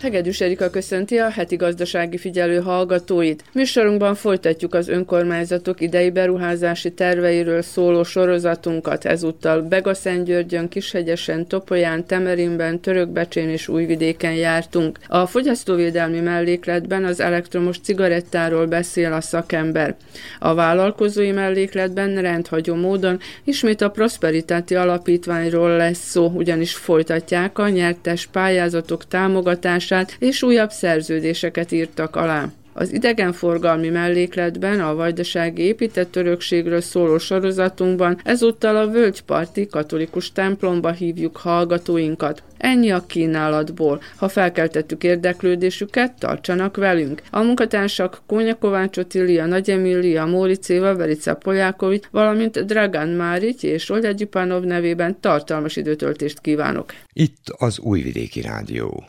Hegedűs 0.00 0.40
Erika 0.40 0.70
köszönti 0.70 1.18
a 1.18 1.30
heti 1.30 1.56
gazdasági 1.56 2.16
figyelő 2.16 2.60
hallgatóit. 2.60 3.44
Műsorunkban 3.52 4.14
folytatjuk 4.14 4.74
az 4.74 4.88
önkormányzatok 4.88 5.80
idei 5.80 6.10
beruházási 6.10 6.92
terveiről 6.92 7.62
szóló 7.62 8.02
sorozatunkat. 8.02 9.04
Ezúttal 9.04 9.62
Begaszentgyörgyön, 9.62 10.68
Kishegyesen, 10.68 11.46
Topolyán, 11.46 12.06
Temerinben, 12.06 12.80
Törökbecsén 12.80 13.48
és 13.48 13.68
Újvidéken 13.68 14.34
jártunk. 14.34 14.98
A 15.06 15.26
fogyasztóvédelmi 15.26 16.20
mellékletben 16.20 17.04
az 17.04 17.20
elektromos 17.20 17.78
cigarettáról 17.78 18.66
beszél 18.66 19.12
a 19.12 19.20
szakember. 19.20 19.94
A 20.38 20.54
vállalkozói 20.54 21.30
mellékletben 21.30 22.20
rendhagyó 22.20 22.74
módon 22.74 23.18
ismét 23.44 23.80
a 23.80 23.90
Prosperitáti 23.90 24.74
Alapítványról 24.74 25.76
lesz 25.76 26.08
szó, 26.08 26.26
ugyanis 26.34 26.74
folytatják 26.74 27.58
a 27.58 27.68
nyertes 27.68 28.26
pályázatok 28.26 29.08
támogatását 29.08 29.88
megállapodását 29.90 30.16
és 30.18 30.42
újabb 30.42 30.70
szerződéseket 30.70 31.72
írtak 31.72 32.16
alá. 32.16 32.48
Az 32.72 32.92
idegenforgalmi 32.92 33.88
mellékletben 33.88 34.80
a 34.80 34.94
vajdasági 34.94 35.62
épített 35.62 36.16
örökségről 36.16 36.80
szóló 36.80 37.18
sorozatunkban 37.18 38.20
ezúttal 38.24 38.76
a 38.76 38.90
Völgyparti 38.90 39.66
katolikus 39.66 40.32
templomba 40.32 40.90
hívjuk 40.90 41.36
hallgatóinkat. 41.36 42.42
Ennyi 42.58 42.90
a 42.90 43.06
kínálatból. 43.06 44.00
Ha 44.16 44.28
felkeltettük 44.28 45.04
érdeklődésüket, 45.04 46.18
tartsanak 46.18 46.76
velünk. 46.76 47.22
A 47.30 47.42
munkatársak 47.42 48.22
Kónya 48.26 48.54
Kovács 48.54 48.96
Otilia, 48.96 49.46
Nagy 49.46 49.70
Emilia, 49.70 50.26
Móricéva, 50.26 50.96
Verica 50.96 51.34
Poljákovics, 51.34 52.06
valamint 52.10 52.66
Dragan 52.66 53.08
Márics 53.08 53.62
és 53.62 53.90
Olja 53.90 54.10
Gyupánov 54.10 54.62
nevében 54.62 55.20
tartalmas 55.20 55.76
időtöltést 55.76 56.40
kívánok. 56.40 56.94
Itt 57.12 57.44
az 57.58 57.78
Újvidéki 57.78 58.40
Rádió. 58.40 59.04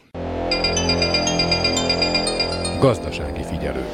Gazdasági 2.82 3.44
figyelő. 3.44 3.86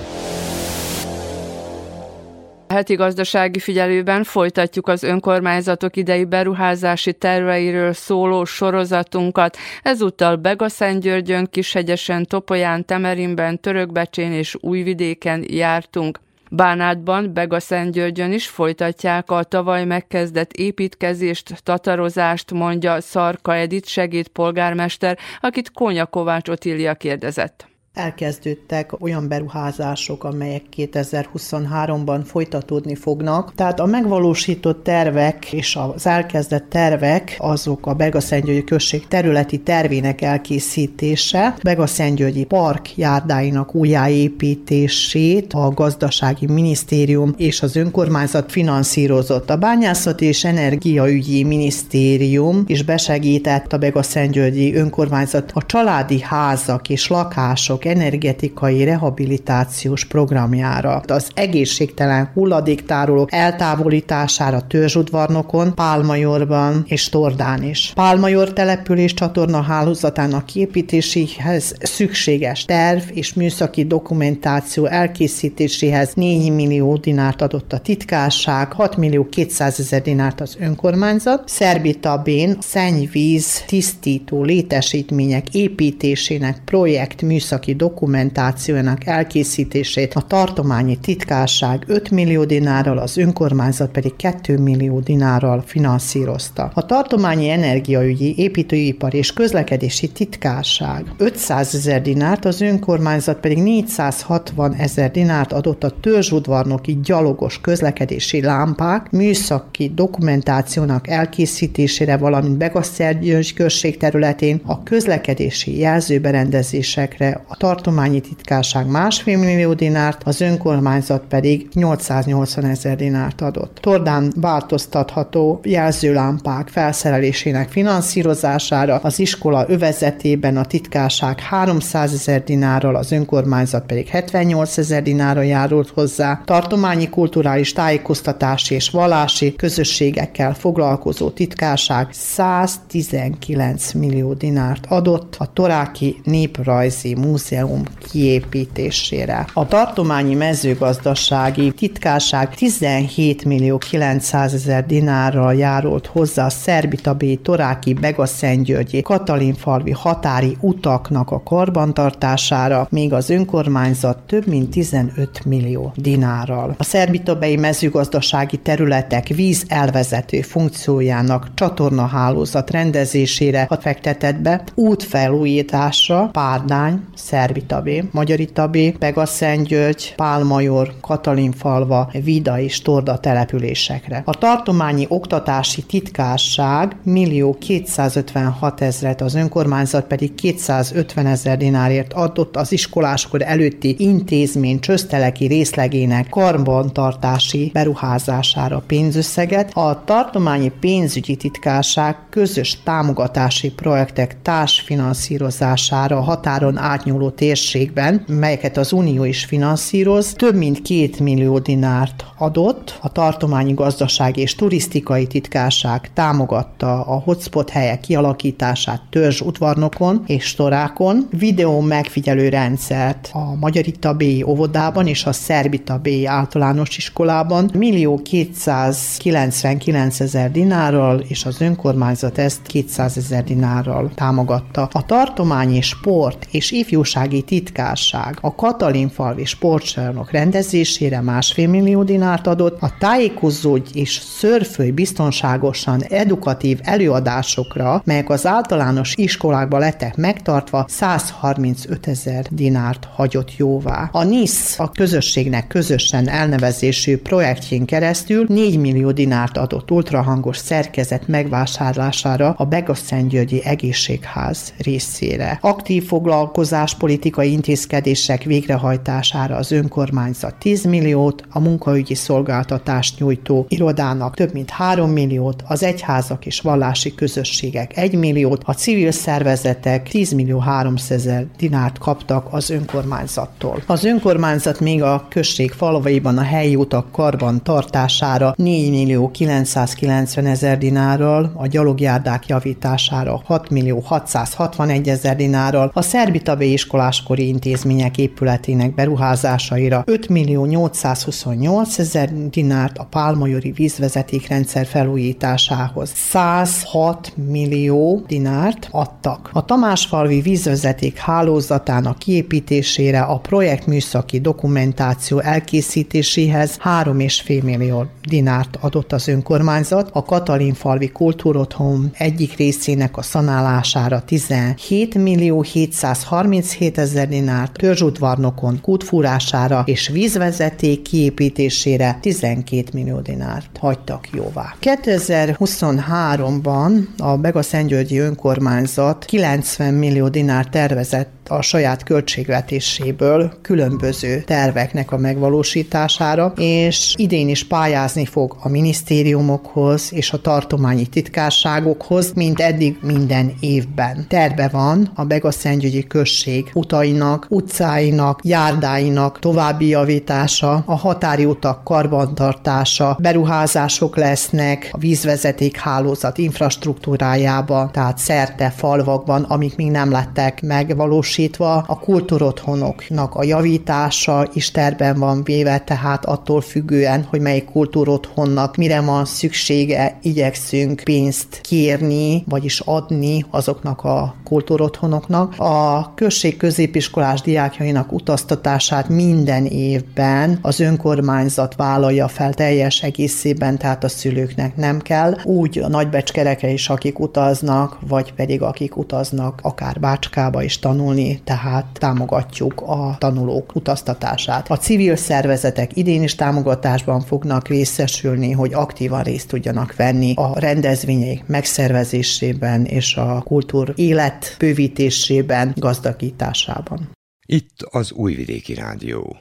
A 2.67 2.73
heti 2.73 2.93
gazdasági 2.95 3.59
figyelőben 3.59 4.23
folytatjuk 4.23 4.87
az 4.87 5.03
önkormányzatok 5.03 5.95
idei 5.95 6.25
beruházási 6.25 7.13
terveiről 7.13 7.93
szóló 7.93 8.45
sorozatunkat. 8.45 9.57
Ezúttal 9.83 10.35
Begaszentgyörgyön, 10.35 11.47
Kishegyesen, 11.51 12.25
Topolyán, 12.25 12.85
Temerinben, 12.85 13.59
Törökbecsén 13.59 14.31
és 14.31 14.55
Újvidéken 14.59 15.45
jártunk. 15.47 16.19
Bánátban, 16.51 17.33
Begaszentgyörgyön 17.33 18.31
is 18.31 18.47
folytatják 18.47 19.31
a 19.31 19.43
tavaly 19.43 19.85
megkezdett 19.85 20.51
építkezést, 20.51 21.63
tatarozást, 21.63 22.51
mondja 22.51 23.01
Szarka 23.01 23.55
Edit 23.55 23.87
segédpolgármester, 23.87 25.17
akit 25.41 25.71
Kónya 25.71 26.05
Kovács 26.05 26.49
Otília 26.49 26.93
kérdezett 26.93 27.75
elkezdődtek 27.97 29.01
olyan 29.01 29.27
beruházások, 29.27 30.23
amelyek 30.23 30.61
2023-ban 30.77 32.21
folytatódni 32.25 32.95
fognak. 32.95 33.53
Tehát 33.55 33.79
a 33.79 33.85
megvalósított 33.85 34.83
tervek 34.83 35.53
és 35.53 35.75
az 35.75 36.07
elkezdett 36.07 36.69
tervek 36.69 37.35
azok 37.37 37.85
a 37.85 37.93
Begaszentgyörgyi 37.93 38.63
község 38.63 39.07
területi 39.07 39.59
tervének 39.59 40.21
elkészítése, 40.21 41.55
Begaszentgyörgyi 41.63 42.43
park 42.43 42.97
járdáinak 42.97 43.75
újjáépítését 43.75 45.53
a 45.53 45.69
gazdasági 45.69 46.45
minisztérium 46.45 47.33
és 47.37 47.61
az 47.61 47.75
önkormányzat 47.75 48.51
finanszírozott. 48.51 49.49
A 49.49 49.57
bányászati 49.57 50.25
és 50.25 50.43
energiaügyi 50.43 51.43
minisztérium 51.43 52.63
is 52.65 52.83
besegített 52.83 53.73
a 53.73 53.77
Begaszentgyörgyi 53.77 54.75
önkormányzat 54.75 55.51
a 55.53 55.65
családi 55.65 56.21
házak 56.21 56.89
és 56.89 57.07
lakások 57.07 57.85
energetikai 57.87 58.83
rehabilitációs 58.83 60.05
programjára, 60.05 61.01
az 61.07 61.29
egészségtelen 61.33 62.31
hulladéktárolók 62.33 63.33
eltávolítására 63.33 64.61
Törzsudvarnokon, 64.67 65.75
Pálmajorban 65.75 66.83
és 66.87 67.09
Tordán 67.09 67.63
is. 67.63 67.91
Pálmajor 67.95 68.53
település 68.53 69.13
csatorna 69.13 69.61
hálózatának 69.61 70.45
kiépítéséhez 70.45 71.75
szükséges 71.79 72.65
terv 72.65 73.01
és 73.13 73.33
műszaki 73.33 73.83
dokumentáció 73.83 74.85
elkészítéséhez 74.85 76.13
4 76.13 76.51
millió 76.51 76.95
dinárt 76.97 77.41
adott 77.41 77.73
a 77.73 77.79
titkárság, 77.79 78.73
6 78.73 78.97
millió 78.97 79.29
200 79.29 79.79
ezer 79.79 80.01
dinárt 80.01 80.41
az 80.41 80.57
önkormányzat, 80.59 81.43
Szerbitabén 81.45 82.57
szennyvíz 82.59 83.63
tisztító 83.67 84.43
létesítmények 84.43 85.53
építésének 85.53 86.61
projekt 86.65 87.21
műszaki 87.21 87.73
dokumentációjának 87.77 89.05
elkészítését 89.05 90.13
a 90.13 90.21
tartományi 90.21 90.97
titkárság 90.97 91.83
5 91.87 92.11
millió 92.11 92.43
dinárral, 92.43 92.97
az 92.97 93.17
önkormányzat 93.17 93.91
pedig 93.91 94.15
2 94.15 94.57
millió 94.57 94.99
dinárral 94.99 95.63
finanszírozta. 95.65 96.71
A 96.73 96.85
tartományi 96.85 97.49
energiaügyi, 97.49 98.33
építőipar 98.37 99.13
és 99.13 99.33
közlekedési 99.33 100.09
titkárság 100.09 101.05
500 101.17 101.75
ezer 101.75 102.01
dinárt, 102.01 102.45
az 102.45 102.61
önkormányzat 102.61 103.39
pedig 103.39 103.57
460 103.57 104.73
ezer 104.73 105.11
dinárt 105.11 105.53
adott 105.53 105.83
a 105.83 105.99
törzsudvarnoki 106.01 106.99
gyalogos 107.03 107.61
közlekedési 107.61 108.41
lámpák 108.41 109.11
műszaki 109.11 109.91
dokumentációnak 109.95 111.07
elkészítésére, 111.07 112.17
valamint 112.17 112.57
Begaszergyöngy 112.57 113.53
község 113.53 113.97
területén 113.97 114.61
a 114.65 114.83
közlekedési 114.83 115.77
jelzőberendezésekre, 115.77 117.43
a 117.47 117.57
tartományi 117.67 118.19
titkárság 118.19 118.87
másfél 118.87 119.37
millió 119.37 119.73
dinárt, 119.73 120.21
az 120.23 120.41
önkormányzat 120.41 121.23
pedig 121.29 121.67
880 121.73 122.65
ezer 122.65 122.95
dinárt 122.95 123.41
adott. 123.41 123.77
Tordán 123.81 124.33
változtatható 124.35 125.59
jelzőlámpák 125.63 126.67
felszerelésének 126.67 127.69
finanszírozására 127.69 128.95
az 128.95 129.19
iskola 129.19 129.65
övezetében 129.67 130.57
a 130.57 130.65
titkárság 130.65 131.39
300 131.39 132.13
ezer 132.13 132.43
dinárral, 132.43 132.95
az 132.95 133.11
önkormányzat 133.11 133.85
pedig 133.85 134.07
78 134.07 134.77
ezer 134.77 135.03
dinárra 135.03 135.41
járult 135.41 135.89
hozzá. 135.89 136.41
Tartományi 136.45 137.09
kulturális 137.09 137.73
tájékoztatási 137.73 138.75
és 138.75 138.89
vallási 138.89 139.55
közösségekkel 139.55 140.53
foglalkozó 140.53 141.29
titkárság 141.29 142.07
119 142.11 143.93
millió 143.93 144.33
dinárt 144.33 144.85
adott 144.89 145.35
a 145.39 145.53
Toráki 145.53 146.21
Néprajzi 146.23 147.15
Múzeum 147.15 147.55
múzeum 147.57 147.83
kiépítésére. 148.11 149.45
A 149.53 149.67
tartományi 149.67 150.33
mezőgazdasági 150.33 151.71
titkárság 151.71 152.55
17 152.55 153.45
millió 153.45 153.77
900 153.77 154.53
ezer 154.53 154.85
dinárral 154.85 155.55
járult 155.55 156.05
hozzá 156.05 156.45
a 156.45 156.49
Szerbitabé, 156.49 157.35
Toráki, 157.35 157.93
Begaszentgyörgyi, 157.93 159.01
Katalinfalvi 159.01 159.91
határi 159.91 160.57
utaknak 160.59 161.31
a 161.31 161.43
karbantartására, 161.43 162.87
még 162.89 163.13
az 163.13 163.29
önkormányzat 163.29 164.17
több 164.17 164.47
mint 164.47 164.69
15 164.69 165.45
millió 165.45 165.93
dinárral. 165.95 166.75
A 166.77 166.83
szerbitabei 166.83 167.55
mezőgazdasági 167.55 168.57
területek 168.57 169.27
víz 169.27 169.63
elvezető 169.67 170.41
funkciójának 170.41 171.47
csatornahálózat 171.53 172.71
rendezésére 172.71 173.67
fektetett 173.81 174.35
be 174.35 174.63
útfelújításra 174.75 176.29
Párdány, 176.31 177.03
Szerb 177.15 177.36
Szerbitabé, 177.37 178.03
Magyaritabé, 178.11 178.91
Pegaszentgyörgy, 178.91 180.13
Pálmajor, 180.15 180.93
Katalinfalva, 181.01 182.09
Vida 182.23 182.59
és 182.59 182.81
Torda 182.81 183.17
településekre. 183.17 184.21
A 184.25 184.37
tartományi 184.37 185.05
oktatási 185.09 185.81
titkárság 185.81 186.95
millió 187.03 187.57
256 187.59 188.81
ezret, 188.81 189.21
az 189.21 189.35
önkormányzat 189.35 190.05
pedig 190.07 190.35
250 190.35 191.25
ezer 191.25 191.57
dinárért 191.57 192.13
adott 192.13 192.55
az 192.55 192.71
iskoláskor 192.71 193.41
előtti 193.41 193.95
intézmény 193.97 194.79
csözteleki 194.79 195.45
részlegének 195.45 196.29
karbantartási 196.29 197.69
beruházására 197.73 198.83
pénzösszeget. 198.87 199.71
A 199.73 200.03
tartományi 200.05 200.71
pénzügyi 200.79 201.35
titkárság 201.35 202.15
közös 202.29 202.77
támogatási 202.83 203.71
projektek 203.71 204.41
társfinanszírozására 204.41 206.21
határon 206.21 206.77
átnyúló 206.77 207.25
álló 207.27 207.35
térségben, 207.35 208.23
melyeket 208.27 208.77
az 208.77 208.91
Unió 208.91 209.23
is 209.23 209.45
finanszíroz, 209.45 210.33
több 210.33 210.55
mint 210.55 210.81
két 210.81 211.19
millió 211.19 211.59
dinárt 211.59 212.25
adott. 212.37 212.99
A 213.01 213.11
tartományi 213.11 213.73
gazdaság 213.73 214.37
és 214.37 214.55
turisztikai 214.55 215.27
titkárság 215.27 216.09
támogatta 216.13 217.01
a 217.01 217.19
hotspot 217.19 217.69
helyek 217.69 217.99
kialakítását 217.99 219.01
törzs 219.09 219.41
udvarnokon 219.41 220.23
és 220.25 220.43
storákon, 220.45 221.27
videó 221.37 221.79
megfigyelő 221.79 222.49
rendszert 222.49 223.29
a 223.33 223.55
Magyarita 223.59 224.13
B 224.13 224.23
óvodában 224.45 225.07
és 225.07 225.25
a 225.25 225.31
Szerbita 225.31 225.97
B 225.97 226.07
általános 226.25 226.97
iskolában, 226.97 227.69
millió 227.73 228.21
299 228.23 230.19
ezer 230.19 230.51
dinárral, 230.51 231.19
és 231.19 231.45
az 231.45 231.61
önkormányzat 231.61 232.37
ezt 232.37 232.61
200 232.61 233.17
ezer 233.17 233.43
dinárral 233.43 234.11
támogatta. 234.15 234.89
A 234.91 235.05
tartományi 235.05 235.81
sport 235.81 236.47
és 236.51 236.71
ifjúsági 237.17 237.41
titkárság 237.41 238.37
a 238.41 238.55
Katalinfalvi 238.55 239.45
sportcsarnok 239.45 240.31
rendezésére 240.31 241.21
másfél 241.21 241.67
millió 241.67 242.03
dinárt 242.03 242.47
adott, 242.47 242.81
a 242.81 242.91
tájékozódj 242.99 243.99
és 243.99 244.21
szörfölj 244.37 244.91
biztonságosan 244.91 246.01
edukatív 246.09 246.79
előadásokra, 246.83 248.01
melyek 248.05 248.29
az 248.29 248.45
általános 248.45 249.13
iskolákban 249.15 249.79
lettek 249.79 250.15
megtartva, 250.15 250.85
135 250.87 252.07
ezer 252.07 252.45
dinárt 252.49 253.07
hagyott 253.13 253.57
jóvá. 253.57 254.09
A 254.11 254.23
NISZ 254.23 254.79
a 254.79 254.91
közösségnek 254.91 255.67
közösen 255.67 256.29
elnevezésű 256.29 257.17
projektjén 257.17 257.85
keresztül 257.85 258.45
4 258.47 258.79
millió 258.79 259.11
dinárt 259.11 259.57
adott 259.57 259.91
ultrahangos 259.91 260.57
szerkezet 260.57 261.27
megvásárlására 261.27 262.53
a 262.57 262.65
Begaszentgyörgyi 262.65 263.63
Egészségház 263.63 264.73
részére. 264.77 265.57
Aktív 265.61 266.05
foglalkozás 266.05 266.95
politikai 267.07 267.51
intézkedések 267.51 268.43
végrehajtására 268.43 269.55
az 269.55 269.71
önkormányzat 269.71 270.55
10 270.55 270.83
milliót, 270.83 271.43
a 271.49 271.59
munkaügyi 271.59 272.15
szolgáltatást 272.15 273.19
nyújtó 273.19 273.65
irodának 273.69 274.35
több 274.35 274.53
mint 274.53 274.69
3 274.69 275.11
milliót, 275.11 275.63
az 275.67 275.83
egyházak 275.83 276.45
és 276.45 276.61
vallási 276.61 277.15
közösségek 277.15 277.97
1 277.97 278.17
milliót, 278.17 278.61
a 278.65 278.73
civil 278.73 279.11
szervezetek 279.11 280.09
10 280.09 280.31
millió 280.31 280.59
300 280.59 281.11
ezer 281.11 281.45
dinárt 281.57 281.97
kaptak 281.97 282.47
az 282.51 282.69
önkormányzattól. 282.69 283.83
Az 283.85 284.03
önkormányzat 284.03 284.79
még 284.79 285.03
a 285.03 285.25
község 285.29 285.71
falvaiban 285.71 286.37
a 286.37 286.43
helyi 286.43 286.75
utak 286.75 287.11
karban 287.11 287.63
tartására 287.63 288.53
4 288.57 288.89
millió 288.89 289.31
990 289.31 290.45
ezer 290.45 290.77
dinárral, 290.77 291.51
a 291.55 291.67
gyalogjárdák 291.67 292.47
javítására 292.47 293.41
6 293.45 293.69
millió 293.69 293.99
661 293.99 295.09
ezer 295.09 295.35
dinárral, 295.35 295.91
a 295.93 296.01
Szerbita 296.01 296.55
B 296.55 296.61
iskoláskori 296.97 297.47
intézmények 297.47 298.17
épületének 298.17 298.93
beruházásaira 298.93 300.03
5 300.05 300.29
millió 300.29 300.65
828 300.65 301.99
ezer 301.99 302.49
dinárt, 302.49 302.97
a 302.97 303.07
Pálmajori 303.09 303.71
vízvezetékrendszer 303.71 304.85
felújításához 304.85 306.11
106 306.15 307.33
millió 307.35 308.23
dinárt 308.27 308.87
adtak. 308.91 309.49
A 309.53 309.65
Tamásfalvi 309.65 310.41
vízvezeték 310.41 311.17
hálózatának 311.17 312.17
kiépítésére, 312.17 313.21
a 313.21 313.37
projekt 313.37 313.85
műszaki 313.85 314.39
dokumentáció 314.39 315.39
elkészítéséhez 315.39 316.77
3,5 316.83 317.63
millió 317.63 318.05
dinárt 318.27 318.77
adott 318.81 319.13
az 319.13 319.27
önkormányzat, 319.27 320.09
a 320.13 320.23
Katalinfalvi 320.23 321.09
kultúrotthon 321.09 322.09
egyik 322.17 322.55
részének 322.55 323.17
a 323.17 323.21
szanálására 323.21 324.21
17 324.21 325.15
millió 325.15 325.61
737 325.61 326.86
ezer 326.95 327.27
dinárt, 327.27 327.73
törzsudvarnokon 327.73 328.81
kútfúrására 328.81 329.83
és 329.85 330.07
vízvezeték 330.07 331.01
kiépítésére 331.01 332.17
12 332.21 332.83
millió 332.93 333.19
dinárt 333.19 333.77
hagytak 333.79 334.29
jóvá. 334.33 334.75
2023-ban 334.81 337.03
a 337.17 337.37
Bega 337.37 337.61
Szentgyörgyi 337.61 338.17
önkormányzat 338.17 339.25
90 339.25 339.93
millió 339.93 340.27
dinár 340.27 340.65
tervezett 340.65 341.36
a 341.49 341.61
saját 341.61 342.03
költségvetéséből 342.03 343.51
különböző 343.61 344.41
terveknek 344.45 345.11
a 345.11 345.17
megvalósítására, 345.17 346.53
és 346.55 347.13
idén 347.17 347.49
is 347.49 347.63
pályázni 347.63 348.25
fog 348.25 348.57
a 348.61 348.69
minisztériumokhoz 348.69 350.13
és 350.13 350.31
a 350.31 350.41
tartományi 350.41 351.05
titkárságokhoz, 351.05 352.33
mint 352.33 352.59
eddig 352.59 352.97
minden 353.01 353.53
évben. 353.59 354.25
Terve 354.29 354.67
van 354.67 355.11
a 355.15 355.25
Begaszentgyügyi 355.25 356.07
község 356.07 356.69
utainak, 356.73 357.45
utcáinak, 357.49 358.39
járdáinak 358.43 359.39
további 359.39 359.87
javítása, 359.87 360.83
a 360.85 360.95
határi 360.95 361.45
utak 361.45 361.83
karbantartása, 361.83 363.17
beruházások 363.19 364.15
lesznek 364.15 364.89
a 364.91 364.97
vízvezeték 364.97 365.77
hálózat 365.77 366.37
infrastruktúrájába, 366.37 367.89
tehát 367.93 368.17
szerte 368.17 368.69
falvakban, 368.69 369.43
amik 369.43 369.75
még 369.75 369.91
nem 369.91 370.11
lettek 370.11 370.61
megvalósítva, 370.61 371.35
biztosítva, 371.37 371.75
a 371.87 371.99
kultúrotthonoknak 371.99 373.35
a 373.35 373.43
javítása 373.43 374.47
is 374.53 374.71
terben 374.71 375.19
van 375.19 375.43
véve, 375.43 375.79
tehát 375.79 376.25
attól 376.25 376.61
függően, 376.61 377.23
hogy 377.29 377.39
melyik 377.39 377.65
kultúrotthonnak 377.65 378.75
mire 378.75 379.01
van 379.01 379.25
szüksége, 379.25 380.17
igyekszünk 380.21 381.01
pénzt 381.03 381.61
kérni, 381.61 382.43
vagyis 382.47 382.79
adni 382.79 383.45
azoknak 383.49 384.03
a 384.03 384.35
kultúrotthonoknak. 384.43 385.53
A 385.57 386.13
község 386.15 386.57
középiskolás 386.57 387.41
diákjainak 387.41 388.11
utaztatását 388.11 389.09
minden 389.09 389.65
évben 389.65 390.59
az 390.61 390.79
önkormányzat 390.79 391.75
vállalja 391.75 392.27
fel 392.27 392.53
teljes 392.53 393.03
egészében, 393.03 393.77
tehát 393.77 394.03
a 394.03 394.09
szülőknek 394.09 394.75
nem 394.75 394.99
kell. 394.99 395.35
Úgy 395.43 395.79
a 395.79 395.87
nagybecskereke 395.87 396.69
is, 396.69 396.89
akik 396.89 397.19
utaznak, 397.19 397.97
vagy 398.07 398.33
pedig 398.33 398.61
akik 398.61 398.97
utaznak 398.97 399.59
akár 399.63 399.99
Bácskába 399.99 400.63
is 400.63 400.79
tanulni, 400.79 401.26
tehát 401.43 401.85
támogatjuk 401.93 402.81
a 402.81 403.15
tanulók 403.19 403.75
utaztatását. 403.75 404.69
A 404.69 404.77
civil 404.77 405.15
szervezetek 405.15 405.97
idén 405.97 406.23
is 406.23 406.35
támogatásban 406.35 407.21
fognak 407.21 407.67
részesülni, 407.67 408.51
hogy 408.51 408.73
aktívan 408.73 409.23
részt 409.23 409.47
tudjanak 409.47 409.95
venni 409.95 410.33
a 410.35 410.59
rendezvények 410.59 411.47
megszervezésében 411.47 412.85
és 412.85 413.15
a 413.15 413.41
kultúr 413.41 413.93
élet 413.95 414.55
bővítésében, 414.59 415.73
gazdagításában. 415.75 417.09
Itt 417.45 417.81
az 417.89 418.11
Újvidéki 418.11 418.73
Rádió. 418.73 419.37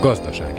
Gazdasági 0.00 0.55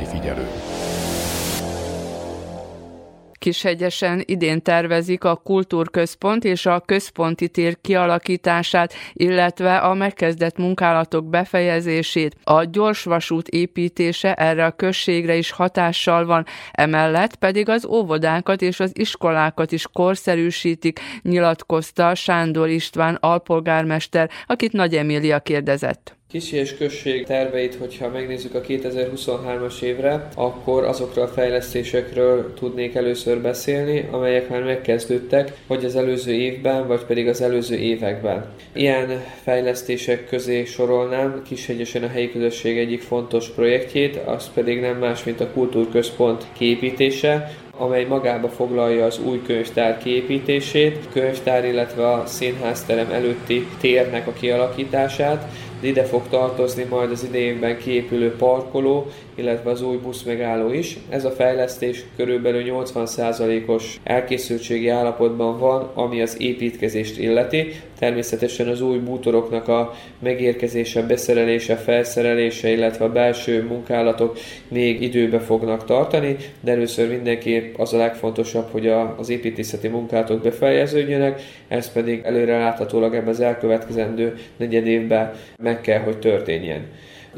Kishegyesen 3.48 4.24
idén 4.26 4.62
tervezik 4.62 5.24
a 5.24 5.36
kultúrközpont 5.36 6.44
és 6.44 6.66
a 6.66 6.80
központi 6.80 7.48
tér 7.48 7.78
kialakítását, 7.82 8.94
illetve 9.14 9.78
a 9.78 9.94
megkezdett 9.94 10.58
munkálatok 10.58 11.30
befejezését. 11.30 12.36
A 12.44 12.64
gyorsvasút 12.64 13.48
építése 13.48 14.34
erre 14.34 14.66
a 14.66 14.72
községre 14.72 15.36
is 15.36 15.52
hatással 15.52 16.26
van, 16.26 16.46
emellett 16.72 17.36
pedig 17.36 17.70
az 17.70 17.86
óvodákat 17.86 18.62
és 18.62 18.80
az 18.80 18.92
iskolákat 18.94 19.72
is 19.72 19.86
korszerűsítik, 19.94 21.00
nyilatkozta 21.22 22.16
Sándor 22.16 22.70
István 22.70 23.16
alpolgármester, 23.16 24.30
akit 24.48 24.72
Nagy 24.72 24.96
Emília 24.96 25.40
kérdezett. 25.40 26.17
Kisi 26.32 26.56
és 26.56 26.78
község 26.78 27.26
terveit, 27.26 27.76
hogyha 27.76 28.10
megnézzük 28.10 28.56
a 28.56 28.62
2023-as 28.62 29.82
évre, 29.82 30.28
akkor 30.36 30.84
azokról 30.84 31.26
a 31.26 31.28
fejlesztésekről 31.28 32.54
tudnék 32.54 32.96
először 32.96 33.42
beszélni, 33.42 34.08
amelyek 34.12 34.50
már 34.50 34.64
megkezdődtek, 34.64 35.54
vagy 35.68 35.86
az 35.86 35.96
előző 35.96 36.32
évben, 36.32 36.88
vagy 36.88 37.04
pedig 37.06 37.28
az 37.28 37.42
előző 37.42 37.76
években. 37.76 38.46
Ilyen 38.74 39.24
fejlesztések 39.44 40.28
közé 40.28 40.66
sorolnám 40.66 41.42
Kishegyesen 41.46 42.04
a 42.04 42.08
helyi 42.08 42.32
közösség 42.32 42.78
egyik 42.78 43.02
fontos 43.02 43.50
projektjét, 43.50 44.16
az 44.16 44.50
pedig 44.54 44.80
nem 44.80 44.98
más, 44.98 45.24
mint 45.24 45.40
a 45.40 45.52
kultúrközpont 45.52 46.46
képítése, 46.58 47.56
amely 47.78 48.06
magába 48.06 48.50
foglalja 48.50 49.06
az 49.06 49.20
új 49.26 49.42
könyvtár 49.42 49.98
kiépítését, 49.98 51.08
könyvtár, 51.12 51.66
illetve 51.66 52.12
a 52.12 52.26
színházterem 52.26 53.12
előtti 53.12 53.68
térnek 53.80 54.28
a 54.28 54.34
kialakítását, 54.34 55.48
de 55.82 55.88
ide 55.88 56.04
fog 56.04 56.22
tartozni 56.30 56.84
majd 56.90 57.12
az 57.12 57.24
idejében 57.24 57.78
kiépülő 57.78 58.36
parkoló, 58.36 59.08
illetve 59.38 59.70
az 59.70 59.82
új 59.82 59.98
buszmegálló 59.98 60.72
is. 60.72 60.98
Ez 61.10 61.26
a 61.26 61.32
fejlesztés 61.32 62.04
körülbelül 62.16 62.64
80%-os 62.66 64.00
elkészültségi 64.04 64.88
állapotban 64.88 65.60
van, 65.60 65.92
ami 65.94 66.22
az 66.22 66.42
építkezést 66.42 67.18
illeti. 67.20 67.72
Természetesen 68.00 68.68
az 68.68 68.82
új 68.82 68.98
bútoroknak 68.98 69.68
a 69.68 69.94
megérkezése, 70.20 71.02
beszerelése, 71.02 71.76
felszerelése, 71.76 72.70
illetve 72.70 73.06
a 73.06 73.12
belső 73.12 73.64
munkálatok 73.64 74.38
még 74.68 75.02
időbe 75.02 75.40
fognak 75.40 75.86
tartani, 75.86 76.36
de 76.62 76.72
először 76.72 77.10
mindenképp 77.10 77.68
épp 77.68 77.80
az 77.80 77.94
a 77.94 77.98
legfontosabb, 77.98 78.72
hogy 78.72 78.88
a, 78.88 79.16
az 79.18 79.30
építészeti 79.30 79.88
munkálatok 79.88 80.42
befejeződjenek, 80.42 81.42
ez 81.68 81.92
pedig 81.92 82.22
előre 82.24 82.58
láthatólag 82.58 83.16
ebben 83.16 83.28
az 83.28 83.40
elkövetkezendő 83.40 84.38
negyed 84.58 84.88
évben 84.88 85.34
meg 85.58 85.82
kell, 85.82 86.00
hogy 86.00 86.18
történjen. 86.20 86.86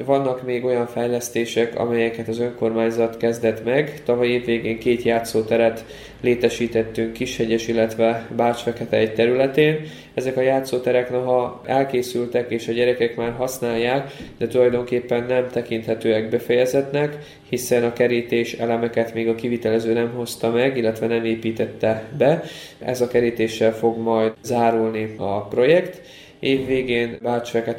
Vannak 0.05 0.43
még 0.43 0.65
olyan 0.65 0.87
fejlesztések, 0.87 1.79
amelyeket 1.79 2.27
az 2.27 2.39
önkormányzat 2.39 3.17
kezdett 3.17 3.63
meg. 3.63 4.01
Tavaly 4.03 4.27
évvégén 4.27 4.79
két 4.79 5.03
játszóteret 5.03 5.85
létesítettünk 6.21 7.13
Kishegyes, 7.13 7.67
illetve 7.67 8.27
Bács-Fekete 8.35 8.97
egy 8.97 9.13
területén. 9.13 9.79
Ezek 10.13 10.37
a 10.37 10.41
játszóterek 10.41 11.09
noha 11.09 11.61
elkészültek 11.65 12.51
és 12.51 12.67
a 12.67 12.71
gyerekek 12.71 13.15
már 13.15 13.31
használják, 13.31 14.11
de 14.37 14.47
tulajdonképpen 14.47 15.25
nem 15.27 15.47
tekinthetőek 15.47 16.29
befejezetnek, 16.29 17.17
hiszen 17.49 17.83
a 17.83 17.93
kerítés 17.93 18.53
elemeket 18.53 19.13
még 19.13 19.27
a 19.27 19.35
kivitelező 19.35 19.93
nem 19.93 20.11
hozta 20.15 20.51
meg, 20.51 20.77
illetve 20.77 21.07
nem 21.07 21.25
építette 21.25 22.03
be. 22.17 22.43
Ez 22.79 23.01
a 23.01 23.07
kerítéssel 23.07 23.73
fog 23.73 23.97
majd 23.97 24.33
zárulni 24.41 25.13
a 25.17 25.41
projekt 25.41 26.01
Év 26.39 26.65
végén 26.65 27.17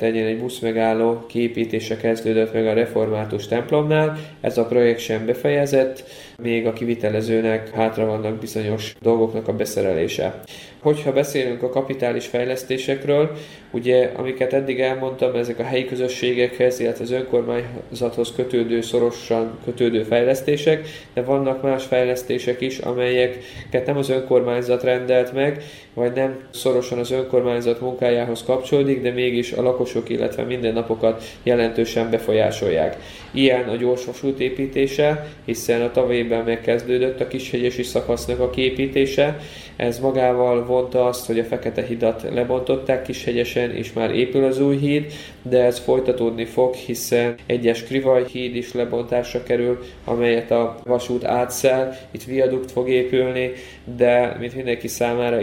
egyen 0.00 0.26
egy 0.26 0.38
buszmegálló 0.38 1.24
kiépítése 1.26 1.96
kezdődött 1.96 2.52
meg 2.52 2.66
a 2.66 2.72
református 2.72 3.46
templomnál. 3.46 4.18
Ez 4.40 4.58
a 4.58 4.64
projekt 4.64 5.00
sem 5.00 5.26
befejezett, 5.26 6.04
még 6.42 6.66
a 6.66 6.72
kivitelezőnek 6.72 7.70
hátra 7.70 8.06
vannak 8.06 8.38
bizonyos 8.38 8.94
dolgoknak 9.00 9.48
a 9.48 9.52
beszerelése. 9.52 10.40
Hogyha 10.78 11.12
beszélünk 11.12 11.62
a 11.62 11.70
kapitális 11.70 12.26
fejlesztésekről, 12.26 13.30
ugye, 13.70 14.12
amiket 14.16 14.52
eddig 14.52 14.80
elmondtam, 14.80 15.34
ezek 15.34 15.58
a 15.58 15.64
helyi 15.64 15.84
közösségekhez, 15.84 16.80
illetve 16.80 17.04
az 17.04 17.10
önkormányzathoz 17.10 18.32
kötődő, 18.36 18.80
szorosan 18.80 19.58
kötődő 19.64 20.02
fejlesztések, 20.02 20.88
de 21.14 21.22
vannak 21.22 21.62
más 21.62 21.84
fejlesztések 21.84 22.60
is, 22.60 22.78
amelyeket 22.78 23.86
nem 23.86 23.96
az 23.96 24.10
önkormányzat 24.10 24.82
rendelt 24.82 25.32
meg, 25.32 25.62
vagy 26.00 26.12
nem 26.12 26.38
szorosan 26.50 26.98
az 26.98 27.10
önkormányzat 27.10 27.80
munkájához 27.80 28.42
kapcsolódik, 28.42 29.02
de 29.02 29.10
mégis 29.10 29.52
a 29.52 29.62
lakosok, 29.62 30.08
illetve 30.08 30.42
mindennapokat 30.42 31.24
jelentősen 31.42 32.10
befolyásolják. 32.10 32.96
Ilyen 33.32 33.68
a 33.68 33.76
gyors 33.76 34.06
építése, 34.38 35.26
hiszen 35.44 35.82
a 35.82 35.90
tavalyében 35.90 36.44
megkezdődött 36.44 37.20
a 37.20 37.28
kishegyesi 37.28 37.82
szakasznak 37.82 38.40
a 38.40 38.50
képítése. 38.50 39.38
Ez 39.76 39.98
magával 39.98 40.66
vonta 40.66 41.06
azt, 41.06 41.26
hogy 41.26 41.38
a 41.38 41.44
Fekete 41.44 41.82
hidat 41.82 42.22
lebontották 42.34 43.02
Kishegyesen, 43.02 43.70
és 43.70 43.92
már 43.92 44.14
épül 44.14 44.44
az 44.44 44.60
új 44.60 44.76
híd, 44.76 45.12
de 45.42 45.64
ez 45.64 45.78
folytatódni 45.78 46.44
fog, 46.44 46.74
hiszen 46.74 47.34
egyes 47.46 47.84
Krivaj 47.84 48.24
híd 48.32 48.56
is 48.56 48.72
lebontásra 48.72 49.42
kerül, 49.42 49.78
amelyet 50.04 50.50
a 50.50 50.76
vasút 50.84 51.24
átszel, 51.24 51.98
itt 52.10 52.24
viadukt 52.24 52.70
fog 52.70 52.88
épülni, 52.88 53.52
de 53.96 54.36
mint 54.40 54.54
mindenki 54.54 54.88
számára 54.88 55.40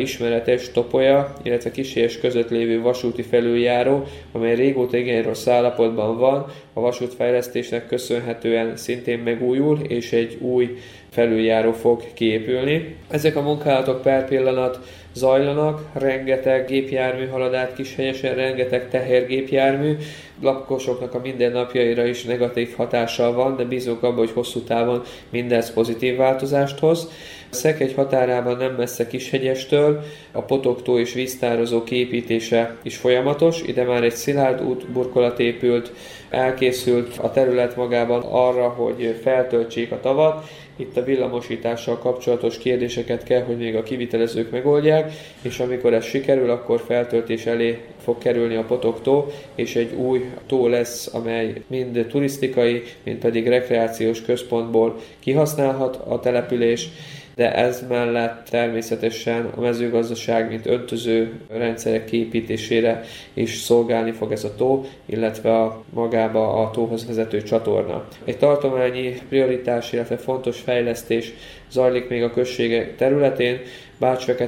ismeretes 0.48 0.72
Topolya, 0.72 1.34
illetve 1.44 1.72
Kishegyes 1.72 2.20
között 2.20 2.50
lévő 2.50 2.82
vasúti 2.82 3.22
felüljáró, 3.22 4.04
amely 4.32 4.56
régóta 4.56 4.98
igen 4.98 5.24
rossz 5.24 5.48
állapotban 5.48 6.18
van, 6.18 6.46
a 6.74 6.80
vasútfejlesztésnek 6.80 7.88
köszönhetően 7.88 8.78
szintén 8.78 9.20
megújul, 9.20 9.80
és 9.88 10.12
egy 10.12 10.38
új 10.42 10.78
felüljáró 11.10 11.72
fog 11.72 12.04
kiépülni. 12.14 12.96
Ezek 13.10 13.36
a 13.36 13.42
munkálatok 13.42 14.02
per 14.02 14.28
pillanat 14.28 14.80
zajlanak, 15.14 15.90
rengeteg 15.94 16.66
gépjármű 16.66 17.28
halad 17.28 17.54
át 17.54 17.74
kishelyesen, 17.74 18.36
rengeteg 18.36 18.90
tehergépjármű, 18.90 19.96
lakosoknak 20.42 21.14
a 21.14 21.20
mindennapjaira 21.20 22.06
is 22.06 22.24
negatív 22.24 22.76
hatással 22.76 23.34
van, 23.34 23.56
de 23.56 23.64
bízunk 23.64 24.04
abban, 24.04 24.18
hogy 24.18 24.32
hosszú 24.32 24.60
távon 24.60 25.02
mindez 25.30 25.74
pozitív 25.74 26.18
változást 26.18 26.80
hoz. 26.80 27.10
Szekegy 27.50 27.94
határában 27.94 28.58
nem 28.58 28.76
messze 28.76 29.08
Kishegyestől, 29.08 30.04
a 30.32 30.42
potoktó 30.42 31.00
és 31.00 31.14
víztározó 31.14 31.84
képítése 31.84 32.76
is 32.84 32.98
folyamatos, 32.98 33.62
ide 33.62 33.84
már 33.84 34.04
egy 34.04 34.16
szilárd 34.16 34.62
út 34.62 34.92
burkolat 34.92 35.40
épült, 35.40 35.92
elkészült 36.30 37.18
a 37.18 37.32
terület 37.32 37.76
magában 37.76 38.22
arra, 38.22 38.70
hogy 38.70 39.20
feltöltsék 39.24 39.92
a 39.92 40.00
tavat, 40.00 40.48
itt 40.78 40.98
a 40.98 41.04
villamosítással 41.04 41.98
kapcsolatos 41.98 42.58
kérdéseket 42.58 43.24
kell, 43.24 43.44
hogy 43.44 43.58
még 43.58 43.76
a 43.76 43.84
kivitelezők 43.84 44.52
megoldják, 44.52 45.12
és 45.42 45.60
amikor 45.60 45.94
ez 45.94 46.06
sikerül, 46.06 46.50
akkor 46.50 46.84
feltöltés 46.88 47.46
elé 47.46 47.80
fog 48.04 48.18
kerülni 48.18 48.56
a 48.56 48.64
potoktó, 48.64 49.32
és 49.56 49.76
egy 49.76 49.94
új 49.94 50.26
tó 50.48 50.68
lesz, 50.68 51.14
amely 51.14 51.54
mind 51.68 52.06
turisztikai, 52.10 52.84
mind 53.04 53.18
pedig 53.18 53.48
rekreációs 53.48 54.22
központból 54.22 54.96
kihasználhat 55.20 55.96
a 55.96 56.20
település, 56.20 56.90
de 57.38 57.56
ez 57.56 57.86
mellett 57.90 58.48
természetesen 58.50 59.50
a 59.56 59.62
mezőgazdaság, 59.62 60.50
mint 60.50 60.66
öntöző 60.66 61.40
rendszerek 61.50 62.06
képítésére 62.06 63.04
is 63.34 63.56
szolgálni 63.56 64.12
fog 64.12 64.32
ez 64.32 64.44
a 64.44 64.56
tó, 64.56 64.86
illetve 65.06 65.62
a 65.62 65.84
magába 65.94 66.54
a 66.62 66.72
tóhoz 66.72 67.08
vezető 67.08 67.42
csatorna. 67.42 68.08
Egy 68.24 68.38
tartományi 68.38 69.22
prioritás, 69.30 69.94
illetve 69.94 70.18
fontos 70.18 70.60
fejlesztés 70.60 71.34
zajlik 71.72 72.10
még 72.10 72.24
a 72.24 72.32
községek 72.32 72.96
területén, 72.96 73.60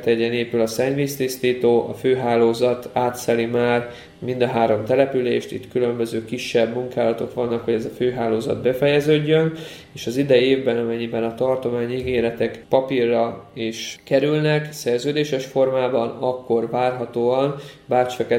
egyen 0.06 0.34
épül 0.34 0.62
a 0.62 0.68
szennyvíztisztító, 0.68 1.88
a 1.90 1.94
főhálózat 1.94 2.90
átszeli 2.94 3.46
már 3.46 3.90
mind 4.20 4.42
a 4.42 4.48
három 4.48 4.86
települést, 4.86 5.52
itt 5.52 5.72
különböző 5.72 6.26
kisebb 6.26 6.74
munkálatok 6.74 7.34
vannak, 7.34 7.64
hogy 7.64 7.74
ez 7.74 7.86
a 7.86 7.90
főhálózat 7.90 8.62
befejeződjön, 8.62 9.54
és 9.92 10.08
az 10.08 10.18
idei 10.18 10.44
évben, 10.44 10.78
amennyiben 10.78 11.24
a 11.24 11.36
tartomány 11.36 11.92
ígéretek 11.92 12.66
papírra 12.70 13.50
is 13.54 14.00
kerülnek, 14.04 14.72
szerződéses 14.72 15.46
formában, 15.46 16.10
akkor 16.10 16.70
várhatóan 16.70 17.56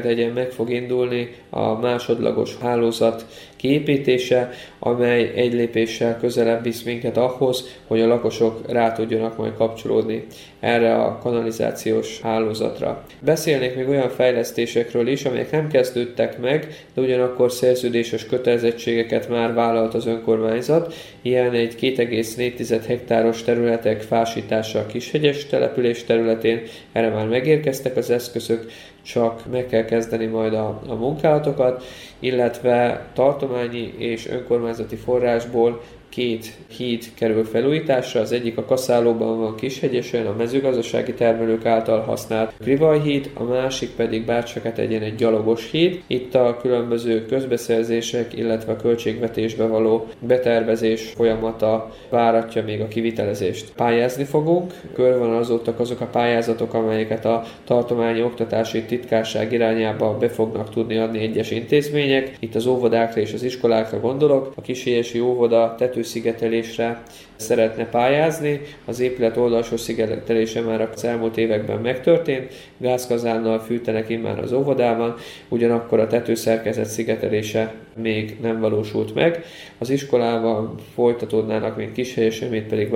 egyen 0.05 0.31
meg 0.31 0.51
fog 0.51 0.69
indulni 0.69 1.35
a 1.49 1.73
másodlagos 1.73 2.57
hálózat 2.57 3.25
kiépítése, 3.61 4.51
amely 4.79 5.31
egy 5.35 5.53
lépéssel 5.53 6.17
közelebb 6.19 6.63
visz 6.63 6.83
minket 6.83 7.17
ahhoz, 7.17 7.77
hogy 7.87 8.01
a 8.01 8.07
lakosok 8.07 8.71
rá 8.71 8.91
tudjanak 8.91 9.37
majd 9.37 9.53
kapcsolódni 9.53 10.25
erre 10.59 10.95
a 10.95 11.17
kanalizációs 11.17 12.21
hálózatra. 12.21 13.03
Beszélnék 13.19 13.75
még 13.75 13.87
olyan 13.87 14.09
fejlesztésekről 14.09 15.07
is, 15.07 15.25
amelyek 15.25 15.51
nem 15.51 15.67
kezdődtek 15.67 16.39
meg, 16.39 16.67
de 16.93 17.01
ugyanakkor 17.01 17.51
szerződéses 17.51 18.25
kötelezettségeket 18.25 19.29
már 19.29 19.53
vállalt 19.53 19.93
az 19.93 20.05
önkormányzat. 20.05 20.93
Ilyen 21.21 21.53
egy 21.53 21.75
2,4 21.81 22.81
hektáros 22.87 23.43
területek 23.43 24.01
fásítása 24.01 24.79
a 24.79 24.85
Kishegyes 24.85 25.45
település 25.45 26.03
területén, 26.03 26.61
erre 26.91 27.09
már 27.09 27.27
megérkeztek 27.27 27.97
az 27.97 28.09
eszközök, 28.09 28.71
csak 29.01 29.45
meg 29.51 29.65
kell 29.65 29.85
kezdeni 29.85 30.25
majd 30.25 30.53
a, 30.53 30.81
a 30.87 30.93
munkálatokat, 30.93 31.83
illetve 32.19 33.05
tartományi 33.13 33.93
és 33.97 34.27
önkormányzati 34.27 34.95
forrásból 34.95 35.81
két 36.11 36.53
híd 36.77 37.03
kerül 37.13 37.43
felújításra, 37.43 38.19
az 38.19 38.31
egyik 38.31 38.57
a 38.57 38.65
Kaszálóban 38.65 39.39
van 39.39 39.55
Kishegyesen, 39.55 40.25
a 40.25 40.35
mezőgazdasági 40.37 41.13
termelők 41.13 41.65
által 41.65 41.99
használt 41.99 42.53
Krivaj 42.59 43.01
híd, 43.01 43.31
a 43.33 43.43
másik 43.43 43.89
pedig 43.89 44.25
Bácsfeket 44.25 44.77
egyen 44.77 45.01
egy 45.01 45.15
gyalogos 45.15 45.71
híd. 45.71 46.01
Itt 46.07 46.35
a 46.35 46.57
különböző 46.61 47.25
közbeszerzések, 47.25 48.37
illetve 48.37 48.71
a 48.71 48.75
költségvetésbe 48.75 49.65
való 49.65 50.07
betervezés 50.19 51.13
folyamata 51.15 51.91
váratja 52.09 52.63
még 52.63 52.81
a 52.81 52.87
kivitelezést. 52.87 53.71
Pályázni 53.75 54.23
fogunk, 54.23 54.73
körvonalazódtak 54.93 55.79
azok 55.79 56.01
a 56.01 56.05
pályázatok, 56.05 56.73
amelyeket 56.73 57.25
a 57.25 57.43
tartományi 57.63 58.23
oktatási 58.23 58.83
titkárság 58.83 59.51
irányába 59.51 60.17
be 60.17 60.29
fognak 60.29 60.69
tudni 60.69 60.97
adni 60.97 61.19
egyes 61.19 61.51
intézmények. 61.51 62.35
Itt 62.39 62.55
az 62.55 62.65
óvodákra 62.65 63.21
és 63.21 63.33
az 63.33 63.43
iskolákra 63.43 63.99
gondolok. 63.99 64.53
A 64.55 64.61
kisélyesi 64.61 65.19
óvoda 65.19 65.75
tető 65.77 66.00
szigetelésre 66.03 67.03
szeretne 67.35 67.85
pályázni. 67.85 68.61
Az 68.85 68.99
épület 68.99 69.37
oldalsó 69.37 69.77
szigetelése 69.77 70.61
már 70.61 70.89
az 70.93 71.03
elmúlt 71.03 71.37
években 71.37 71.79
megtörtént, 71.79 72.53
gázkazánnal 72.77 73.59
fűtenek 73.59 74.09
immár 74.09 74.39
az 74.39 74.53
óvodában, 74.53 75.15
ugyanakkor 75.49 75.99
a 75.99 76.07
tetőszerkezet 76.07 76.85
szigetelése 76.85 77.73
még 78.01 78.37
nem 78.41 78.59
valósult 78.59 79.13
meg. 79.15 79.43
Az 79.77 79.89
iskolával 79.89 80.75
folytatódnának 80.93 81.77
még 81.77 81.91
kishelyesen, 81.91 82.49
mint 82.49 82.67
pedig 82.67 82.93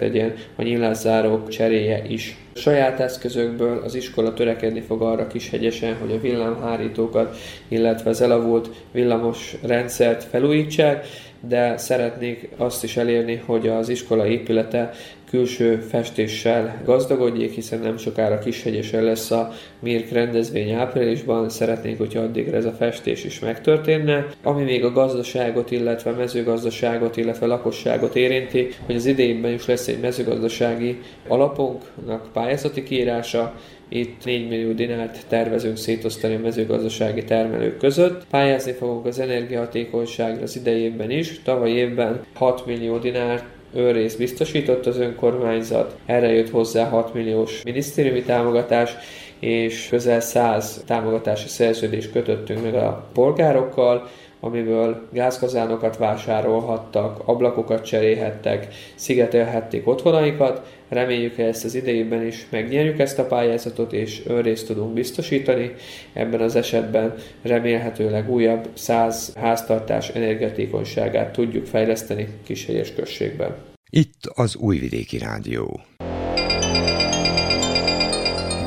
egyen 0.00 0.34
a 0.56 0.62
nyilászárók 0.62 1.48
cseréje 1.48 2.02
is. 2.08 2.36
A 2.54 2.58
saját 2.58 3.00
eszközökből 3.00 3.82
az 3.84 3.94
iskola 3.94 4.34
törekedni 4.34 4.80
fog 4.80 5.02
arra 5.02 5.26
kishegyesen, 5.26 5.96
hogy 6.00 6.12
a 6.12 6.20
villámhárítókat, 6.20 7.36
illetve 7.68 8.10
az 8.10 8.20
elavult 8.20 8.70
villamos 8.92 9.56
rendszert 9.62 10.24
felújítsák, 10.24 11.06
de 11.48 11.76
szeretnék 11.76 12.48
azt 12.56 12.84
is 12.84 12.96
elérni, 12.96 13.42
hogy 13.46 13.68
az 13.68 13.88
iskola 13.88 14.26
épülete 14.26 14.90
külső 15.30 15.76
festéssel 15.76 16.80
gazdagodjék, 16.84 17.52
hiszen 17.52 17.78
nem 17.78 17.96
sokára 17.96 18.38
kishegyesen 18.38 19.02
lesz 19.02 19.30
a 19.30 19.52
Mirk 19.78 20.10
rendezvény 20.10 20.70
áprilisban, 20.70 21.48
szeretnénk, 21.48 21.98
hogyha 21.98 22.20
addigra 22.20 22.56
ez 22.56 22.64
a 22.64 22.72
festés 22.72 23.24
is 23.24 23.38
megtörténne. 23.38 24.26
Ami 24.42 24.62
még 24.62 24.84
a 24.84 24.92
gazdaságot, 24.92 25.70
illetve 25.70 26.10
mezőgazdaságot, 26.10 27.16
illetve 27.16 27.46
lakosságot 27.46 28.16
érinti, 28.16 28.68
hogy 28.86 28.94
az 28.94 29.06
idejében 29.06 29.52
is 29.52 29.66
lesz 29.66 29.88
egy 29.88 30.00
mezőgazdasági 30.00 31.00
alapunknak 31.28 32.28
pályázati 32.32 32.82
kiírása, 32.82 33.54
itt 33.88 34.24
4 34.24 34.48
millió 34.48 34.72
dinárt 34.72 35.26
tervezünk 35.28 35.76
szétosztani 35.76 36.34
a 36.34 36.38
mezőgazdasági 36.38 37.24
termelők 37.24 37.78
között. 37.78 38.26
Pályázni 38.30 38.72
fogunk 38.72 39.06
az 39.06 39.18
energiahatékonyságra 39.18 40.42
az 40.42 40.56
idejében 40.56 41.10
is. 41.10 41.42
Tavaly 41.42 41.70
évben 41.70 42.24
6 42.34 42.66
millió 42.66 42.98
dinár 42.98 43.44
őrész 43.74 44.14
biztosított 44.14 44.86
az 44.86 44.98
önkormányzat, 44.98 45.96
erre 46.06 46.32
jött 46.32 46.50
hozzá 46.50 46.88
6 46.88 47.14
milliós 47.14 47.62
minisztériumi 47.62 48.22
támogatás, 48.22 48.96
és 49.38 49.86
közel 49.88 50.20
100 50.20 50.82
támogatási 50.86 51.48
szerződést 51.48 52.12
kötöttünk 52.12 52.62
meg 52.62 52.74
a 52.74 53.08
polgárokkal, 53.12 54.08
amiből 54.40 55.08
gázkazánokat 55.12 55.96
vásárolhattak, 55.96 57.20
ablakokat 57.24 57.84
cserélhettek, 57.84 58.68
szigetelhették 58.94 59.88
otthonaikat. 59.88 60.66
Reméljük, 60.88 61.38
ezt 61.38 61.64
az 61.64 61.74
idejében 61.74 62.26
is 62.26 62.46
megnyerjük 62.50 62.98
ezt 62.98 63.18
a 63.18 63.26
pályázatot, 63.26 63.92
és 63.92 64.22
önrészt 64.26 64.66
tudunk 64.66 64.92
biztosítani. 64.92 65.74
Ebben 66.12 66.40
az 66.40 66.56
esetben 66.56 67.14
remélhetőleg 67.42 68.30
újabb 68.30 68.68
100 68.74 69.32
háztartás 69.34 70.08
energetékonyságát 70.08 71.32
tudjuk 71.32 71.66
fejleszteni 71.66 72.28
Kishegyes 72.42 72.92
községben. 72.92 73.56
Itt 73.90 74.26
az 74.34 74.56
Újvidéki 74.56 75.18
Rádió. 75.18 75.80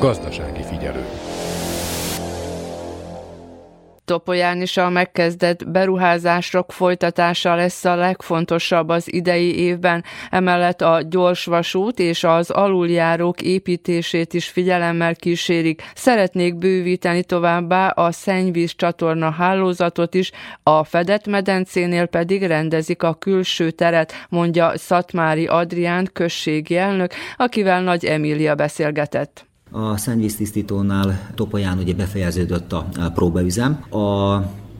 Gazdasági 0.00 0.62
Topolyán 4.08 4.62
is 4.62 4.76
a 4.76 4.88
megkezdett 4.88 5.68
beruházások 5.68 6.72
folytatása 6.72 7.54
lesz 7.54 7.84
a 7.84 7.94
legfontosabb 7.94 8.88
az 8.88 9.12
idei 9.12 9.58
évben, 9.58 10.04
emellett 10.30 10.80
a 10.80 11.02
gyorsvasút 11.08 11.98
és 11.98 12.24
az 12.24 12.50
aluljárók 12.50 13.42
építését 13.42 14.34
is 14.34 14.48
figyelemmel 14.48 15.14
kísérik. 15.14 15.82
Szeretnék 15.94 16.56
bővíteni 16.56 17.22
továbbá 17.24 17.88
a 17.88 18.12
szennyvíz 18.12 18.74
csatorna 18.76 19.30
hálózatot 19.30 20.14
is, 20.14 20.30
a 20.62 20.84
fedett 20.84 21.26
medencénél 21.26 22.06
pedig 22.06 22.46
rendezik 22.46 23.02
a 23.02 23.14
külső 23.14 23.70
teret, 23.70 24.12
mondja 24.28 24.72
Szatmári 24.74 25.46
Adrián 25.46 26.08
községi 26.12 26.76
elnök, 26.76 27.12
akivel 27.36 27.82
Nagy 27.82 28.04
Emília 28.04 28.54
beszélgetett. 28.54 29.47
A 29.70 29.96
szennyvíztisztítónál 29.96 31.30
Topolyán 31.34 31.78
ugye 31.78 31.94
befejeződött 31.94 32.72
a 32.72 32.88
próbaüzem. 33.14 33.72
A 33.90 34.36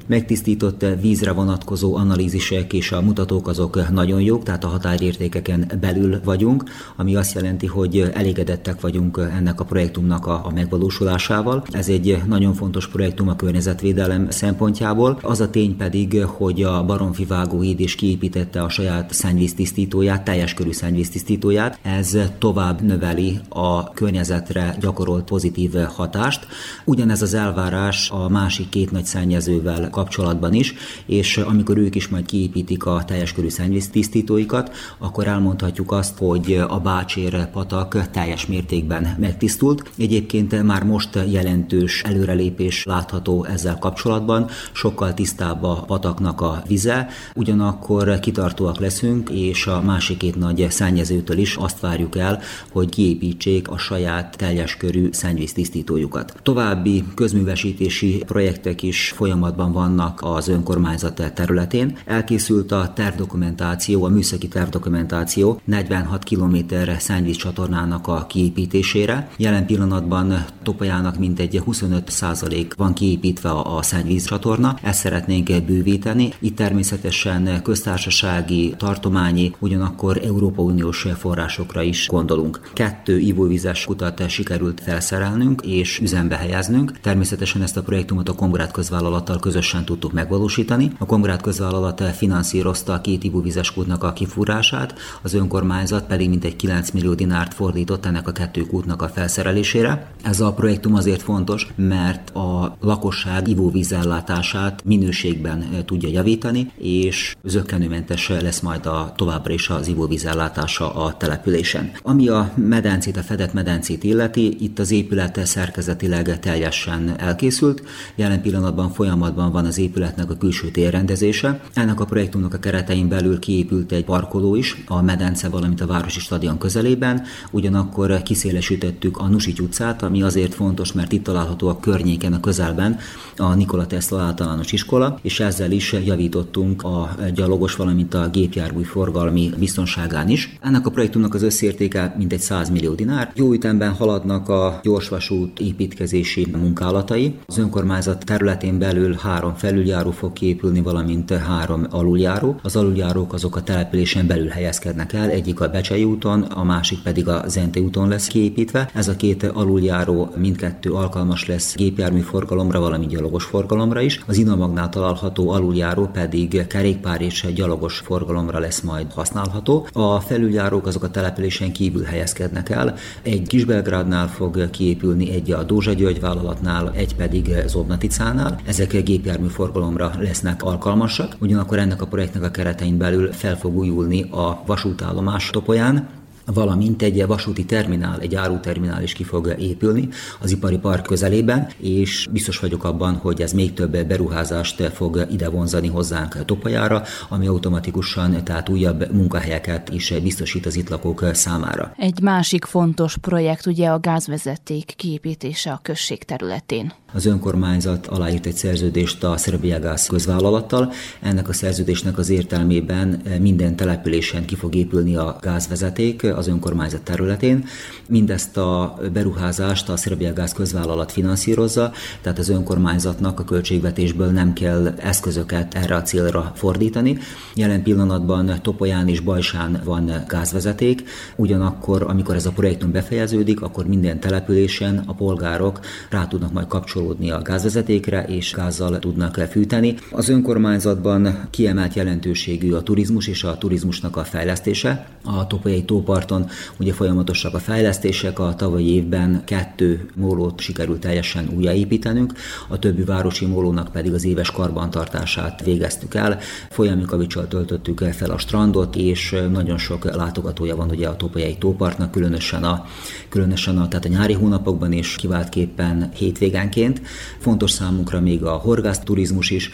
megtisztított 0.09 0.85
vízre 1.01 1.33
vonatkozó 1.33 1.95
analízisek 1.97 2.73
és 2.73 2.93
a 2.93 3.01
mutatók 3.01 3.49
azok 3.49 3.91
nagyon 3.91 4.21
jók, 4.21 4.43
tehát 4.43 4.65
a 4.65 4.69
határértékeken 4.69 5.73
belül 5.81 6.21
vagyunk, 6.25 6.65
ami 6.97 7.15
azt 7.15 7.35
jelenti, 7.35 7.67
hogy 7.67 8.11
elégedettek 8.15 8.81
vagyunk 8.81 9.21
ennek 9.37 9.61
a 9.61 9.65
projektumnak 9.65 10.27
a, 10.27 10.41
a 10.45 10.51
megvalósulásával. 10.55 11.65
Ez 11.71 11.89
egy 11.89 12.23
nagyon 12.27 12.55
fontos 12.55 12.89
projektum 12.89 13.29
a 13.29 13.37
környezetvédelem 13.37 14.31
szempontjából. 14.31 15.19
Az 15.23 15.41
a 15.41 15.51
tény 15.51 15.77
pedig, 15.77 16.25
hogy 16.25 16.63
a 16.63 16.85
Baromfi 16.85 17.25
vágóhíd 17.25 17.81
is 17.81 17.95
kiépítette 17.95 18.63
a 18.63 18.69
saját 18.69 19.13
szennyvíztisztítóját, 19.13 20.25
teljes 20.25 20.55
körű 20.55 20.73
szennyvíztisztítóját. 20.73 21.79
Ez 21.83 22.17
tovább 22.39 22.81
növeli 22.81 23.39
a 23.49 23.91
környezetre 23.91 24.77
gyakorolt 24.81 25.25
pozitív 25.25 25.75
hatást. 25.75 26.47
Ugyanez 26.85 27.23
az 27.23 27.35
elvárás 27.35 28.11
a 28.11 28.29
másik 28.29 28.69
két 28.69 28.91
nagy 28.91 29.05
szennyezővel 29.05 29.91
kapcsolatban 29.99 30.55
is, 30.55 30.75
és 31.07 31.37
amikor 31.37 31.79
ők 31.79 31.95
is 31.95 32.09
majd 32.09 32.27
kiépítik 32.27 32.85
a 32.87 33.03
teljes 33.07 33.33
körű 33.33 33.49
szennyvíztisztítóikat, 33.49 34.71
akkor 34.99 35.27
elmondhatjuk 35.27 35.93
azt, 35.93 36.19
hogy 36.19 36.61
a 36.69 36.81
Bácsér 36.81 37.51
patak 37.51 38.11
teljes 38.11 38.47
mértékben 38.47 39.17
megtisztult. 39.21 39.91
Egyébként 39.97 40.63
már 40.63 40.83
most 40.83 41.19
jelentős 41.31 42.03
előrelépés 42.03 42.85
látható 42.85 43.45
ezzel 43.45 43.79
kapcsolatban, 43.79 44.49
sokkal 44.73 45.15
tisztább 45.15 45.63
a 45.63 45.75
pataknak 45.87 46.41
a 46.41 46.63
vize, 46.67 47.09
ugyanakkor 47.35 48.19
kitartóak 48.21 48.79
leszünk, 48.79 49.31
és 49.31 49.67
a 49.67 49.83
másik 49.83 50.17
két 50.17 50.39
nagy 50.39 50.67
szennyezőtől 50.71 51.39
is 51.39 51.57
azt 51.57 51.81
várjuk 51.81 52.17
el, 52.17 52.41
hogy 52.73 52.89
kiépítsék 52.89 53.69
a 53.69 53.79
saját 53.79 54.37
teljes 54.37 54.77
körű 54.77 55.09
szennyvíztisztítójukat. 55.13 56.35
További 56.43 57.05
közművesítési 57.15 58.23
projektek 58.27 58.83
is 58.83 59.13
folyamatban 59.17 59.73
van 59.73 59.88
vannak 59.89 60.21
az 60.23 60.49
önkormányzat 60.49 61.33
területén. 61.35 61.97
Elkészült 62.05 62.73
a 62.73 62.93
tervdokumentáció, 62.95 64.05
a 64.05 64.09
műszaki 64.09 64.49
tervdokumentáció 64.49 65.61
46 65.65 66.25
km 66.25 66.57
szennyvíz 66.99 67.37
csatornának 67.37 68.07
a 68.07 68.27
kiépítésére. 68.29 69.31
Jelen 69.37 69.67
pillanatban 69.67 70.45
Topajának 70.63 71.19
mintegy 71.19 71.63
25% 71.67 72.71
van 72.77 72.95
kiépítve 72.95 73.51
a 73.51 73.83
szennyvíz 73.83 74.25
csatorna. 74.25 74.79
Ezt 74.83 74.99
szeretnénk 74.99 75.65
bővíteni. 75.67 76.33
Itt 76.39 76.57
természetesen 76.57 77.63
köztársasági, 77.63 78.75
tartományi, 78.77 79.55
ugyanakkor 79.59 80.21
Európa 80.25 80.63
Uniós 80.63 81.07
forrásokra 81.19 81.83
is 81.83 82.09
gondolunk. 82.09 82.61
Kettő 82.75 83.19
ivóvizes 83.19 83.85
kutat 83.85 84.29
sikerült 84.29 84.81
felszerelnünk 84.81 85.63
és 85.63 85.99
üzembe 85.99 86.37
helyeznünk. 86.37 87.01
Természetesen 87.01 87.63
ezt 87.63 87.77
a 87.77 87.83
projektumot 87.83 88.29
a 88.29 88.35
Kongrát 88.35 88.73
közvállalattal 88.73 89.39
közösen 89.39 89.78
gyorsan 89.79 89.85
tudtuk 89.85 90.13
megvalósítani. 90.13 90.93
A 90.99 91.07
Kongrát 91.07 91.43
közvállalat 91.43 92.03
finanszírozta 92.17 92.93
a 92.93 93.01
két 93.01 93.25
ivóvizes 93.25 93.73
kútnak 93.73 94.03
a 94.03 94.13
kifúrását, 94.13 94.95
az 95.23 95.35
önkormányzat 95.35 96.07
pedig 96.07 96.29
mintegy 96.29 96.57
9 96.57 96.91
millió 96.91 97.15
dinárt 97.15 97.55
fordított 97.55 98.07
ennek 98.07 98.29
a 98.29 98.33
kettő 98.33 98.67
kútnak 98.67 99.03
a 99.03 99.09
felszerelésére. 99.09 100.11
Ez 100.23 100.41
a 100.41 100.53
projektum 100.53 100.95
azért 100.95 101.23
fontos, 101.23 101.67
mert 101.77 102.31
a 102.31 102.77
lakosság 102.81 103.49
ivóvízellátását 103.49 104.85
minőségben 104.85 105.85
tudja 105.85 106.09
javítani, 106.09 106.71
és 106.77 107.37
zöggenőmentes 107.45 108.29
lesz 108.29 108.61
majd 108.61 108.87
a 108.87 109.13
továbbra 109.17 109.53
is 109.53 109.69
az 109.69 109.89
ivóvízellátása 109.89 110.95
a 110.95 111.17
településen. 111.17 111.91
Ami 112.03 112.29
a 112.29 112.53
medencét, 112.55 113.17
a 113.17 113.23
fedett 113.23 113.53
medencét 113.53 114.05
illeti, 114.05 114.57
itt 114.61 114.79
az 114.79 114.91
épület 114.91 115.47
szerkezetileg 115.47 116.39
teljesen 116.41 117.15
elkészült. 117.19 117.83
Jelen 118.15 118.43
pillanatban 118.43 118.91
folyamatban 118.93 119.53
van 119.53 119.58
az 119.65 119.79
épületnek 119.79 120.31
a 120.31 120.37
külső 120.37 120.71
térrendezése. 120.71 121.61
Ennek 121.75 122.01
a 122.01 122.05
projektumnak 122.05 122.55
a 122.55 122.59
keretein 122.59 123.09
belül 123.09 123.39
kiépült 123.39 123.93
egy 123.93 124.05
parkoló 124.05 124.55
is, 124.55 124.85
a 124.87 125.03
medence, 125.03 125.49
valamint 125.49 125.81
a 125.81 125.87
városi 125.87 126.21
stadion 126.21 126.59
közelében, 126.59 127.23
ugyanakkor 127.51 128.23
kiszélesítettük 128.23 129.19
a 129.19 129.29
Nusics 129.29 129.59
utcát, 129.59 130.03
ami 130.03 130.23
azért 130.23 130.55
fontos, 130.55 130.93
mert 130.93 131.13
itt 131.13 131.25
található 131.25 131.69
a 131.69 131.81
környéken, 131.81 132.33
a 132.33 132.41
közelben 132.41 132.99
a 133.37 133.55
Nikola 133.55 133.87
Tesla 133.87 134.21
általános 134.21 134.73
iskola, 134.73 135.19
és 135.23 135.41
ezzel 135.41 135.71
is 135.71 135.93
javítottunk 135.93 136.83
a 136.83 137.17
gyalogos, 137.35 137.77
valamint 137.77 138.15
a 138.15 138.29
gépjármű 138.29 138.83
forgalmi 138.83 139.51
biztonságán 139.59 140.29
is. 140.29 140.57
Ennek 140.61 140.87
a 140.87 140.91
projektumnak 140.91 141.35
az 141.35 141.43
összértéke 141.43 142.15
mintegy 142.19 142.41
100 142.41 142.71
millió 142.71 142.93
dinár. 142.95 143.33
Jó 143.35 143.53
ütemben 143.53 143.93
haladnak 143.93 144.49
a 144.49 144.81
gyorsvasút 144.83 145.61
építkezési 145.61 146.47
munkálatai. 146.57 147.35
Az 147.47 147.59
önkormányzat 147.59 148.25
területén 148.25 148.79
belül 148.79 149.17
három 149.23 149.48
felüljáró 149.55 150.11
fog 150.11 150.33
kiépülni, 150.33 150.81
valamint 150.81 151.31
három 151.31 151.87
aluljáró. 151.91 152.61
Az 152.63 152.77
aluljárók 152.77 153.33
azok 153.33 153.57
a 153.57 153.63
településen 153.63 154.27
belül 154.27 154.49
helyezkednek 154.49 155.13
el, 155.13 155.31
egyik 155.31 155.61
a 155.61 155.69
Becsei 155.69 156.05
úton, 156.05 156.43
a 156.43 156.65
másik 156.65 157.03
pedig 157.03 157.29
a 157.29 157.45
Zente 157.47 157.81
úton 157.81 158.09
lesz 158.09 158.27
kiépítve. 158.27 158.91
Ez 158.95 159.09
a 159.09 159.17
két 159.17 159.43
aluljáró 159.43 160.31
mindkettő 160.37 160.93
alkalmas 160.93 161.47
lesz 161.47 161.77
gépjármű 161.77 162.21
forgalomra, 162.21 162.81
valamint 162.81 163.11
gyalogos 163.11 163.45
forgalomra 163.45 164.01
is. 164.01 164.23
Az 164.27 164.37
Inamagnál 164.37 164.89
található 164.89 165.51
aluljáró 165.51 166.07
pedig 166.13 166.67
kerékpár 166.67 167.21
és 167.21 167.47
gyalogos 167.55 167.99
forgalomra 167.99 168.59
lesz 168.59 168.81
majd 168.81 169.13
használható. 169.13 169.87
A 169.93 170.21
felüljárók 170.21 170.87
azok 170.87 171.03
a 171.03 171.11
településen 171.11 171.73
kívül 171.73 172.03
helyezkednek 172.03 172.71
el. 172.71 172.95
Egy 173.23 173.47
Kisbelgrádnál 173.47 174.29
fog 174.29 174.71
kiépülni, 174.71 175.31
egy 175.31 175.53
a 175.53 175.63
Dózsa 175.63 175.93
György 175.93 176.21
vállalatnál, 176.21 176.93
egy 176.95 177.15
pedig 177.15 177.55
Zobnaticánál. 177.67 178.61
Ezek 178.67 179.03
gépjármű 179.03 179.38
forgalomra 179.47 180.13
lesznek 180.19 180.63
alkalmasak. 180.63 181.37
Ugyanakkor 181.41 181.79
ennek 181.79 182.03
a 182.03 182.07
projektnek 182.07 182.43
a 182.43 182.51
keretein 182.51 182.99
belül 182.99 183.33
fel 183.33 183.57
fog 183.57 183.77
újulni 183.77 184.23
a 184.31 184.63
vasútállomás 184.67 185.51
Topolyán, 185.51 186.09
valamint 186.55 187.03
egy 187.03 187.27
vasúti 187.27 187.65
terminál, 187.65 188.21
egy 188.21 188.35
áruterminál 188.35 189.03
is 189.03 189.13
ki 189.13 189.25
fog 189.25 189.55
épülni 189.59 190.09
az 190.41 190.51
ipari 190.51 190.79
park 190.79 191.03
közelében, 191.03 191.69
és 191.79 192.29
biztos 192.31 192.59
vagyok 192.59 192.85
abban, 192.85 193.15
hogy 193.15 193.43
ez 193.43 193.53
még 193.53 193.73
több 193.73 194.07
beruházást 194.07 194.83
fog 194.95 195.27
ide 195.31 195.49
vonzani 195.49 195.89
hozzánk 195.89 196.45
Topajára, 196.45 197.03
ami 197.29 197.47
automatikusan 197.47 198.45
tehát 198.45 198.69
újabb 198.69 199.13
munkahelyeket 199.13 199.89
is 199.89 200.15
biztosít 200.23 200.67
az 200.67 200.77
itt 200.77 200.89
lakók 200.89 201.25
számára. 201.33 201.93
Egy 201.97 202.21
másik 202.21 202.65
fontos 202.65 203.17
projekt 203.17 203.67
ugye 203.67 203.89
a 203.89 203.99
gázvezeték 203.99 204.93
kiépítése 204.97 205.71
a 205.71 205.81
község 205.83 206.25
területén. 206.25 206.93
Az 207.13 207.27
önkormányzat 207.27 208.07
aláírt 208.07 208.47
egy 208.47 208.57
szerződést 208.57 209.25
a 209.25 209.37
Gáz 209.81 210.07
közvállalattal. 210.07 210.93
Ennek 211.21 211.49
a 211.49 211.53
szerződésnek 211.53 212.19
az 212.19 212.29
értelmében 212.29 213.23
minden 213.41 213.77
településen 213.77 214.45
ki 214.45 214.55
fog 214.55 214.75
épülni 214.75 215.17
a 215.17 215.39
gázvezeték 215.41 216.23
az 216.39 216.49
önkormányzat 216.49 217.01
területén. 217.01 217.65
Mindezt 218.07 218.57
a 218.57 218.99
beruházást 219.13 219.89
a 219.89 219.97
Gáz 220.35 220.53
közvállalat 220.53 221.13
finanszírozza, 221.13 221.93
tehát 222.21 222.39
az 222.39 222.49
önkormányzatnak 222.49 223.41
a 223.41 223.45
költségvetésből 223.45 224.31
nem 224.31 224.53
kell 224.53 224.95
eszközöket 224.97 225.75
erre 225.75 225.95
a 225.95 226.03
célra 226.03 226.53
fordítani. 226.55 227.19
Jelen 227.55 227.83
pillanatban 227.83 228.59
Topolyán 228.63 229.09
és 229.09 229.21
Bajsán 229.21 229.81
van 229.85 230.25
gázvezeték, 230.29 231.03
ugyanakkor, 231.37 232.03
amikor 232.03 232.35
ez 232.35 232.47
a 232.47 232.51
projektum 232.51 232.93
befejeződik, 232.93 233.61
akkor 233.61 233.87
minden 233.87 234.21
településen 234.21 235.03
a 235.07 235.15
polgárok 235.15 235.81
rá 236.11 236.27
tudnak 236.27 236.53
majd 236.53 236.67
kapcsolódni 236.67 237.31
a 237.31 237.43
gázvezetékre, 237.43 238.25
és 238.25 238.53
gázzal 238.53 238.99
tudnak 238.99 239.37
fűteni. 239.51 239.95
Az 240.11 240.29
önkormányzatban 240.29 241.47
kiemelt 241.51 241.95
jelentőségű 241.95 242.73
a 242.73 242.83
turizmus 242.83 243.27
és 243.27 243.45
a 243.45 243.59
turizmusnak 243.59 244.17
a 244.17 244.25
fejlesztése. 244.25 245.07
A 245.25 245.47
Topolyai 245.47 245.85
tóparton 246.29 246.47
ugye 246.81 246.93
folyamatosak 246.93 247.55
a 247.55 247.59
fejlesztések, 247.59 248.39
a 248.39 248.55
tavalyi 248.55 248.95
évben 248.95 249.43
kettő 249.45 250.11
mólót 250.15 250.61
sikerült 250.61 251.01
teljesen 251.01 251.49
újjáépítenünk, 251.57 252.33
a 252.69 252.79
többi 252.79 253.03
városi 253.03 253.47
mólónak 253.47 253.93
pedig 253.93 254.13
az 254.13 254.25
éves 254.25 254.51
karbantartását 254.51 255.65
végeztük 255.65 256.15
el. 256.15 256.39
Folyami 256.71 257.03
kavicsal 257.03 257.49
töltöttük 257.49 257.99
fel 257.99 258.31
a 258.31 258.39
strandot, 258.39 258.97
és 258.97 259.37
nagyon 259.51 259.79
sok 259.79 260.15
látogatója 260.15 260.77
van 260.77 260.91
ugye 260.91 261.09
a 261.09 261.17
Topolyai 261.17 261.57
tópartnak, 261.57 262.11
különösen 262.11 262.65
a, 262.65 262.85
különösen 263.29 263.79
a, 263.79 263.89
tehát 263.89 264.05
a 264.05 264.09
nyári 264.09 264.33
hónapokban 264.33 264.93
és 264.93 265.17
kiváltképpen 265.17 266.11
hétvégánként. 266.15 267.01
Fontos 267.39 267.71
számunkra 267.71 268.21
még 268.21 268.45
a 268.45 268.53
horgász 268.53 268.99
turizmus 268.99 269.51
is, 269.51 269.71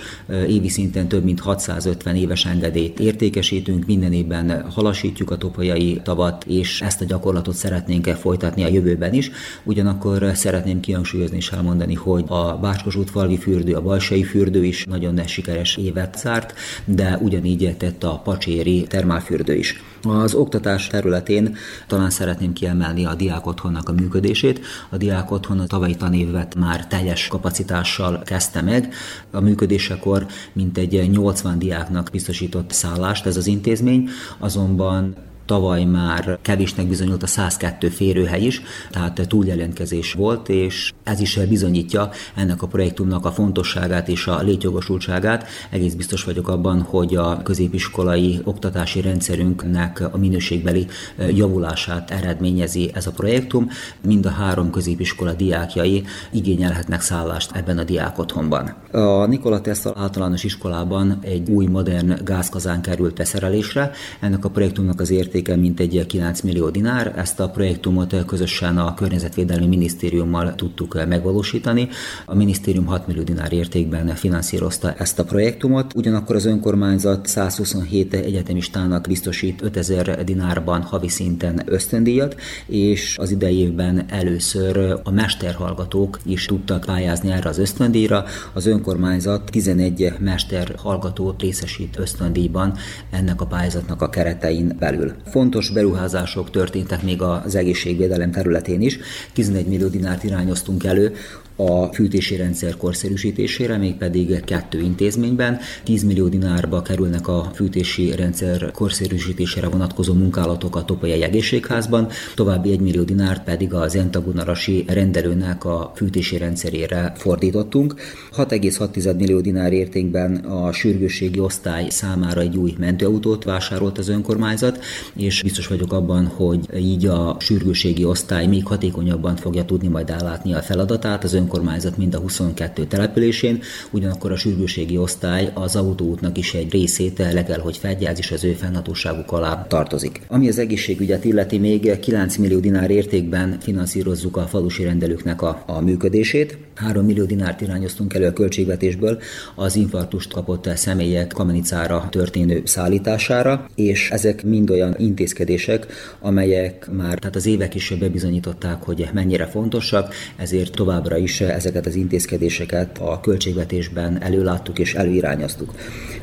évi 0.49 0.69
szinten 0.69 1.09
több 1.09 1.25
mint 1.25 1.41
650 1.41 2.17
éves 2.17 2.45
engedélyt 2.45 3.01
értékesítünk, 3.01 3.87
minden 3.87 4.13
évben 4.13 4.71
halasítjuk 4.71 5.31
a 5.31 5.37
topolyai 5.37 6.01
tavat, 6.05 6.44
és 6.47 6.81
ezt 6.81 7.01
a 7.01 7.05
gyakorlatot 7.05 7.55
szeretnénk 7.55 8.07
folytatni 8.07 8.65
a 8.65 8.69
jövőben 8.69 9.13
is. 9.13 9.31
Ugyanakkor 9.65 10.31
szeretném 10.35 10.81
kihangsúlyozni 10.81 11.37
és 11.37 11.51
elmondani, 11.51 11.95
hogy 11.95 12.25
a 12.29 12.57
Bácskos 12.57 12.97
útfalvi 12.97 13.39
fürdő, 13.39 13.75
a 13.75 13.83
Balsai 13.83 14.23
fürdő 14.23 14.65
is 14.65 14.85
nagyon 14.85 15.27
sikeres 15.27 15.77
évet 15.77 16.19
zárt, 16.19 16.55
de 16.85 17.19
ugyanígy 17.23 17.77
tett 17.77 18.05
a 18.05 18.21
Pacséri 18.25 18.87
termálfürdő 18.89 19.55
is. 19.55 19.83
Az 20.03 20.35
oktatás 20.35 20.87
területén 20.87 21.57
talán 21.87 22.11
szeretném 22.11 22.53
kiemelni 22.53 23.05
a 23.05 23.15
diák 23.15 23.47
a 23.47 23.93
működését. 23.93 24.61
A 24.89 24.97
diák 24.97 25.31
a 25.31 25.41
tavalyi 25.67 25.95
tanévet 25.95 26.55
már 26.55 26.87
teljes 26.87 27.27
kapacitással 27.27 28.23
kezdte 28.25 28.63
meg. 28.63 28.95
A 29.31 29.41
működésekor 29.41 30.27
mintegy 30.53 31.11
80 31.11 31.59
diáknak 31.59 32.09
biztosított 32.13 32.71
szállást 32.73 33.27
ez 33.27 33.37
az 33.37 33.47
intézmény, 33.47 34.09
azonban 34.39 35.15
Tavaly 35.47 35.85
már 35.85 36.39
kevésnek 36.43 36.87
bizonyult 36.87 37.23
a 37.23 37.27
102 37.27 37.91
férőhely 37.91 38.43
is, 38.43 38.63
tehát 38.91 39.21
túljelentkezés 39.29 40.13
volt, 40.13 40.49
és 40.49 40.93
ez 41.03 41.21
is 41.21 41.39
bizonyítja 41.49 42.11
ennek 42.35 42.63
a 42.63 42.67
projektumnak 42.67 43.25
a 43.25 43.33
fontosságát 43.33 44.09
és 44.09 44.27
a 44.27 44.43
létjogosultságát. 44.43 45.49
Egész 45.71 45.95
biztos 45.95 46.25
vagyok 46.25 46.49
abban, 46.49 46.83
hogy 46.83 47.17
a 47.17 47.43
középiskolai 47.43 48.41
oktatási 48.45 49.01
rendszerünknek 49.01 50.03
a 50.13 50.19
minőségbeli 50.19 50.87
javulását 51.35 52.11
eredményezi 52.11 52.91
ez 52.95 53.07
a 53.07 53.11
projektum. 53.11 53.69
Mind 54.01 54.27
a 54.27 54.31
három 54.31 54.71
középiskola 54.71 55.33
diákjai 55.33 56.05
igényelhetnek 56.31 57.01
szállást 57.01 57.51
ebben 57.55 57.79
a 57.79 57.85
diák 57.85 58.19
otthonban. 58.19 58.75
A 58.91 59.27
Nikola 59.27 59.61
Tesla 59.61 59.95
általános 59.97 60.45
iskolában 60.45 61.19
egy 61.21 61.51
új 61.51 61.67
modern 61.67 62.25
gázkazán 62.25 62.83
került 62.83 63.15
beszerelésre. 63.15 63.91
Ennek 64.21 64.45
a 64.45 64.51
projektumnak 64.51 65.01
az 65.01 65.11
ért 65.11 65.34
értéke 65.35 65.57
mintegy 65.57 66.07
9 66.07 66.41
millió 66.41 66.69
dinár. 66.69 67.13
Ezt 67.17 67.41
a 67.41 67.49
projektumot 67.49 68.25
közösen 68.27 68.79
a 68.79 68.95
Környezetvédelmi 68.95 69.67
Minisztériummal 69.67 70.55
tudtuk 70.55 71.07
megvalósítani. 71.09 71.89
A 72.27 72.35
minisztérium 72.35 72.87
6 72.87 73.07
millió 73.07 73.23
dinár 73.23 73.53
értékben 73.53 74.07
finanszírozta 74.15 74.93
ezt 74.93 75.19
a 75.19 75.25
projektumot, 75.25 75.93
ugyanakkor 75.95 76.37
az 76.37 76.45
önkormányzat 76.45 77.27
127 77.27 78.15
egyetemistának 78.15 79.07
biztosít 79.07 79.63
5000 79.63 80.25
dinárban 80.25 80.83
havi 80.83 81.09
szinten 81.09 81.63
ösztöndíjat, 81.65 82.37
és 82.67 83.19
az 83.19 83.31
idei 83.31 83.59
évben 83.59 84.05
először 84.09 85.01
a 85.03 85.11
mesterhallgatók 85.11 86.19
is 86.25 86.47
tudtak 86.47 86.85
pályázni 86.85 87.31
erre 87.31 87.49
az 87.49 87.59
ösztöndíjra. 87.59 88.25
Az 88.53 88.67
önkormányzat 88.67 89.51
11 89.51 90.13
mesterhallgatót 90.19 91.41
részesít 91.41 91.99
ösztöndíjban 91.99 92.75
ennek 93.11 93.41
a 93.41 93.47
pályázatnak 93.47 94.03
a 94.03 94.09
keretein 94.09 94.77
belül. 94.79 95.13
Fontos 95.27 95.71
beruházások 95.71 96.51
történtek 96.51 97.03
még 97.03 97.23
az 97.23 97.55
egészségvédelem 97.55 98.31
területén 98.31 98.81
is. 98.81 98.99
11 99.33 99.67
millió 99.67 99.89
dinárt 99.89 100.25
irányoztunk 100.25 100.85
elő 100.85 101.15
a 101.57 101.85
fűtési 101.93 102.37
rendszer 102.37 102.77
korszerűsítésére, 102.77 103.77
mégpedig 103.77 104.45
kettő 104.45 104.81
intézményben. 104.81 105.59
10 105.85 106.03
millió 106.03 106.29
dinárba 106.29 106.83
kerülnek 106.83 107.29
a 107.29 107.51
fűtési 107.55 108.15
rendszer 108.17 108.71
korszerűsítésére 108.71 109.69
vonatkozó 109.69 110.13
munkálatok 110.13 110.77
a 110.77 110.85
Topolyai 110.85 111.23
Egészségházban, 111.23 112.09
további 112.35 112.71
1 112.71 112.81
millió 112.81 113.03
dinárt 113.03 113.45
pedig 113.45 113.75
az 113.75 113.97
Entagunarasi 113.97 114.85
rendelőnek 114.89 115.65
a 115.65 115.93
fűtési 115.95 116.37
rendszerére 116.37 117.13
fordítottunk. 117.17 117.95
6,6 118.37 119.17
millió 119.17 119.41
dinár 119.41 119.73
értékben 119.73 120.35
a 120.37 120.73
sürgősségi 120.73 121.39
osztály 121.39 121.89
számára 121.89 122.41
egy 122.41 122.57
új 122.57 122.75
mentőautót 122.79 123.45
vásárolt 123.45 123.99
az 123.99 124.09
önkormányzat, 124.09 124.79
és 125.17 125.43
biztos 125.43 125.67
vagyok 125.67 125.93
abban, 125.93 126.27
hogy 126.27 126.69
így 126.77 127.07
a 127.07 127.37
sürgősségi 127.39 128.05
osztály 128.05 128.47
még 128.47 128.67
hatékonyabban 128.67 129.37
fogja 129.37 129.65
tudni 129.65 129.89
majd 129.89 130.11
ellátni 130.11 130.55
a 130.55 130.63
feladatát 130.63 131.25
az 131.25 131.33
önkormányzat 131.45 131.97
mind 131.97 132.15
a 132.15 132.19
22 132.19 132.87
településén, 132.87 133.63
ugyanakkor 133.91 134.33
a 134.33 134.37
sürgőségi 134.37 134.97
osztály 134.99 135.51
az 135.55 135.77
autóútnak 135.77 136.39
is 136.39 136.55
egy 136.55 136.73
részét 136.73 137.19
le 137.19 137.45
kell, 137.45 137.61
hogy 137.61 137.77
fedje, 137.77 138.09
ez 138.09 138.19
is 138.19 138.31
az 138.31 138.45
ő 138.45 138.53
fennhatóságuk 138.53 139.33
alá 139.33 139.67
tartozik. 139.69 140.21
Ami 140.29 140.49
az 140.49 140.59
egészségügyet 140.59 141.25
illeti, 141.25 141.59
még 141.59 141.99
9 142.01 142.37
millió 142.37 142.59
dinár 142.59 142.91
értékben 142.91 143.59
finanszírozzuk 143.61 144.37
a 144.37 144.47
falusi 144.47 144.85
rendelőknek 144.85 145.43
a, 145.43 145.63
a 145.67 145.81
működését. 145.81 146.59
3 146.75 147.05
millió 147.05 147.25
dinárt 147.25 147.61
irányoztunk 147.61 148.15
elő 148.15 148.27
a 148.27 148.33
költségvetésből 148.33 149.19
az 149.55 149.77
infarktust 149.77 150.33
kapott 150.33 150.69
személyek 150.77 151.33
Kamenicára 151.33 152.07
történő 152.11 152.63
szállítására, 152.65 153.69
és 153.75 154.11
ezek 154.11 154.45
mind 154.45 154.71
olyan 154.71 154.95
intézkedések, 154.99 155.87
amelyek 156.21 156.89
már 156.91 157.19
tehát 157.19 157.37
az 157.37 157.47
évek 157.47 157.75
is 157.75 157.95
bebizonyították, 157.99 158.83
hogy 158.83 159.09
mennyire 159.13 159.47
fontosak, 159.47 160.15
ezért 160.37 160.73
továbbra 160.73 161.17
is 161.17 161.41
ezeket 161.41 161.87
az 161.87 161.95
intézkedéseket 161.95 162.99
a 162.99 163.21
költségvetésben 163.21 164.23
előláttuk 164.23 164.79
és 164.79 164.95
előirányoztuk. 164.95 165.75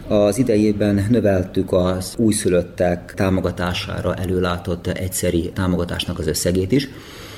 Az 0.07 0.37
idejében 0.37 1.05
növeltük 1.09 1.71
az 1.71 2.13
újszülöttek 2.17 3.13
támogatására 3.15 4.15
előlátott 4.15 4.87
egyszeri 4.87 5.51
támogatásnak 5.53 6.19
az 6.19 6.27
összegét 6.27 6.71
is, 6.71 6.89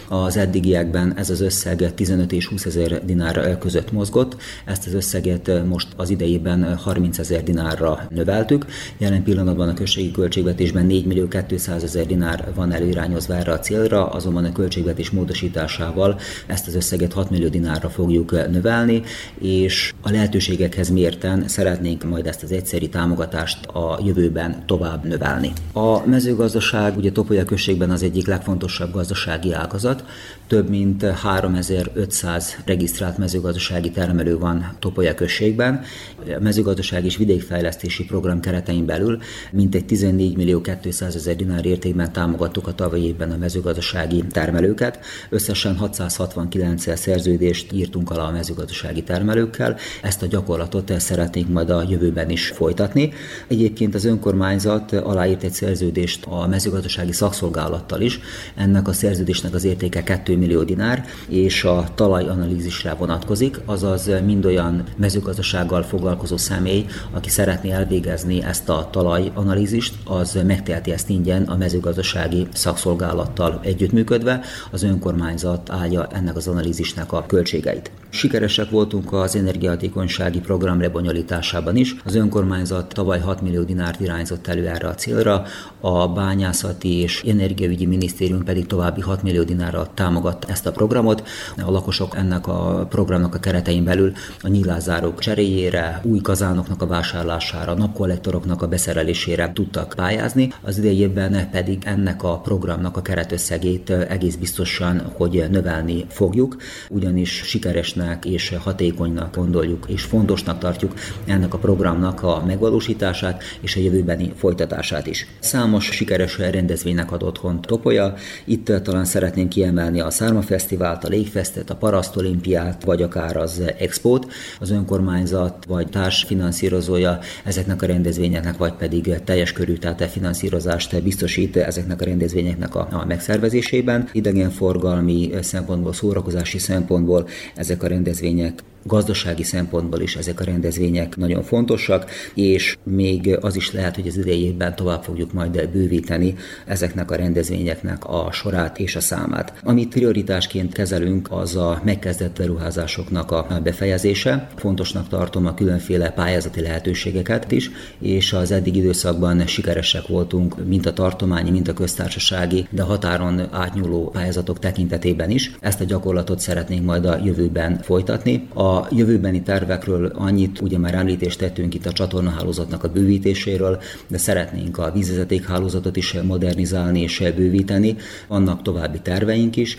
az 0.08 0.38
eddigiekben 0.38 1.18
ez 1.18 1.30
az 1.30 1.42
összeg 1.42 1.94
15 1.96 2.32
és 2.32 2.48
20 2.48 2.66
ezer 2.66 3.06
dinár 3.06 3.58
között 3.58 3.92
mozgott, 3.92 4.36
ezt 4.66 4.88
az 4.88 4.94
összeget 4.94 5.66
most 5.68 5.88
az 5.96 6.10
idejében 6.10 6.76
30 6.76 7.18
ezer 7.18 7.44
dinárra 7.44 8.08
növeltük. 8.10 8.66
Jelen 8.98 9.24
pillanatban 9.24 9.70
a 9.70 9.74
községi 9.74 10.12
költségvetésben 10.12 10.86
4 10.86 11.06
millió 11.06 11.28
200 11.48 11.84
ezer 11.84 12.06
dinár 12.06 12.52
van 12.56 12.72
előirányozva 12.72 13.36
erre 13.36 13.52
a 13.52 13.60
célra, 13.60 14.10
azonban 14.10 14.46
a 14.46 14.52
költségvetés 14.52 15.10
módosításával 15.10 16.20
ezt 16.48 16.68
az 16.68 16.76
összeget 16.76 17.13
6 17.13 17.30
millió 17.30 17.48
dinárra 17.48 17.89
fogjuk 17.89 18.32
növelni, 18.32 19.02
és 19.39 19.94
a 20.02 20.12
lehetőségekhez 20.12 20.89
mérten 20.89 21.48
szeretnénk 21.48 22.04
majd 22.04 22.28
ezt 22.28 22.44
az 22.44 22.52
egyszeri 22.52 22.89
támogatást 22.89 23.66
a 23.66 24.00
jövőben 24.06 24.63
tovább 24.66 25.04
növelni. 25.06 25.52
A 25.74 26.08
mezőgazdaság 26.08 26.98
ugye 26.98 27.12
Topolya 27.12 27.46
községben 27.46 27.89
az 27.89 28.04
egyik 28.04 28.28
legfontosabb 28.28 28.92
gazdasági 28.94 29.54
ágazat, 29.54 29.93
önkormányzat. 29.94 30.04
Több 30.48 30.70
mint 30.70 31.04
3500 31.04 32.58
regisztrált 32.66 33.18
mezőgazdasági 33.18 33.92
termelő 33.92 34.38
van 34.38 34.76
Topolya 34.80 35.14
községben. 35.14 35.82
A 36.18 36.40
mezőgazdasági 36.40 37.06
és 37.06 37.18
vidékfejlesztési 37.18 38.06
program 38.06 38.40
keretein 38.40 38.86
belül 38.86 39.20
mintegy 39.52 39.86
14 39.86 40.36
millió 40.36 40.62
200 40.82 41.16
ezer 41.16 41.36
dinár 41.36 41.66
értékben 41.66 42.12
támogattuk 42.12 42.68
a 42.68 42.74
tavalyi 42.74 43.06
évben 43.06 43.32
a 43.32 43.38
mezőgazdasági 43.38 44.24
termelőket. 44.32 45.00
Összesen 45.30 45.78
669 45.78 46.98
szerződést 46.98 47.72
írtunk 47.72 48.10
alá 48.10 48.24
a 48.24 48.32
mezőgazdasági 48.32 49.04
termelőkkel. 49.04 49.78
Ezt 50.02 50.22
a 50.22 50.28
gyakorlatot 50.28 51.00
szeretnénk 51.00 51.50
majd 51.50 51.70
a 51.70 51.86
jövőben 51.90 52.30
is 52.30 52.48
folytatni. 52.48 53.14
Egyébként 53.48 53.96
az 53.96 54.06
önkormányzat 54.06 54.92
aláírt 54.92 55.44
egy 55.44 55.54
szerződést 55.54 56.26
a 56.26 56.48
mezőgazdasági 56.48 57.12
szakszolgálattal 57.12 58.02
is. 58.02 58.20
Ennek 58.56 58.88
a 58.88 58.94
szerződésnek 58.94 59.54
az 59.54 59.64
értéke 59.64 60.04
2 60.04 60.33
millió 60.36 60.63
dinár, 60.63 61.06
és 61.28 61.63
a 61.63 61.86
talajanalízisre 61.96 62.93
vonatkozik, 62.93 63.60
azaz 63.65 64.10
mind 64.26 64.46
olyan 64.46 64.84
mezőgazdasággal 64.98 65.84
foglalkozó 65.84 66.38
személy, 66.38 66.86
aki 67.12 67.30
szeretné 67.30 67.72
elvégezni 67.72 68.43
ezt 68.43 68.69
a 68.69 68.88
talajanalízist, 68.91 69.96
az 70.06 70.39
megteheti 70.46 70.91
ezt 70.91 71.10
ingyen 71.10 71.43
a 71.43 71.58
mezőgazdasági 71.58 72.48
szakszolgálattal 72.54 73.60
együttműködve, 73.63 74.41
az 74.72 74.84
önkormányzat 74.84 75.69
állja 75.69 76.08
ennek 76.08 76.36
az 76.36 76.48
analízisnek 76.48 77.12
a 77.12 77.26
költségeit. 77.28 77.91
Sikeresek 78.15 78.69
voltunk 78.69 79.13
az 79.13 79.36
energiahatékonysági 79.36 80.39
program 80.39 80.82
lebonyolításában 80.82 81.76
is. 81.76 81.95
Az 82.06 82.15
önkormányzat 82.15 82.93
tavaly 82.93 83.19
6 83.19 83.41
millió 83.41 83.63
dinárt 83.63 83.99
irányzott 83.99 84.47
elő 84.47 84.67
erre 84.67 84.88
a 84.88 84.95
célra, 84.95 85.43
a 85.80 86.08
bányászati 86.08 86.97
és 86.97 87.23
energiaügyi 87.28 87.86
minisztérium 87.86 88.43
pedig 88.43 88.65
további 88.65 89.02
6 89.02 89.23
millió 89.23 89.43
dinárra 89.43 89.88
támogatta 89.93 90.47
ezt 90.47 90.65
a 90.65 90.71
programot. 90.71 91.28
A 91.65 91.71
lakosok 91.71 92.15
ennek 92.15 92.47
a 92.47 92.86
programnak 92.89 93.36
a 93.36 93.39
keretein 93.39 93.84
belül 93.84 94.12
a 94.41 94.47
nyílászárók 94.47 95.19
cseréjére, 95.19 96.02
új 96.04 96.19
kazánoknak 96.19 96.82
a 96.82 96.88
vásárlására, 96.88 97.73
napkollektoroknak 97.73 98.62
a 98.62 98.67
beszerelésére 98.67 99.52
tudtak 99.54 99.93
pályázni. 99.95 100.54
Az 100.62 100.78
idei 100.78 100.97
évben 100.97 101.49
pedig 101.52 101.84
ennek 101.86 102.23
a 102.23 102.38
programnak 102.38 102.97
a 102.97 103.02
keretösszegét 103.02 103.89
egész 103.89 104.36
biztosan, 104.36 105.12
hogy 105.13 105.45
növelni 105.49 106.06
fogjuk, 106.10 106.56
ugyanis 106.89 107.32
sikeresnek 107.32 108.02
hasznosnak 108.04 108.26
és 108.26 108.56
hatékonynak 108.63 109.36
gondoljuk, 109.36 109.86
és 109.88 110.02
fontosnak 110.02 110.60
tartjuk 110.60 110.94
ennek 111.26 111.54
a 111.54 111.58
programnak 111.58 112.24
a 112.24 112.44
megvalósítását 112.46 113.44
és 113.62 113.76
a 113.76 113.80
jövőbeni 113.80 114.34
folytatását 114.36 115.08
is. 115.08 115.28
Számos 115.39 115.86
sikeres 115.86 116.38
rendezvénynek 116.38 117.12
ad 117.12 117.24
otthon 117.24 117.62
Topolya. 117.62 118.13
Itt 118.46 118.72
talán 118.84 119.06
szeretnénk 119.06 119.50
kiemelni 119.50 120.00
a 120.00 120.10
Szárma 120.10 120.42
Fesztivált, 120.42 121.04
a 121.04 121.08
Légfestet, 121.08 121.70
a 121.70 121.76
Paraszt 121.76 122.16
Olimpiát, 122.16 122.84
vagy 122.84 123.02
akár 123.02 123.38
az 123.38 123.62
Expót. 123.78 124.32
Az 124.60 124.72
önkormányzat 124.72 125.66
vagy 125.68 125.88
társfinanszírozója 125.88 127.20
ezeknek 127.44 127.82
a 127.82 127.86
rendezvényeknek, 127.86 128.58
vagy 128.58 128.74
pedig 128.74 129.22
teljes 129.24 129.52
körű 129.52 129.74
tehát 129.74 130.12
finanszírozást 130.12 131.04
biztosít 131.04 131.58
ezeknek 131.58 132.02
a 132.02 132.06
rendezvényeknek 132.06 132.76
a, 132.76 132.88
a 132.92 133.06
megszervezésében. 133.06 134.10
Idegenforgalmi 134.12 135.32
szempontból, 135.42 135.94
szórakozási 135.94 136.58
szempontból 136.58 137.28
ezek 137.56 137.84
a 137.84 137.88
rendezvények 137.94 138.64
gazdasági 138.84 139.43
szempontból 139.43 140.00
is 140.00 140.15
ezek 140.15 140.39
a 140.39 140.43
rendezvények 140.43 141.17
nagyon 141.17 141.43
fontosak, 141.43 142.12
és 142.34 142.78
még 142.84 143.38
az 143.41 143.56
is 143.56 143.72
lehet, 143.72 143.96
hogy 143.96 144.08
az 144.08 144.17
idejében 144.17 144.76
tovább 144.76 145.04
fogjuk 145.04 145.34
majd 145.34 145.69
bővíteni 145.69 146.36
ezeknek 146.65 147.12
a 147.12 147.15
rendezvényeknek 147.15 148.06
a 148.06 148.30
sorát 148.32 148.80
és 148.80 148.96
a 148.96 149.00
számát. 149.00 149.54
Amit 149.63 149.89
prioritásként 149.89 150.74
kezelünk, 150.74 151.28
az 151.32 151.56
a 151.56 151.82
megkezdett 151.84 152.38
beruházásoknak 152.38 153.32
a 153.32 153.60
befejezése. 153.63 154.50
Fontosnak 154.56 155.08
tartom 155.08 155.46
a 155.46 155.54
különféle 155.54 156.12
pályázati 156.12 156.62
lehetőségeket 156.62 157.52
is, 157.52 157.72
és 158.00 158.34
az 158.34 158.52
eddig 158.52 158.76
időszakban 158.76 159.48
sikeresek 159.48 160.08
voltunk, 160.08 160.67
mint 160.67 160.86
a 160.86 160.93
tartományi, 160.93 161.50
mint 161.50 161.67
a 161.67 161.74
köztársasági, 161.74 162.67
de 162.69 162.82
határon 162.82 163.48
átnyúló 163.52 164.10
pályázatok 164.10 164.60
tekintetében 164.60 165.30
is. 165.30 165.52
Ezt 165.60 165.82
a 165.82 165.84
gyakorlatot 165.84 166.39
szeretnénk 166.39 166.86
majd 166.86 167.06
a 167.06 167.19
jövőben 167.24 167.80
folytatni. 167.82 168.48
A 168.54 168.73
a 168.74 168.88
jövőbeni 168.92 169.42
tervekről 169.42 170.06
annyit, 170.06 170.62
ugye 170.62 170.78
már 170.78 170.94
említést 170.94 171.40
tettünk 171.40 171.74
itt 171.74 171.86
a 171.86 171.92
csatornahálózatnak 171.92 172.84
a 172.84 172.92
bővítéséről, 172.92 173.82
de 174.08 174.18
szeretnénk 174.18 174.78
a 174.78 174.92
vízvezetékhálózatot 174.92 175.96
is 175.96 176.14
modernizálni 176.14 177.02
és 177.02 177.24
bővíteni, 177.36 177.96
annak 178.28 178.62
további 178.62 179.00
terveink 179.00 179.56
is. 179.56 179.78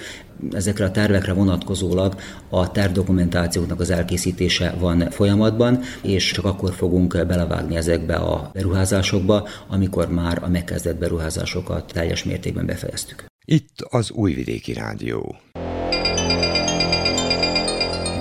Ezekre 0.52 0.84
a 0.84 0.90
tervekre 0.90 1.32
vonatkozólag 1.32 2.14
a 2.48 2.70
tervdokumentációknak 2.70 3.80
az 3.80 3.90
elkészítése 3.90 4.74
van 4.78 5.10
folyamatban, 5.10 5.80
és 6.02 6.30
csak 6.30 6.44
akkor 6.44 6.72
fogunk 6.72 7.26
belevágni 7.26 7.76
ezekbe 7.76 8.14
a 8.14 8.50
beruházásokba, 8.52 9.48
amikor 9.68 10.08
már 10.08 10.38
a 10.42 10.48
megkezdett 10.48 10.98
beruházásokat 10.98 11.92
teljes 11.92 12.24
mértékben 12.24 12.66
befejeztük. 12.66 13.24
Itt 13.44 13.86
az 13.88 14.10
Újvidéki 14.10 14.72
Rádió. 14.72 15.36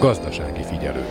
Gazdasági 0.03 0.63
figyelő. 0.63 1.05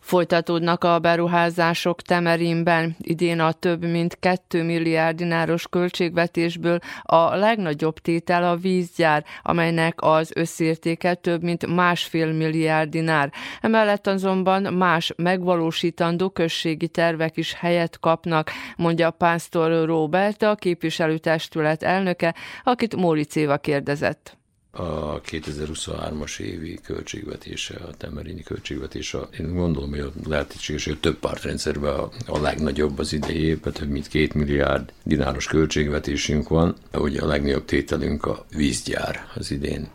Folytatódnak 0.00 0.84
a 0.84 0.98
beruházások 0.98 2.02
Temerinben. 2.02 2.96
Idén 3.00 3.40
a 3.40 3.52
több 3.52 3.84
mint 3.84 4.18
2 4.18 4.62
milliárd 4.62 5.16
dináros 5.16 5.68
költségvetésből 5.68 6.78
a 7.02 7.34
legnagyobb 7.34 7.98
tétel 7.98 8.44
a 8.44 8.56
vízgyár, 8.56 9.24
amelynek 9.42 10.02
az 10.02 10.30
összértéke 10.34 11.14
több 11.14 11.42
mint 11.42 11.74
másfél 11.74 12.32
milliárd 12.32 12.90
dinár. 12.90 13.32
Emellett 13.60 14.06
azonban 14.06 14.74
más 14.74 15.12
megvalósítandó 15.16 16.30
községi 16.30 16.88
tervek 16.88 17.36
is 17.36 17.54
helyet 17.54 17.98
kapnak, 18.00 18.50
mondja 18.76 19.10
Pásztor 19.10 19.86
Robert, 19.86 20.42
a 20.42 20.54
képviselőtestület 20.54 21.82
elnöke, 21.82 22.34
akit 22.64 22.96
Móric 22.96 23.36
Éva 23.36 23.56
kérdezett 23.56 24.36
a 24.76 25.20
2023-as 25.20 26.38
évi 26.38 26.78
költségvetése, 26.84 27.74
a 27.74 27.94
temerényi 27.96 28.42
költségvetése, 28.42 29.18
én 29.38 29.54
gondolom, 29.54 29.90
hogy 29.90 30.12
lehetséges, 30.26 30.84
hogy 30.84 30.92
a 30.92 31.00
több 31.00 31.18
pártrendszerben 31.18 31.94
a, 31.94 32.10
a 32.26 32.40
legnagyobb 32.40 32.98
az 32.98 33.12
idei 33.12 33.42
évben, 33.42 33.72
több 33.72 33.88
mint 33.88 34.08
két 34.08 34.34
milliárd 34.34 34.92
dináros 35.02 35.46
költségvetésünk 35.46 36.48
van. 36.48 36.74
Ugye 36.92 37.20
a 37.20 37.26
legnagyobb 37.26 37.64
tételünk 37.64 38.24
a 38.24 38.44
vízgyár 38.50 39.28
az 39.34 39.50
idén 39.50 39.88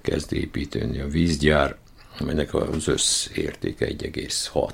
kezd 0.00 0.32
építeni. 0.32 1.00
A 1.00 1.08
vízgyár, 1.08 1.76
amelynek 2.18 2.54
az 2.54 2.88
összértéke 2.88 3.86
1,6 3.86 4.72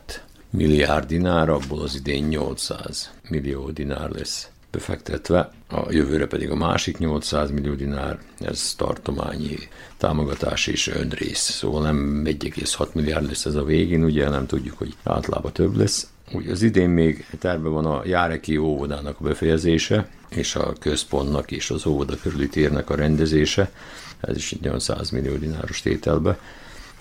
milliárd 0.51 1.07
dinár, 1.07 1.49
abból 1.49 1.81
az 1.81 1.95
idén 1.95 2.25
800 2.25 3.11
millió 3.29 3.71
dinár 3.71 4.11
lesz 4.11 4.49
befektetve, 4.71 5.51
a 5.69 5.93
jövőre 5.93 6.27
pedig 6.27 6.51
a 6.51 6.55
másik 6.55 6.99
800 6.99 7.51
millió 7.51 7.75
dinár, 7.75 8.19
ez 8.39 8.75
tartományi 8.77 9.59
támogatás 9.97 10.67
és 10.67 10.89
önrész, 10.89 11.51
szóval 11.51 11.83
nem 11.83 12.23
1,6 12.25 12.93
milliárd 12.93 13.27
lesz 13.27 13.45
ez 13.45 13.55
a 13.55 13.65
végén, 13.65 14.05
ugye 14.05 14.29
nem 14.29 14.47
tudjuk, 14.47 14.79
hogy 14.79 14.95
általában 15.03 15.53
több 15.53 15.77
lesz. 15.77 16.11
Úgy 16.33 16.49
az 16.49 16.63
idén 16.63 16.89
még 16.89 17.27
terve 17.39 17.69
van 17.69 17.87
a 17.87 18.03
Járeki 18.05 18.57
óvodának 18.57 19.21
a 19.21 19.25
befejezése, 19.25 20.09
és 20.29 20.55
a 20.55 20.73
központnak 20.81 21.51
és 21.51 21.71
az 21.71 21.87
óvoda 21.87 22.17
körüli 22.17 22.49
térnek 22.49 22.91
a 22.91 22.95
rendezése, 22.95 23.71
ez 24.21 24.37
is 24.37 24.53
egy 24.53 24.61
800 24.61 25.11
millió 25.11 25.37
dináros 25.37 25.81
tételbe. 25.81 26.39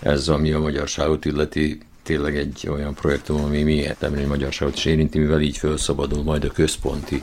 Ez, 0.00 0.28
ami 0.28 0.52
a 0.52 0.58
magyarságot 0.58 1.24
illeti, 1.24 1.80
tényleg 2.02 2.36
egy 2.36 2.68
olyan 2.68 2.94
projektum, 2.94 3.44
ami 3.44 3.62
mélyebben 3.62 4.14
egy 4.14 4.26
magyarságot 4.26 4.76
is 4.76 4.84
érinti, 4.84 5.18
mivel 5.18 5.40
így 5.40 5.56
felszabadul 5.56 6.22
majd 6.22 6.44
a 6.44 6.48
központi 6.48 7.22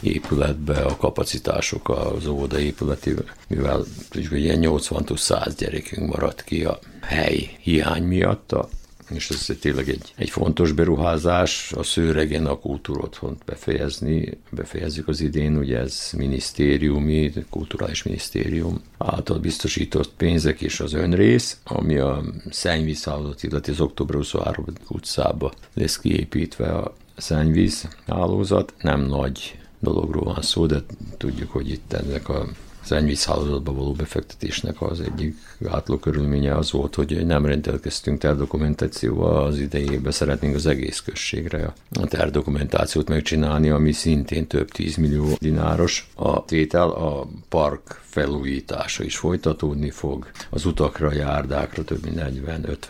épületbe 0.00 0.74
a 0.74 0.96
kapacitások 0.96 1.88
az 1.88 2.26
óvoda 2.26 2.58
épületével, 2.58 3.24
mivel 3.48 3.84
ilyen 4.30 4.58
80-100 4.62 5.54
gyerekünk 5.58 6.10
maradt 6.10 6.44
ki 6.44 6.64
a 6.64 6.78
hely 7.00 7.50
hiány 7.60 8.02
miatt, 8.02 8.52
a 8.52 8.68
és 9.10 9.30
ez 9.30 9.56
tényleg 9.60 9.88
egy, 9.88 10.12
egy 10.16 10.30
fontos 10.30 10.72
beruházás, 10.72 11.72
a 11.72 11.82
szőregen 11.82 12.46
a 12.46 12.58
kultúrotthont 12.58 13.44
befejezni, 13.44 14.38
befejezzük 14.50 15.08
az 15.08 15.20
idén, 15.20 15.56
ugye 15.56 15.78
ez 15.78 16.10
minisztériumi, 16.16 17.32
kulturális 17.50 18.02
minisztérium 18.02 18.80
által 18.98 19.38
biztosított 19.38 20.12
pénzek 20.16 20.60
és 20.60 20.80
az 20.80 20.92
önrész, 20.92 21.60
ami 21.64 21.98
a 21.98 22.22
szennyvízhálózat, 22.50 23.42
illetve 23.42 23.72
az 23.72 23.80
október 23.80 24.16
23 24.16 24.64
utcába 24.88 25.52
lesz 25.74 25.98
kiépítve 25.98 26.74
a 26.74 26.94
szennyvíz 27.16 27.88
hálózat, 28.06 28.74
nem 28.80 29.00
nagy 29.00 29.58
dologról 29.78 30.24
van 30.24 30.42
szó, 30.42 30.66
de 30.66 30.82
tudjuk, 31.16 31.50
hogy 31.50 31.68
itt 31.68 31.92
ennek 31.92 32.28
a 32.28 32.46
szennyvízhálózatba 32.84 33.72
való 33.72 33.92
befektetésnek 33.92 34.82
az 34.82 35.00
egyik 35.00 35.36
gátló 35.58 35.96
körülménye 35.96 36.56
az 36.56 36.70
volt, 36.70 36.94
hogy 36.94 37.26
nem 37.26 37.46
rendelkeztünk 37.46 38.18
terdokumentációval 38.18 39.44
az 39.44 39.58
idejében, 39.58 40.12
szeretnénk 40.12 40.54
az 40.54 40.66
egész 40.66 41.00
községre 41.00 41.72
a 42.00 42.06
terdokumentációt 42.06 43.08
megcsinálni, 43.08 43.68
ami 43.70 43.92
szintén 43.92 44.46
több 44.46 44.70
tízmillió 44.70 45.36
dináros. 45.38 46.10
A 46.14 46.44
tétel 46.44 46.88
a 46.88 47.26
park 47.48 48.02
felújítása 48.14 49.04
is 49.04 49.16
folytatódni 49.16 49.90
fog. 49.90 50.30
Az 50.50 50.64
utakra, 50.64 51.12
járdákra 51.12 51.84
több 51.84 52.04
mint 52.04 52.20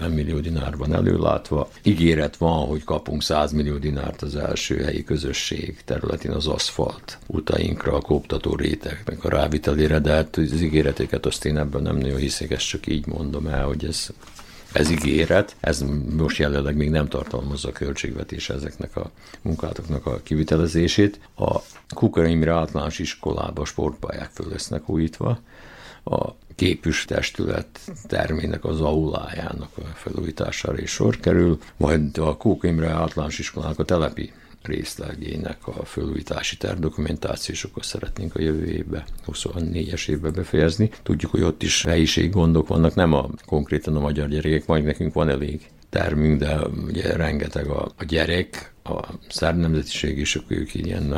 40-50 0.01 0.15
millió 0.15 0.39
dinárban 0.39 0.95
előlátva. 0.95 1.69
Ígéret 1.83 2.37
van, 2.37 2.67
hogy 2.67 2.85
kapunk 2.85 3.23
100 3.23 3.53
millió 3.53 3.77
dinárt 3.77 4.23
az 4.23 4.37
első 4.37 4.83
helyi 4.83 5.05
közösség 5.05 5.77
területén 5.85 6.31
az 6.31 6.47
aszfalt 6.47 7.19
utainkra, 7.27 7.93
a 7.93 8.01
kóptató 8.01 8.55
réteg, 8.55 9.03
meg 9.07 9.19
a 9.23 9.29
rávitelére, 9.29 9.99
de 9.99 10.13
hát 10.13 10.37
az 10.37 10.63
ígéreteket 10.63 11.27
azt 11.27 11.45
én 11.45 11.59
ebben 11.59 11.83
nem 11.83 11.97
nagyon 11.97 12.19
hiszek, 12.19 12.51
ezt 12.51 12.69
csak 12.69 12.87
így 12.87 13.07
mondom 13.07 13.47
el, 13.47 13.65
hogy 13.65 13.85
ez 13.85 14.07
ez 14.75 14.91
ígéret, 14.91 15.57
ez 15.61 15.85
most 16.17 16.39
jelenleg 16.39 16.77
még 16.77 16.91
nem 16.91 17.09
tartalmazza 17.09 17.69
a 17.69 17.73
költségvetés 17.73 18.51
ezeknek 18.51 18.97
a 18.97 19.11
munkátoknak 19.43 20.07
a 20.07 20.21
kivitelezését. 20.23 21.21
A 21.37 21.59
Kukor 21.95 22.27
Imre 22.27 22.53
általános 22.53 22.99
iskolába 22.99 23.65
sportpályák 23.65 24.31
föl 24.33 24.47
lesznek 24.49 24.89
újítva, 24.89 25.39
a 26.05 26.31
képüs 26.55 27.05
testület 27.05 27.81
termének 28.07 28.65
az 28.65 28.81
aulájának 28.81 29.71
a 29.77 29.81
felújítására 29.95 30.79
is 30.79 30.91
sor 30.91 31.21
kerül, 31.21 31.59
majd 31.77 32.19
a 32.19 32.37
Kók 32.37 32.65
Imre 32.65 32.91
általános 32.91 33.39
iskolának 33.39 33.79
a 33.79 33.85
telepi 33.85 34.33
részlegének 34.67 35.67
a 35.67 35.85
fölújítási 35.85 36.57
tervdokumentáció, 36.57 37.55
és 37.55 37.65
akkor 37.65 37.85
szeretnénk 37.85 38.35
a 38.35 38.41
jövő 38.41 38.65
évbe, 38.65 39.05
24-es 39.27 40.09
évbe 40.09 40.31
befejezni. 40.31 40.91
Tudjuk, 41.03 41.31
hogy 41.31 41.43
ott 41.43 41.63
is 41.63 41.83
helyiség 41.83 42.31
gondok 42.31 42.69
vannak, 42.69 42.95
nem 42.95 43.13
a 43.13 43.29
konkrétan 43.47 43.97
a 43.97 44.01
magyar 44.01 44.29
gyerekek, 44.29 44.67
majd 44.67 44.85
nekünk 44.85 45.13
van 45.13 45.29
elég 45.29 45.71
termünk, 45.91 46.39
de 46.39 46.59
ugye 46.87 47.17
rengeteg 47.17 47.67
a, 47.69 47.93
a 47.97 48.05
gyerek, 48.05 48.74
a 48.85 49.09
szerb 49.29 49.59
nemzetiség, 49.59 50.19
és 50.19 50.37
akkor 50.37 50.57
ők 50.57 50.75
ilyen 50.75 51.09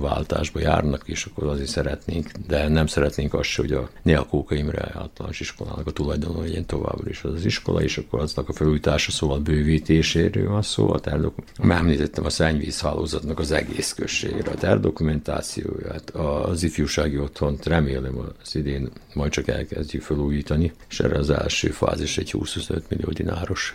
váltásba 0.00 0.60
járnak, 0.60 1.02
és 1.04 1.24
akkor 1.24 1.46
azért 1.46 1.68
szeretnénk, 1.68 2.30
de 2.46 2.68
nem 2.68 2.86
szeretnénk 2.86 3.34
azt, 3.34 3.56
hogy 3.56 3.72
a 3.72 3.90
Neakóka 4.02 4.54
Imre 4.54 4.90
általános 4.94 5.40
iskolának 5.40 5.86
a 5.86 5.90
tulajdonban 5.90 6.42
legyen 6.42 6.66
továbbra 6.66 7.10
is 7.10 7.22
az, 7.22 7.32
az 7.32 7.44
iskola, 7.44 7.82
és 7.82 7.98
akkor 7.98 8.20
aznak 8.20 8.48
a 8.48 8.52
felújítása, 8.52 9.10
szóval 9.10 9.38
bővítéséről 9.38 10.48
van 10.48 10.62
szó, 10.62 10.92
a 10.92 11.00
terdok. 11.00 11.34
Már 11.62 11.78
említettem 11.78 12.24
a 12.24 12.30
szennyvízhálózatnak 12.30 13.38
az 13.38 13.50
egész 13.50 13.92
községre, 13.92 14.50
a 14.50 14.54
terdokumentációját, 14.54 16.10
az 16.10 16.62
ifjúsági 16.62 17.18
otthont 17.18 17.66
remélem 17.66 18.18
az 18.42 18.56
idén 18.56 18.90
majd 19.14 19.30
csak 19.30 19.48
elkezdjük 19.48 20.02
felújítani, 20.02 20.72
és 20.88 21.00
erre 21.00 21.18
az 21.18 21.30
első 21.30 21.68
fázis 21.68 22.18
egy 22.18 22.30
25 22.30 22.90
millió 22.90 23.08
dináros 23.10 23.74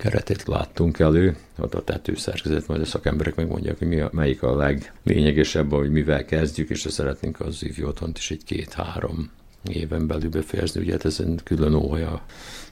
keretét 0.00 0.44
láttunk 0.46 0.98
elő, 0.98 1.36
ott 1.58 1.74
a 1.74 1.84
tetőszerkezet, 1.84 2.66
majd 2.66 2.80
a 2.80 2.84
szakemberek 2.84 3.34
megmondják, 3.34 3.78
hogy 3.78 3.88
mi 3.88 4.00
a, 4.00 4.10
melyik 4.12 4.42
a 4.42 4.56
leglényegesebb, 4.56 5.70
hogy 5.70 5.90
mivel 5.90 6.24
kezdjük, 6.24 6.70
és 6.70 6.86
szeretnénk 6.88 7.40
az 7.40 7.64
ifjú 7.64 7.86
otthont 7.86 8.18
is 8.18 8.30
egy 8.30 8.44
két-három 8.44 9.30
éven 9.64 10.06
belül 10.06 10.30
befejezni. 10.30 10.80
Ugye 10.80 10.92
hát 10.92 11.04
ezen 11.04 11.40
külön 11.44 11.74
óhaja 11.74 12.24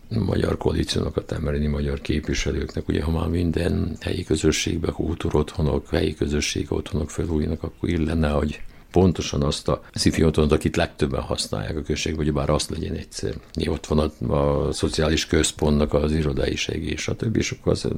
magyar 0.09 0.57
koalíciónak, 0.57 1.17
a 1.17 1.25
temerini 1.25 1.67
magyar 1.67 2.01
képviselőknek, 2.01 2.88
ugye 2.88 3.03
ha 3.03 3.11
már 3.11 3.29
minden 3.29 3.97
helyi 4.01 4.25
közösségbe, 4.25 4.91
kultúrotthonok, 4.91 5.88
helyi 5.88 6.14
közösség 6.14 6.73
otthonok 6.73 7.11
felújulnak, 7.11 7.62
akkor 7.62 7.88
illene, 7.88 8.29
hogy 8.29 8.61
pontosan 8.98 9.42
azt 9.42 9.68
a 9.68 9.80
otthonot, 10.24 10.52
akit 10.52 10.76
legtöbben 10.76 11.20
használják 11.20 11.76
a 11.76 11.82
községben, 11.82 12.24
hogy 12.24 12.34
bár 12.34 12.50
azt 12.50 12.70
legyen 12.70 12.94
egyszer. 12.94 13.34
Ott 13.66 13.87
van 13.87 13.98
a, 13.98 14.34
a 14.34 14.72
szociális 14.72 15.26
központnak 15.26 15.94
az 15.94 16.12
irodai 16.12 16.56
segély, 16.56 16.96
stb. 16.96 17.37
És 17.37 17.50
akkor 17.50 17.72
az 17.72 17.88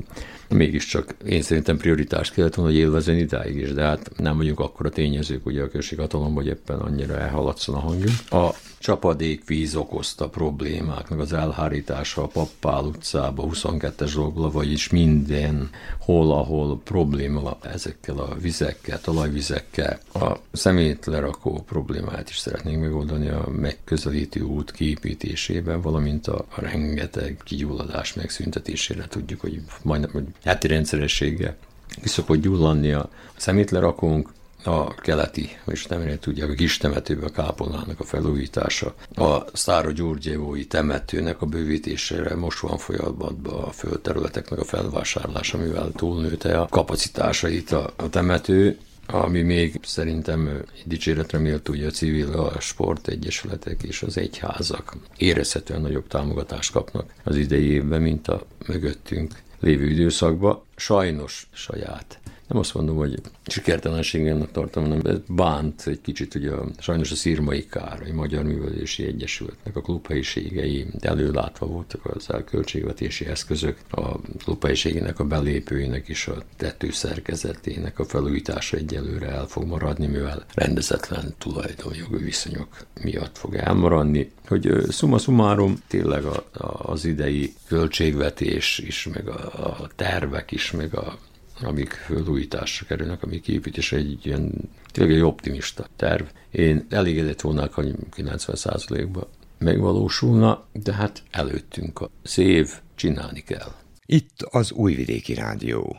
mégiscsak 0.55 1.15
én 1.27 1.43
szerintem 1.43 1.77
prioritást 1.77 2.33
kellett 2.33 2.55
volna, 2.55 2.71
hogy 2.71 2.81
élvezen 2.81 3.17
idáig 3.17 3.57
is, 3.57 3.73
de 3.73 3.83
hát 3.83 4.11
nem 4.17 4.37
vagyunk 4.37 4.61
akkora 4.61 4.91
tényezők 4.91 5.47
ugye 5.47 5.63
a 5.63 5.69
községhatalom, 5.69 6.35
hogy 6.35 6.47
éppen 6.47 6.79
annyira 6.79 7.19
elhaladszon 7.19 7.75
a 7.75 7.79
hangjunk. 7.79 8.17
A 8.31 8.55
csapadékvíz 8.81 9.75
okozta 9.75 10.29
problémáknak 10.29 11.19
az 11.19 11.33
elhárítása 11.33 12.23
a 12.23 12.27
Pappál 12.27 12.85
utcába, 12.85 13.49
22-es 13.53 14.13
dolgla, 14.15 14.51
vagyis 14.51 14.91
minden, 14.91 15.71
hol, 15.99 16.33
ahol 16.33 16.81
probléma 16.85 17.59
ezekkel 17.63 18.19
a 18.19 18.37
vizekkel, 18.41 19.01
talajvizekkel. 19.01 19.99
A 20.15 20.37
szemétlerakó 20.53 21.65
problémát 21.67 22.29
is 22.29 22.39
szeretnénk 22.39 22.81
megoldani 22.81 23.29
a 23.29 23.49
megközelítő 23.57 24.41
út 24.41 24.71
kiépítésében, 24.71 25.81
valamint 25.81 26.27
a 26.27 26.45
rengeteg 26.55 27.37
kigyulladás 27.45 28.15
megszüntetésére 28.15 29.07
tudjuk, 29.09 29.41
hogy 29.41 29.61
majdnem 29.83 30.11
hogy 30.11 30.25
heti 30.45 30.67
rendszerességgel. 30.67 31.57
Ki 32.03 32.09
szokott 32.09 32.41
gyulladni 32.41 32.93
a 32.93 33.09
szemétlerakónk, 33.37 34.29
a 34.65 34.95
keleti, 34.95 35.51
és 35.67 35.87
nem 35.87 36.19
tudják, 36.21 36.51
a 36.51 36.55
kis 36.55 36.77
temetőbe 36.77 37.27
a 37.27 37.31
kápolnának 37.31 38.01
a 38.01 38.05
felújítása, 38.05 38.95
a 39.15 39.39
Szára 39.53 39.91
Gyurgyevói 39.91 40.67
temetőnek 40.67 41.43
a 41.43 41.47
bővítésére 41.47 42.35
most 42.35 42.59
van 42.59 42.79
folyamatban 42.79 43.63
a 43.63 43.71
földterületeknek 43.71 44.59
a 44.59 44.65
felvásárlása, 44.65 45.59
mivel 45.59 45.93
túlnőtte 45.97 46.61
a 46.61 46.67
kapacitásait 46.67 47.73
a, 47.73 47.93
a 47.97 48.09
temető, 48.09 48.79
ami 49.07 49.43
még 49.43 49.81
szerintem 49.83 50.63
dicséretre 50.85 51.39
méltó, 51.39 51.73
hogy 51.73 51.85
a 51.85 51.91
civil, 51.91 52.33
a 52.33 52.61
sportegyesületek 52.61 53.83
és 53.83 54.03
az 54.03 54.17
egyházak 54.17 54.97
érezhetően 55.17 55.81
nagyobb 55.81 56.07
támogatást 56.07 56.73
kapnak 56.73 57.13
az 57.25 57.37
idei 57.37 57.71
évben, 57.71 58.03
mint 58.03 58.29
a 58.29 58.47
mögöttünk 58.67 59.33
lévő 59.61 59.87
időszakban. 59.87 60.63
Sajnos 60.77 61.49
saját 61.53 62.21
nem 62.51 62.59
azt 62.59 62.75
mondom, 62.75 62.97
hogy 62.97 63.21
sikertelenségemnek 63.47 64.51
tartom, 64.51 64.83
hanem 64.83 65.23
bánt 65.29 65.83
egy 65.87 66.01
kicsit 66.01 66.35
ugye 66.35 66.51
sajnos 66.79 67.11
a 67.11 67.15
Szirmai 67.15 67.67
a 67.73 68.13
Magyar 68.15 68.45
Művelési 68.45 69.05
Egyesületnek 69.05 69.77
a 69.77 69.81
klubhelyiségei 69.81 70.87
előlátva 71.01 71.67
voltak 71.67 72.07
az 72.07 72.31
elköltségvetési 72.31 73.27
eszközök, 73.27 73.79
a 73.91 74.19
klubhelyiségének 74.21 75.19
a 75.19 75.25
belépőinek 75.25 76.09
és 76.09 76.27
a 76.27 76.43
tetőszerkezetének 76.57 77.99
a 77.99 78.05
felújítása 78.05 78.77
egyelőre 78.77 79.27
el 79.27 79.47
fog 79.47 79.65
maradni, 79.65 80.07
mivel 80.07 80.45
rendezetlen 80.55 81.35
tulajdonjogi 81.39 82.25
viszonyok 82.25 82.87
miatt 83.03 83.39
fog 83.39 83.55
elmaradni. 83.55 84.31
Hogy 84.47 84.73
summa 84.91 85.19
summarum 85.19 85.83
tényleg 85.87 86.25
a, 86.25 86.45
a, 86.53 86.91
az 86.91 87.05
idei 87.05 87.55
költségvetés 87.69 88.79
is, 88.79 89.09
meg 89.13 89.29
a, 89.29 89.69
a 89.69 89.91
tervek 89.97 90.51
is, 90.51 90.71
meg 90.71 90.95
a 90.95 91.19
amik 91.63 91.93
felújításra 91.93 92.87
kerülnek, 92.87 93.23
amik 93.23 93.49
építés 93.49 93.93
egy 93.93 94.27
ilyen 94.27 94.53
tényleg 94.93 95.15
egy 95.15 95.23
optimista 95.23 95.87
terv. 95.97 96.25
Én 96.51 96.87
elégedett 96.91 97.41
volna, 97.41 97.69
hogy 97.73 97.95
90%-ban 98.17 99.27
megvalósulna, 99.59 100.65
de 100.73 100.93
hát 100.93 101.23
előttünk 101.31 102.01
a 102.01 102.11
szév, 102.23 102.69
csinálni 102.95 103.41
kell. 103.41 103.73
Itt 104.07 104.43
az 104.43 104.73
Újvidéki 104.73 105.35
Rádió. 105.35 105.97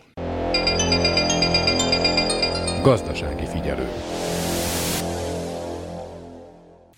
Gazdasági 2.84 3.46
figyelő. 3.46 3.88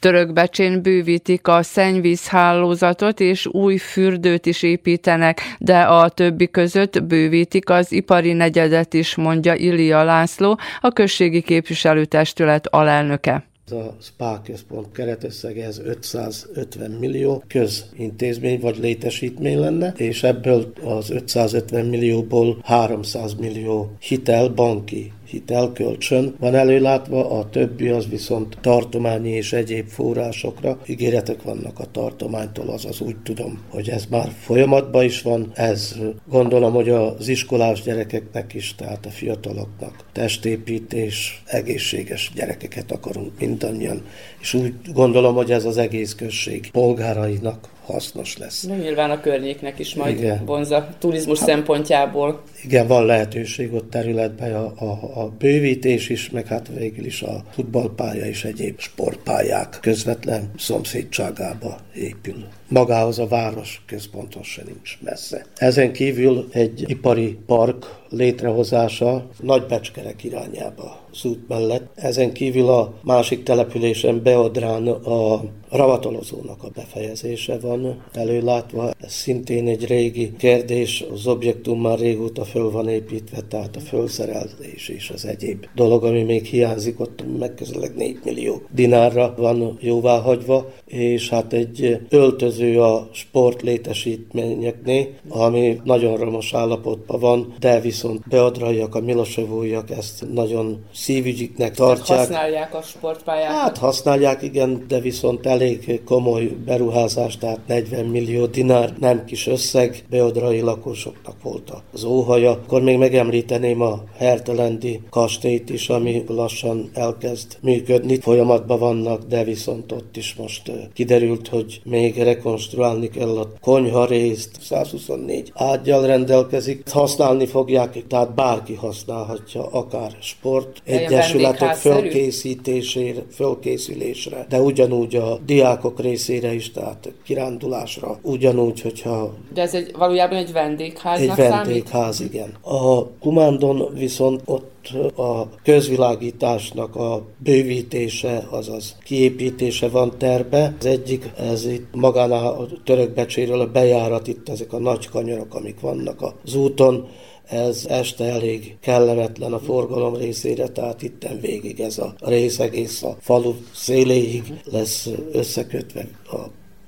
Törökbecsén 0.04 0.82
bővítik 0.82 1.48
a 1.48 1.64
szennyvízhálózatot, 1.64 3.20
és 3.20 3.46
új 3.46 3.78
fürdőt 3.78 4.46
is 4.46 4.64
építenek, 4.64 5.42
de 5.60 5.82
a 5.82 6.10
többi 6.10 6.50
között 6.50 7.04
bővítik 7.04 7.70
az 7.70 7.92
ipari 7.92 8.34
negyedet 8.34 8.94
is, 8.94 9.16
mondja 9.16 9.56
Ilia 9.56 10.04
László, 10.04 10.60
a 10.82 10.90
községi 10.90 11.42
képviselőtestület 11.42 12.68
alelnöke. 12.68 13.46
A 13.72 13.96
SPA 14.02 14.42
központ 14.46 14.92
keretösszege 14.92 15.66
ez 15.66 15.80
550 15.80 16.92
millió 16.92 17.44
közintézmény 17.48 18.60
vagy 18.60 18.78
létesítmény 18.78 19.60
lenne, 19.60 19.94
és 19.98 20.24
ebből 20.24 20.74
az 20.84 21.10
550 21.10 21.86
millióból 21.86 22.60
300 22.64 23.34
millió 23.34 23.92
hitel 24.00 24.48
banki 24.48 25.12
hitelkölcsön 25.26 26.36
van 26.40 26.56
előlátva, 26.56 27.30
a 27.40 27.50
többi 27.50 27.90
az 27.90 28.08
viszont 28.08 28.58
tartományi 28.62 29.30
és 29.30 29.54
egyéb 29.54 29.88
forrásokra. 29.88 30.80
Ígéretek 30.86 31.44
vannak 31.44 31.80
a 31.80 31.92
tartománytól, 31.92 32.70
azaz 32.70 33.02
úgy 33.02 33.18
tudom, 33.24 33.60
hogy 33.70 33.90
ez 33.90 34.06
már 34.10 34.32
folyamatban 34.40 35.04
is 35.04 35.22
van. 35.22 35.52
Ez 35.54 35.96
gondolom, 36.30 36.74
hogy 36.74 36.90
az 36.90 37.28
iskolás 37.28 37.82
gyerekeknek 37.82 38.54
is, 38.54 38.76
tehát 38.76 39.06
a 39.06 39.10
fiataloknak 39.10 40.06
testépítés, 40.12 41.44
egészséges 41.46 42.32
gyerekeket 42.36 42.92
akarunk 42.92 43.40
mindannyian. 43.40 44.02
És 44.40 44.54
úgy 44.54 44.74
gondolom, 44.94 45.36
hogy 45.36 45.52
ez 45.52 45.66
az 45.66 45.78
egész 45.78 46.16
község 46.16 46.72
polgárainak 46.72 47.73
hasznos 47.86 48.38
lesz. 48.38 48.64
Na, 48.64 48.76
nyilván 48.76 49.12
a 49.12 49.20
környéknek 49.20 49.80
is 49.80 49.96
majd 49.96 50.18
Igen. 50.18 50.46
vonza 50.46 50.88
turizmus 51.00 51.40
hát, 51.40 51.48
szempontjából. 51.48 52.42
Igen, 52.64 52.88
van 52.88 53.06
lehetőség 53.06 53.74
ott 53.74 53.90
területben 53.90 54.56
a, 54.56 54.74
a, 54.76 55.22
a 55.22 55.30
bővítés 55.40 56.10
is, 56.10 56.30
meg 56.30 56.48
hát 56.48 56.70
végül 56.78 57.06
is 57.06 57.22
a 57.22 57.44
futballpálya 57.52 58.26
és 58.26 58.44
egyéb 58.44 58.80
sportpályák 58.80 59.78
közvetlen 59.82 60.52
szomszédságába 60.58 61.78
épül. 61.96 62.46
Magához 62.68 63.20
a 63.20 63.28
város 63.28 63.84
központhoz 63.86 64.46
se 64.46 64.62
nincs 64.66 64.98
messze. 65.02 65.46
Ezen 65.56 65.92
kívül 65.92 66.48
egy 66.52 66.84
ipari 66.88 67.38
park 67.46 67.86
létrehozása 68.10 69.30
Nagybecskerek 69.40 70.24
irányába 70.24 71.03
az 71.14 71.26
út 71.26 71.48
mellett. 71.48 71.92
Ezen 71.96 72.34
kívül 72.34 72.70
a 72.70 72.94
másik 73.04 73.44
településen 73.44 74.24
Beodrán 74.24 74.88
a 74.88 75.42
ravatolozónak 75.74 76.64
a 76.64 76.70
befejezése 76.76 77.58
van 77.60 78.04
előlátva. 78.14 78.92
Ez 79.00 79.12
szintén 79.12 79.68
egy 79.68 79.86
régi 79.86 80.34
kérdés, 80.38 81.06
az 81.14 81.28
objektum 81.28 81.82
már 81.82 82.00
régóta 82.00 82.44
föl 82.44 82.72
van 82.72 82.88
építve, 82.88 83.42
tehát 83.42 83.76
a 83.76 83.80
fölszerelés 83.80 84.90
és 84.90 85.10
az 85.10 85.26
egyéb 85.26 85.66
dolog, 85.76 86.04
ami 86.04 86.24
még 86.24 86.46
hiányzik, 86.46 87.00
ott 87.00 87.24
megközelleg 87.40 87.96
4 87.96 88.20
millió 88.24 88.62
dinárra 88.74 89.34
van 89.38 89.78
jóvá 89.82 90.20
hagyva, 90.20 90.72
és 90.86 91.30
hát 91.30 91.54
egy 91.54 92.00
öltöző 92.10 92.82
a 92.82 93.10
sportlétesítményeknél, 93.12 95.08
ami 95.30 95.80
nagyon 95.84 96.18
romos 96.18 96.54
állapotban 96.54 97.20
van, 97.20 97.54
de 97.60 97.80
viszont 97.80 98.28
beadrajak, 98.30 98.96
a 98.96 99.02
milosevújak 99.02 99.90
ezt 99.90 100.26
nagyon 100.34 100.84
szívügyiknek 101.04 101.76
tartják. 101.76 102.18
Használják 102.18 102.76
a 102.76 102.82
sportpályákat? 102.82 103.56
Hát 103.56 103.78
használják, 103.78 104.42
igen, 104.42 104.86
de 104.88 105.00
viszont 105.00 105.46
elég 105.46 106.02
komoly 106.06 106.44
beruházás, 106.44 107.38
tehát 107.38 107.60
40 107.68 108.06
millió 108.06 108.46
dinár, 108.46 108.94
nem 109.00 109.26
kis 109.26 109.48
összeg, 109.48 110.04
beodrai 110.10 110.60
lakosoknak 110.60 111.36
volt 111.42 111.72
az 111.94 112.04
óhaja. 112.04 112.52
Akkor 112.52 112.82
még 112.82 112.98
megemlíteném 112.98 113.82
a 113.82 114.04
Hertelendi 114.18 115.02
kastélyt 115.10 115.70
is, 115.70 115.90
ami 115.90 116.24
lassan 116.28 116.90
elkezd 116.94 117.58
működni. 117.62 118.20
Folyamatban 118.20 118.80
vannak, 118.80 119.24
de 119.24 119.44
viszont 119.44 119.92
ott 119.92 120.18
is 120.18 120.36
most 120.36 120.72
kiderült, 120.94 121.48
hogy 121.48 121.82
még 121.84 122.18
rekonstruálni 122.18 123.10
kell 123.10 123.38
a 123.38 123.50
konyha 123.62 124.06
részt, 124.06 124.58
124 124.62 125.52
ágyjal 125.56 126.06
rendelkezik, 126.06 126.90
használni 126.90 127.46
fogják, 127.46 128.08
tehát 128.08 128.34
bárki 128.34 128.74
használhatja, 128.74 129.66
akár 129.72 130.12
sport, 130.22 130.82
egyesületek 130.94 131.76
fölkészítésére, 131.76 133.22
fölkészülésre, 133.32 134.46
de 134.50 134.62
ugyanúgy 134.62 135.16
a 135.16 135.40
diákok 135.46 136.00
részére 136.00 136.54
is, 136.54 136.72
tehát 136.72 137.14
kirándulásra, 137.24 138.20
ugyanúgy, 138.22 138.82
hogyha... 138.82 139.34
De 139.54 139.62
ez 139.62 139.74
egy, 139.74 139.92
valójában 139.98 140.38
egy 140.38 140.52
vendégháznak 140.52 141.40
Egy 141.40 141.50
vendégház, 141.50 142.16
számít? 142.16 142.34
igen. 142.34 142.54
A 142.62 143.08
Kumándon 143.20 143.94
viszont 143.94 144.42
ott 144.46 144.72
a 145.16 145.50
közvilágításnak 145.64 146.96
a 146.96 147.22
bővítése, 147.38 148.48
azaz 148.50 148.96
kiépítése 149.04 149.90
van 149.90 150.12
terve. 150.18 150.76
Az 150.80 150.86
egyik, 150.86 151.32
ez 151.38 151.66
itt 151.66 151.88
magánál 151.92 152.46
a 152.46 152.68
törökbecséről 152.84 153.62
a 153.62 153.68
bejárat, 153.68 154.28
itt 154.28 154.50
ezek 154.50 154.74
a 154.74 154.80
nagy 154.80 155.10
kanyarok, 155.10 155.56
amik 155.56 155.80
vannak 155.80 156.22
az 156.44 156.56
úton, 156.56 157.08
ez 157.48 157.86
este 157.90 158.24
elég 158.24 158.78
kellemetlen 158.82 159.54
a 159.54 159.60
forgalom 159.60 160.16
részére, 160.16 160.68
tehát 160.68 161.02
itten 161.02 161.40
végig 161.40 161.80
ez 161.80 161.98
a 161.98 162.16
rész 162.20 162.60
egész 162.60 163.04
a 163.04 163.18
falu 163.20 163.54
széléig 163.74 164.44
lesz 164.64 165.10
összekötve 165.32 166.08
a 166.26 166.38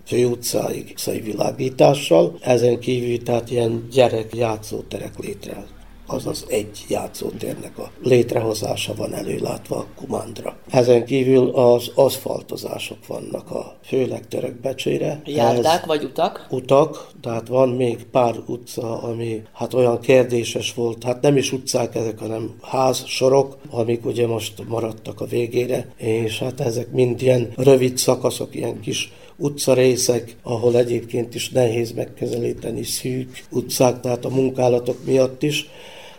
főutcáig 0.05 0.95
világítással. 1.23 2.37
Ezen 2.41 2.79
kívül 2.79 3.23
tehát 3.23 3.51
ilyen 3.51 3.87
gyerek 3.91 4.35
játszóterek 4.35 5.19
létre 5.19 5.65
azaz 6.07 6.45
egy 6.47 6.85
játszótérnek 6.87 7.77
a 7.77 7.91
létrehozása 8.03 8.93
van 8.95 9.13
előlátva 9.13 9.75
a 9.75 9.85
Kumandra. 9.95 10.57
Ezen 10.69 11.05
kívül 11.05 11.49
az 11.49 11.91
aszfaltozások 11.95 13.07
vannak 13.07 13.51
a 13.51 13.75
főleg 13.83 14.27
törökbecsére. 14.27 15.21
Járdák 15.25 15.81
Ez 15.81 15.87
vagy 15.87 16.03
utak? 16.03 16.47
Utak, 16.49 17.07
tehát 17.21 17.47
van 17.47 17.69
még 17.69 18.05
pár 18.05 18.35
utca, 18.45 19.01
ami 19.01 19.41
hát 19.53 19.73
olyan 19.73 19.99
kérdéses 19.99 20.73
volt, 20.73 21.03
hát 21.03 21.21
nem 21.21 21.37
is 21.37 21.51
utcák 21.51 21.95
ezek, 21.95 22.19
hanem 22.19 22.55
ház, 22.61 23.05
sorok, 23.05 23.57
amik 23.69 24.05
ugye 24.05 24.27
most 24.27 24.67
maradtak 24.67 25.21
a 25.21 25.25
végére, 25.25 25.87
és 25.97 26.39
hát 26.39 26.59
ezek 26.59 26.91
mind 26.91 27.21
ilyen 27.21 27.53
rövid 27.55 27.97
szakaszok, 27.97 28.55
ilyen 28.55 28.79
kis 28.79 29.11
utcarészek, 29.37 30.35
ahol 30.43 30.77
egyébként 30.77 31.35
is 31.35 31.49
nehéz 31.49 31.91
megközelíteni 31.91 32.83
szűk 32.83 33.43
utcák, 33.51 33.99
tehát 33.99 34.25
a 34.25 34.29
munkálatok 34.29 35.05
miatt 35.05 35.43
is, 35.43 35.69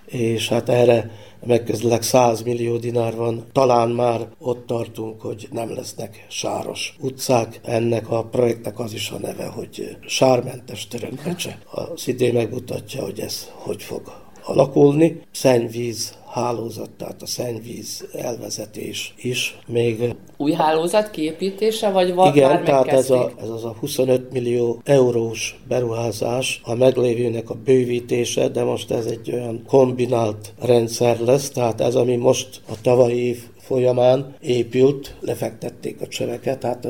és 0.07 0.48
hát 0.48 0.68
erre 0.68 1.11
megközelleg 1.46 2.02
100 2.02 2.42
millió 2.42 2.76
dinár 2.76 3.16
van. 3.16 3.44
Talán 3.52 3.90
már 3.90 4.28
ott 4.38 4.66
tartunk, 4.66 5.20
hogy 5.20 5.48
nem 5.52 5.74
lesznek 5.74 6.26
sáros 6.28 6.96
utcák. 7.00 7.61
Ennek 7.64 8.11
a 8.11 8.24
projektnek 8.24 8.78
az 8.78 8.92
is 8.92 9.11
a 9.11 9.18
neve, 9.18 9.46
hogy 9.46 9.96
sármentes 10.07 10.88
törökbecse. 10.88 11.59
Az 11.70 12.09
idén 12.09 12.34
megmutatja, 12.34 13.02
hogy 13.02 13.20
ez 13.20 13.50
hogy 13.54 13.82
fog 13.82 14.12
alakulni. 14.44 15.20
Szennyvíz 15.30 16.14
hálózat, 16.41 16.91
tehát 16.91 17.22
a 17.22 17.26
szennyvíz 17.26 18.05
elvezetés 18.12 19.14
is. 19.16 19.59
Még... 19.66 20.14
Új 20.37 20.53
hálózat 20.53 21.11
kiépítése, 21.11 21.91
vagy 21.91 22.14
van 22.14 22.34
Igen, 22.34 22.51
már 22.51 22.62
tehát 22.62 22.89
ez, 22.89 23.11
a, 23.11 23.32
ez 23.41 23.49
az 23.49 23.64
a 23.64 23.76
25 23.80 24.32
millió 24.32 24.80
eurós 24.84 25.61
beruházás, 25.68 26.61
a 26.64 26.74
meglévőnek 26.74 27.51
a 27.51 27.55
bővítése, 27.64 28.49
de 28.49 28.64
most 28.64 28.91
ez 28.91 29.07
egy 29.07 29.32
olyan 29.32 29.62
kombinált 29.66 30.53
rendszer 30.62 31.20
lesz, 31.20 31.51
tehát 31.51 31.80
ez, 31.80 31.95
ami 31.95 32.16
most 32.16 32.61
a 32.68 32.80
tavalyi 32.82 33.18
év 33.18 33.43
folyamán 33.59 34.34
épült, 34.41 35.16
lefektették 35.20 36.01
a 36.01 36.07
csöveket, 36.07 36.59
tehát 36.59 36.89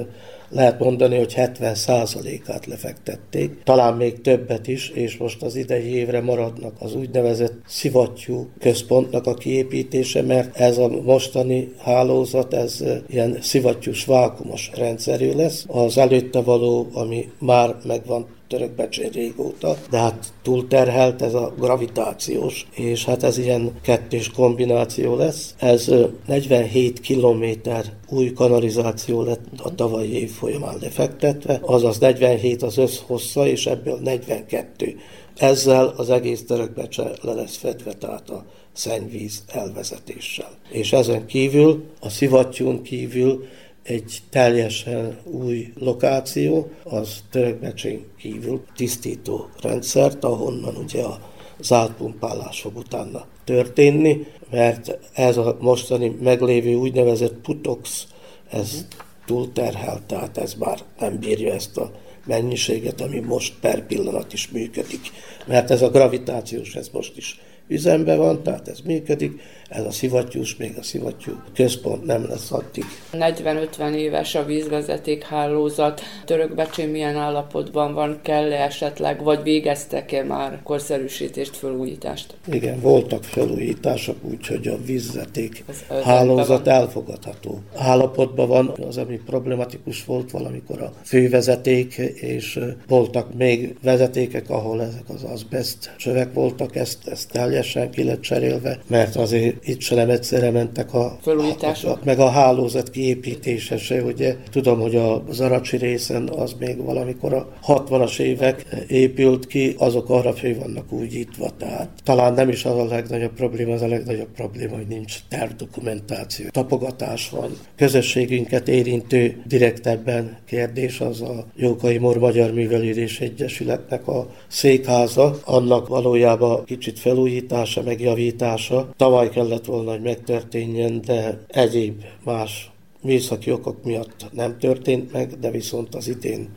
lehet 0.57 0.79
mondani, 0.79 1.17
hogy 1.17 1.35
70%-át 1.37 2.67
lefektették, 2.67 3.63
talán 3.65 3.95
még 3.95 4.21
többet 4.21 4.67
is, 4.67 4.89
és 4.89 5.17
most 5.17 5.43
az 5.43 5.57
idei 5.57 5.95
évre 5.95 6.21
maradnak 6.21 6.75
az 6.79 6.95
úgynevezett 6.95 7.55
szivattyú 7.67 8.49
központnak 8.59 9.27
a 9.27 9.35
kiépítése, 9.35 10.23
mert 10.23 10.57
ez 10.57 10.79
a 10.79 10.89
mostani 10.89 11.73
hálózat, 11.79 12.55
ez 12.55 12.85
ilyen 13.09 13.39
szivattyús 13.41 14.05
vákumos 14.05 14.71
rendszerű 14.75 15.33
lesz. 15.33 15.65
Az 15.69 15.99
előtte 15.99 16.41
való, 16.41 16.89
ami 16.93 17.29
már 17.39 17.77
megvan 17.85 18.27
törökbecsén 18.49 19.11
régóta, 19.11 19.77
de 19.91 19.99
hát 19.99 20.33
túlterhelt 20.43 21.23
ez 21.23 21.35
a 21.35 21.55
gravitációs, 21.59 22.67
és 22.75 23.05
hát 23.05 23.23
ez 23.23 23.39
ilyen 23.39 23.73
kettős 23.83 24.31
kombináció 24.31 25.17
lesz. 25.17 25.55
Ez 25.59 25.91
47 26.27 27.01
kilométer 27.01 27.85
új 28.09 28.33
kanalizáció 28.33 29.23
lett 29.23 29.45
a 29.63 29.75
tavalyi 29.75 30.13
év 30.13 30.31
folyamán 30.31 30.77
lefektetve, 30.81 31.61
azaz 31.63 31.99
47 31.99 32.63
az 32.63 32.79
összhossza, 32.79 33.47
és 33.47 33.67
ebből 33.67 33.99
42. 34.03 34.97
Ezzel 35.37 35.93
az 35.97 36.11
egész 36.11 36.45
törökbecse 36.45 37.11
le 37.23 37.33
lesz 37.33 37.57
fedve, 37.57 37.93
tehát 37.93 38.31
a 38.31 38.45
szennyvíz 38.73 39.43
elvezetéssel. 39.47 40.51
És 40.71 40.93
ezen 40.93 41.27
kívül, 41.27 41.85
a 42.01 42.09
szivattyún 42.09 42.83
kívül 42.83 43.45
egy 43.87 44.19
teljesen 44.31 45.19
új 45.25 45.73
lokáció, 45.79 46.71
az 46.83 47.23
Törökbecsén 47.31 48.05
kívül 48.19 48.63
tisztító 48.77 49.49
rendszert, 49.61 50.25
ahonnan 50.25 50.77
ugye 50.77 51.03
a 51.03 51.19
zárt 51.61 51.93
pumpálás 51.93 52.61
fog 52.61 52.77
utána 52.77 53.27
történni, 53.45 54.27
mert 54.51 54.99
ez 55.13 55.37
a 55.37 55.57
mostani 55.61 56.17
meglévő 56.23 56.75
úgynevezett 56.75 57.35
putox, 57.35 58.07
ez 58.51 58.87
túlterhelt, 59.27 60.03
tehát 60.03 60.39
ez 60.39 60.55
már 60.55 60.79
nem 60.99 61.19
bírja 61.19 61.55
ezt 61.55 61.77
a 61.77 61.91
mennyiséget, 62.27 63.01
ami 63.01 63.21
most 63.21 63.55
per 63.61 63.87
pillanat 63.87 64.33
is 64.33 64.49
működik. 64.51 65.11
Mert 65.47 65.71
ez 65.71 65.83
a 65.83 65.91
gravitációs, 65.91 66.75
ez 66.75 66.89
most 66.93 67.17
is 67.17 67.41
üzembe 67.69 68.17
van, 68.17 68.43
tehát 68.43 68.69
ez 68.69 68.81
működik, 68.81 69.41
ez 69.69 69.85
a 69.85 69.91
szivattyús, 69.91 70.57
még 70.57 70.75
a 70.79 70.83
szivattyú 70.83 71.33
központ 71.55 72.05
nem 72.05 72.27
lesz 72.29 72.53
addig. 72.53 72.85
40-50 73.13 73.95
éves 73.95 74.35
a 74.35 74.45
vízvezeték 74.45 75.25
hálózat. 75.25 76.01
Törökbecsén 76.25 76.89
milyen 76.89 77.17
állapotban 77.17 77.95
van, 77.95 78.19
kell 78.23 78.53
-e 78.53 78.65
esetleg, 78.65 79.23
vagy 79.23 79.43
végeztek-e 79.43 80.23
már 80.23 80.61
korszerűsítést, 80.63 81.57
felújítást? 81.57 82.35
Igen, 82.53 82.81
voltak 82.81 83.25
felújítások, 83.25 84.17
úgyhogy 84.23 84.67
a 84.67 84.77
vízvezeték 84.85 85.65
hálózat 86.03 86.67
elfogadható 86.67 87.61
állapotban 87.75 88.49
van. 88.49 88.75
Az, 88.89 88.97
ami 88.97 89.21
problematikus 89.27 90.05
volt 90.05 90.31
valamikor 90.31 90.83
a 90.83 90.93
fővezeték, 91.03 91.97
és 92.15 92.61
voltak 92.89 93.35
még 93.35 93.77
vezetékek, 93.83 94.51
ahol 94.51 94.83
ezek 94.83 95.09
az 95.09 95.25
azbest 95.25 95.95
csövek 95.97 96.33
voltak, 96.33 96.77
ezt, 96.77 97.09
ezt 97.09 97.31
teljesen 97.31 97.91
ki 97.91 98.05
lett 98.05 98.21
cserélve, 98.21 98.79
mert 98.87 99.17
azért 99.17 99.56
itt 99.63 99.81
se 99.81 99.95
nem 99.95 100.11
egyszerre 100.11 100.51
mentek 100.51 100.95
a, 100.95 101.19
Felújítások. 101.21 101.97
a, 101.97 102.01
meg 102.05 102.19
a 102.19 102.29
hálózat 102.29 102.91
kiépítése 102.91 103.77
se, 103.77 104.03
ugye 104.03 104.37
tudom, 104.51 104.81
hogy 104.81 104.97
az 105.29 105.41
Aracsi 105.41 105.77
részen 105.77 106.29
az 106.29 106.57
még 106.59 106.85
valamikor 106.85 107.33
a 107.33 107.49
60-as 107.67 108.19
évek 108.19 108.85
épült 108.89 109.47
ki, 109.47 109.75
azok 109.79 110.11
arra 110.11 110.33
fő 110.33 110.59
vannak 110.59 110.93
újítva, 110.93 111.51
tehát 111.59 111.89
talán 112.05 112.35
nem 112.35 112.49
is 112.49 112.65
az 112.65 112.79
a 112.79 112.85
legnagyobb 112.85 113.33
probléma, 113.33 113.73
az 113.73 113.83
a 113.83 113.89
legnagyobb 113.89 114.33
probléma, 114.35 114.77
hogy 114.77 114.87
nincs 114.87 115.19
tervdokumentáció. 115.29 116.47
Tapogatás 116.51 117.31
van. 117.31 117.51
Közösségünket 117.77 118.69
érintő 118.69 119.43
direktebben 119.47 120.37
kérdés 120.47 121.01
az 121.01 121.21
a 121.21 121.45
Jókai 121.57 121.99
Mor 121.99 122.19
Magyar 122.19 122.53
Művelődés 122.53 123.21
Egyesületnek 123.21 124.09
a 124.09 124.27
székháza, 124.49 125.39
annak 125.45 125.89
valójában 125.89 126.65
kicsit 126.65 126.99
felújítása, 126.99 127.83
megjavítása. 127.83 128.89
Tavaly 128.97 129.31
kellett 129.47 129.65
volna, 129.65 129.91
hogy 129.91 130.03
megtörténjen, 130.03 131.01
de 131.01 131.45
egyéb 131.49 132.05
más 132.25 132.71
műszaki 133.03 133.53
okok 133.53 133.85
miatt 133.85 134.27
nem 134.33 134.59
történt 134.59 135.13
meg, 135.13 135.39
de 135.39 135.51
viszont 135.51 135.95
az 135.95 136.09
idén 136.09 136.49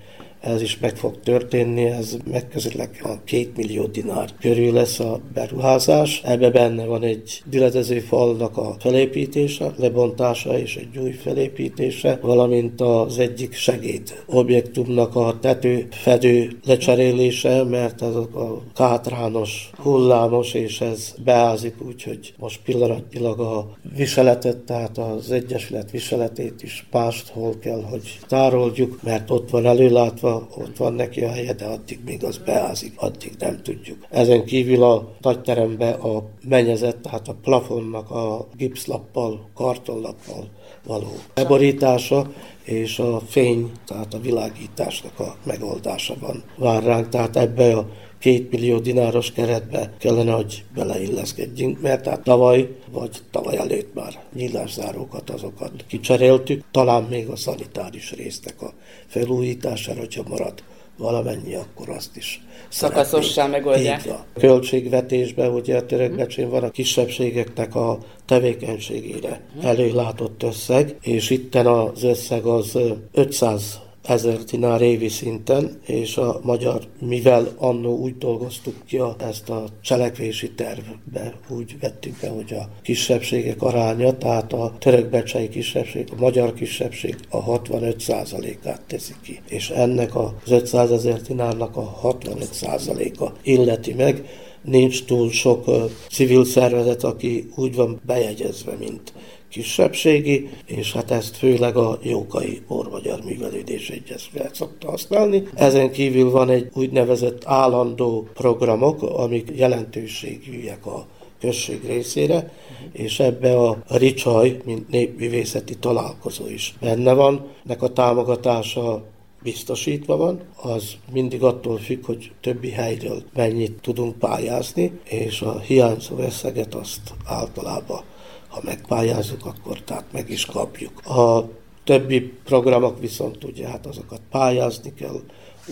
ez 0.42 0.62
is 0.62 0.80
meg 0.80 0.98
fog 0.98 1.20
történni, 1.20 1.86
ez 1.86 2.18
megközelítőleg 2.32 3.00
a 3.04 3.24
két 3.24 3.58
millió 3.58 3.86
dinár 3.86 4.30
körül 4.40 4.74
lesz 4.74 5.00
a 5.00 5.20
beruházás. 5.34 6.22
Ebbe 6.26 6.50
benne 6.50 6.86
van 6.86 7.04
egy 7.04 7.42
diletező 7.46 8.00
falnak 8.00 8.58
a 8.58 8.76
felépítése, 8.80 9.74
lebontása 9.78 10.60
és 10.60 10.76
egy 10.76 10.98
új 10.98 11.12
felépítése, 11.12 12.20
valamint 12.22 12.82
az 12.82 13.20
egyik 13.20 13.54
segéd 13.54 14.24
objektumnak 14.26 15.16
a 15.16 15.38
tető 15.40 15.88
fedő 15.92 16.60
lecserélése, 16.66 17.64
mert 17.64 18.02
ez 18.02 18.16
a 18.16 18.64
kátrános, 18.76 19.70
hullámos, 19.78 20.54
és 20.54 20.82
ez 20.82 21.14
beázik, 21.24 21.76
úgyhogy 21.88 22.34
most 22.38 22.60
pillanatnyilag 22.64 23.40
a 23.40 23.78
viseletet, 23.96 24.58
tehát 24.58 24.98
az 24.98 25.32
Egyesület 25.32 25.92
viseletét 25.92 26.64
is 26.64 26.88
máshol 26.92 27.54
kell, 27.60 27.84
hogy 27.90 28.20
tároljuk, 28.28 29.00
mert 29.04 29.32
ott 29.32 29.50
van 29.50 29.66
előlátva 29.66 30.29
ott 30.36 30.78
van 30.78 30.94
neki 30.94 31.24
a 31.24 31.32
helye, 31.32 31.54
de 31.54 31.66
addig 31.66 32.00
még 32.06 32.24
az 32.24 32.38
beázik, 32.38 32.94
addig 32.96 33.32
nem 33.40 33.60
tudjuk. 33.64 34.06
Ezen 34.10 34.46
kívül 34.46 34.84
a 34.84 35.12
nagy 35.22 35.42
terembe 35.42 35.90
a 35.90 36.24
menyezet, 36.48 36.98
tehát 36.98 37.28
a 37.28 37.36
plafonnak 37.42 38.12
a 38.12 38.48
gipszlappal, 38.58 39.50
kartonlappal 39.54 40.48
való 40.86 41.12
beborítása, 41.34 42.32
és 42.64 43.00
a 43.00 43.20
fény, 43.28 43.72
tehát 43.86 44.14
a 44.14 44.20
világításnak 44.20 45.20
a 45.20 45.36
megoldása 45.44 46.16
van 46.20 46.44
vár 46.56 46.84
ránk, 46.84 47.10
tehát 47.10 47.36
ebbe 47.36 47.78
a 47.78 47.88
két 48.20 48.52
millió 48.52 48.80
dináros 48.80 49.32
keretbe 49.32 49.94
kellene, 49.98 50.32
hogy 50.32 50.64
beleilleszkedjünk, 50.76 51.82
mert 51.82 52.08
hát 52.08 52.22
tavaly, 52.24 52.70
vagy 52.92 53.10
tavaly 53.32 53.58
előtt 53.58 53.94
már 53.94 54.20
nyílászárókat, 54.34 55.30
azokat 55.30 55.72
kicseréltük, 55.88 56.64
talán 56.72 57.04
még 57.04 57.28
a 57.28 57.36
szanitáris 57.36 58.12
résznek 58.12 58.62
a 58.62 58.74
felújítására, 59.08 60.00
hogyha 60.00 60.24
marad 60.28 60.64
valamennyi, 60.98 61.56
akkor 61.56 61.90
azt 61.90 62.16
is 62.16 62.42
Szakaszossá 62.70 63.48
megoldják. 63.48 64.06
Így 64.06 64.12
a 64.12 64.26
költségvetésben, 64.34 65.54
ugye 65.54 65.78
a 65.78 65.86
törökbecsén 65.86 66.50
van 66.50 66.64
a 66.64 66.72
kisebbségeknek 66.72 67.76
a 67.76 67.98
tevékenységére 68.26 69.42
előlátott 69.62 70.44
összeg, 70.44 70.96
és 71.02 71.30
itten 71.30 71.68
az 71.68 72.04
összeg 72.04 72.46
az 72.46 72.78
500 73.12 73.80
ezer 74.10 74.38
dinár 74.43 74.82
évi 74.82 75.07
szinten, 75.07 75.80
és 75.86 76.18
a 76.18 76.39
magyar, 76.43 76.82
mivel 76.99 77.47
annó 77.57 77.97
úgy 77.97 78.18
dolgoztuk 78.18 78.76
ki 78.88 78.97
a, 78.97 79.16
ezt 79.20 79.49
a 79.49 79.64
cselekvési 79.82 80.51
tervbe, 80.51 81.34
úgy 81.49 81.76
vettük 81.80 82.20
be, 82.22 82.30
hogy 82.30 82.53
a 82.53 82.70
kisebbségek 82.82 83.62
aránya, 83.62 84.18
tehát 84.18 84.53
a 84.53 84.74
törökbecsei 84.80 85.49
kisebbség, 85.49 86.07
a 86.12 86.20
magyar 86.20 86.53
kisebbség 86.53 87.16
a 87.30 87.60
65%-át 87.60 88.82
teszi 88.88 89.14
ki. 89.22 89.39
És 89.47 89.70
ennek 89.70 90.16
az 90.16 90.32
500 90.49 90.91
ezer 90.91 91.22
dinárnak 91.22 91.78
a 91.78 91.99
65%-a 92.03 93.32
illeti 93.43 93.93
meg, 93.93 94.24
nincs 94.62 95.05
túl 95.05 95.32
sok 95.32 95.66
civil 96.10 96.45
szervezet, 96.45 97.03
aki 97.03 97.49
úgy 97.55 97.76
van 97.76 97.99
bejegyezve, 98.05 98.76
mint 98.80 99.14
kisebbségi, 99.50 100.50
és 100.66 100.93
hát 100.93 101.12
ezt 101.12 101.38
főleg 101.38 101.76
a 101.76 102.00
Jókai 102.02 102.62
Ormagyar 102.68 103.20
Művelődés 103.24 103.89
Egyesület 103.89 104.56
szokta 104.56 104.89
használni. 104.89 105.43
Ezen 105.54 105.91
kívül 105.91 106.30
van 106.32 106.50
egy 106.50 106.70
úgynevezett 106.74 107.41
állandó 107.45 108.28
programok, 108.34 109.02
amik 109.02 109.52
jelentőségűek 109.56 110.86
a 110.86 111.06
község 111.39 111.86
részére, 111.86 112.52
és 112.91 113.20
ebbe 113.20 113.58
a 113.58 113.78
Ricsaj, 113.88 114.62
mint 114.66 114.89
népművészeti 114.89 115.76
találkozó 115.78 116.47
is 116.47 116.76
benne 116.80 117.14
van. 117.14 117.47
Nek 117.64 117.82
a 117.82 117.93
támogatása 117.93 119.04
biztosítva 119.43 120.18
van, 120.18 120.41
az 120.62 120.93
mindig 121.12 121.43
attól 121.43 121.78
függ, 121.78 122.06
hogy 122.06 122.32
többi 122.41 122.70
helyről 122.70 123.24
mennyit 123.34 123.82
tudunk 123.82 124.18
pályázni, 124.18 125.00
és 125.04 125.41
a 125.41 125.60
hiányzó 125.60 126.18
összeget 126.18 126.76
azt 126.76 127.14
általában 127.26 128.02
ha 128.50 128.62
megpályázunk, 128.64 129.45
akkor 129.45 129.82
tehát 129.82 130.06
meg 130.12 130.30
is 130.30 130.45
kapjuk. 130.45 131.06
A 131.06 131.50
többi 131.84 132.22
programok 132.43 133.00
viszont 133.00 133.43
ugye 133.43 133.68
hát 133.68 133.86
azokat 133.86 134.22
pályázni 134.30 134.93
kell, 134.93 135.22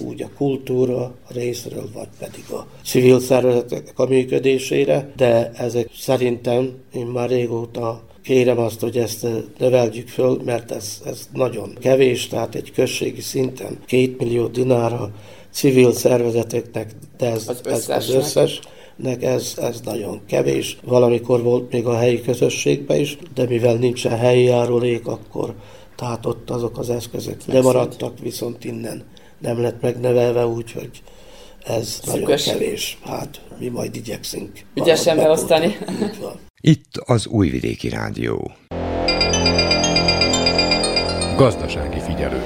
úgy 0.05 0.21
a 0.21 0.29
kultúra 0.37 1.13
részről, 1.27 1.89
vagy 1.93 2.07
pedig 2.19 2.43
a 2.51 2.67
civil 2.83 3.19
szervezetek 3.19 3.99
a 3.99 4.05
működésére, 4.05 5.11
de 5.15 5.51
ezek 5.51 5.89
szerintem 5.97 6.73
én 6.93 7.05
már 7.05 7.29
régóta 7.29 8.01
kérem 8.23 8.59
azt, 8.59 8.79
hogy 8.79 8.97
ezt 8.97 9.27
növeljük 9.57 10.07
föl, 10.07 10.41
mert 10.45 10.71
ez, 10.71 11.01
ez 11.05 11.29
nagyon 11.33 11.77
kevés, 11.79 12.27
tehát 12.27 12.55
egy 12.55 12.71
községi 12.71 13.21
szinten 13.21 13.79
két 13.85 14.17
millió 14.19 14.47
dinára 14.47 15.11
civil 15.51 15.93
szervezeteknek, 15.93 16.91
de 17.17 17.31
ez 17.31 17.47
az, 17.47 17.61
ez 17.65 17.89
az 17.89 18.09
összes 18.09 18.59
nek 18.97 19.23
ez, 19.23 19.53
ez 19.61 19.81
nagyon 19.81 20.21
kevés. 20.27 20.77
Valamikor 20.83 21.41
volt 21.43 21.71
még 21.71 21.85
a 21.85 21.97
helyi 21.97 22.21
közösségben 22.21 22.99
is, 22.99 23.17
de 23.33 23.45
mivel 23.45 23.75
nincsen 23.75 24.17
helyi 24.17 24.43
járulék, 24.43 25.07
akkor 25.07 25.53
tehát 25.95 26.25
ott 26.25 26.49
azok 26.49 26.77
az 26.77 26.89
eszközök 26.89 27.41
lemaradtak, 27.45 28.19
viszont 28.19 28.63
innen 28.63 29.03
nem 29.39 29.61
lett 29.61 29.81
megnevelve, 29.81 30.45
úgyhogy 30.45 30.89
ez 31.63 31.87
Szükös. 31.87 32.45
nagyon 32.45 32.59
kevés. 32.59 32.97
Hát 33.03 33.41
mi 33.59 33.67
majd 33.67 33.95
igyekszünk. 33.95 34.51
Ügyesen 34.75 35.17
beosztani. 35.17 35.77
Itt 36.61 36.97
az 37.05 37.27
Újvidéki 37.27 37.89
Rádió. 37.89 38.51
Gazdasági 41.35 41.99
figyelő. 41.99 42.41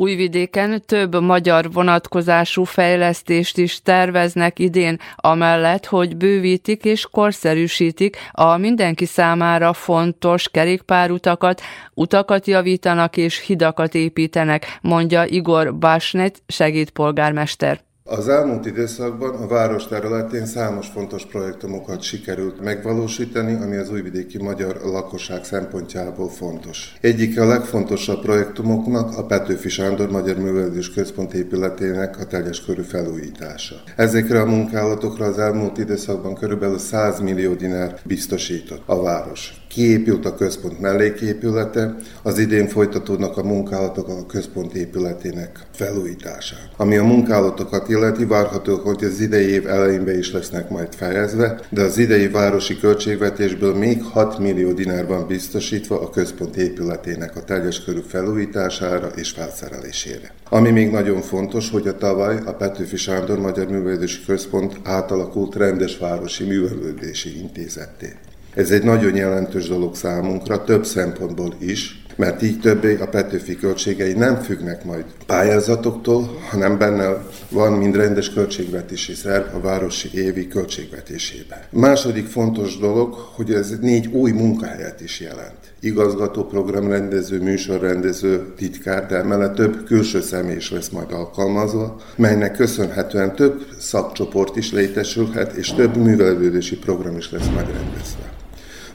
Újvidéken 0.00 0.82
több 0.86 1.20
magyar 1.22 1.72
vonatkozású 1.72 2.64
fejlesztést 2.64 3.58
is 3.58 3.82
terveznek 3.82 4.58
idén, 4.58 4.98
amellett, 5.16 5.86
hogy 5.86 6.16
bővítik 6.16 6.84
és 6.84 7.06
korszerűsítik 7.10 8.16
a 8.30 8.56
mindenki 8.56 9.04
számára 9.04 9.72
fontos 9.72 10.48
kerékpárutakat, 10.48 11.60
utakat 11.94 12.46
javítanak 12.46 13.16
és 13.16 13.40
hidakat 13.46 13.94
építenek, 13.94 14.78
mondja 14.80 15.24
Igor 15.24 15.74
Básnet, 15.74 16.42
segédpolgármester. 16.46 17.89
Az 18.12 18.28
elmúlt 18.28 18.66
időszakban 18.66 19.34
a 19.34 19.46
város 19.46 19.86
területén 19.86 20.46
számos 20.46 20.86
fontos 20.88 21.26
projektumokat 21.26 22.02
sikerült 22.02 22.60
megvalósítani, 22.60 23.62
ami 23.62 23.76
az 23.76 23.90
újvidéki 23.90 24.38
magyar 24.38 24.80
lakosság 24.84 25.44
szempontjából 25.44 26.28
fontos. 26.28 26.94
Egyik 27.00 27.40
a 27.40 27.46
legfontosabb 27.46 28.20
projektumoknak 28.20 29.18
a 29.18 29.24
Petőfi 29.24 29.68
Sándor 29.68 30.10
Magyar 30.10 30.36
Művelődés 30.36 30.90
Központ 30.90 31.34
épületének 31.34 32.18
a 32.18 32.26
teljes 32.26 32.64
körű 32.64 32.82
felújítása. 32.82 33.74
Ezekre 33.96 34.40
a 34.40 34.46
munkálatokra 34.46 35.24
az 35.24 35.38
elmúlt 35.38 35.78
időszakban 35.78 36.34
körülbelül 36.34 36.78
100 36.78 37.20
millió 37.20 37.54
dinár 37.54 37.98
biztosított 38.04 38.82
a 38.86 39.02
város. 39.02 39.59
Kiépült 39.70 40.26
a 40.26 40.34
központ 40.34 40.80
melléképülete, 40.80 41.96
az 42.22 42.38
idén 42.38 42.68
folytatódnak 42.68 43.36
a 43.36 43.42
munkálatok 43.42 44.08
a 44.08 44.26
központ 44.26 44.74
épületének 44.74 45.66
felújításán. 45.74 46.58
Ami 46.76 46.96
a 46.96 47.04
munkálatokat 47.04 47.88
illeti, 47.88 48.24
várható, 48.24 48.76
hogy 48.76 49.04
az 49.04 49.20
idei 49.20 49.48
év 49.48 49.68
elején 49.68 50.04
be 50.04 50.18
is 50.18 50.32
lesznek 50.32 50.70
majd 50.70 50.94
fejezve, 50.94 51.60
de 51.68 51.82
az 51.82 51.98
idei 51.98 52.28
városi 52.28 52.78
költségvetésből 52.78 53.74
még 53.74 54.02
6 54.02 54.38
millió 54.38 54.72
dinár 54.72 55.06
van 55.06 55.26
biztosítva 55.26 56.00
a 56.00 56.10
központ 56.10 56.56
épületének 56.56 57.36
a 57.36 57.44
teljes 57.44 57.84
körű 57.84 58.00
felújítására 58.08 59.10
és 59.16 59.30
felszerelésére. 59.30 60.32
Ami 60.48 60.70
még 60.70 60.90
nagyon 60.90 61.20
fontos, 61.20 61.70
hogy 61.70 61.88
a 61.88 61.96
tavaly 61.96 62.38
a 62.44 62.52
Petőfi 62.52 62.96
Sándor 62.96 63.38
Magyar 63.38 63.66
Művelődési 63.66 64.24
Központ 64.26 64.76
átalakult 64.82 65.54
rendes 65.54 65.98
városi 65.98 66.44
művelődési 66.44 67.38
intézetté. 67.38 68.16
Ez 68.54 68.70
egy 68.70 68.82
nagyon 68.82 69.16
jelentős 69.16 69.68
dolog 69.68 69.94
számunkra, 69.94 70.64
több 70.64 70.86
szempontból 70.86 71.54
is, 71.58 72.00
mert 72.20 72.42
így 72.42 72.60
többé 72.60 72.96
a 72.96 73.08
Petőfi 73.08 73.56
költségei 73.56 74.12
nem 74.12 74.36
függnek 74.36 74.84
majd 74.84 75.04
pályázatoktól, 75.26 76.40
hanem 76.50 76.78
benne 76.78 77.24
van 77.50 77.72
mind 77.72 77.96
rendes 77.96 78.32
költségvetési 78.32 79.14
szerv 79.14 79.54
a 79.54 79.60
városi 79.60 80.10
évi 80.14 80.48
költségvetésében. 80.48 81.58
Második 81.70 82.26
fontos 82.26 82.78
dolog, 82.78 83.14
hogy 83.14 83.52
ez 83.52 83.78
négy 83.80 84.06
új 84.06 84.30
munkahelyet 84.30 85.00
is 85.00 85.20
jelent. 85.20 85.58
Igazgató, 85.80 86.44
programrendező, 86.44 87.42
műsorrendező, 87.42 88.52
titkár, 88.56 89.06
de 89.06 89.16
emellett 89.16 89.54
több 89.54 89.84
külső 89.84 90.20
személy 90.20 90.56
is 90.56 90.70
lesz 90.70 90.88
majd 90.88 91.12
alkalmazva, 91.12 92.00
melynek 92.16 92.56
köszönhetően 92.56 93.34
több 93.34 93.66
szakcsoport 93.78 94.56
is 94.56 94.72
létesülhet, 94.72 95.52
és 95.52 95.74
több 95.74 95.96
művelődési 95.96 96.76
program 96.76 97.16
is 97.16 97.30
lesz 97.30 97.48
majd 97.54 97.66
rendezve. 97.66 98.39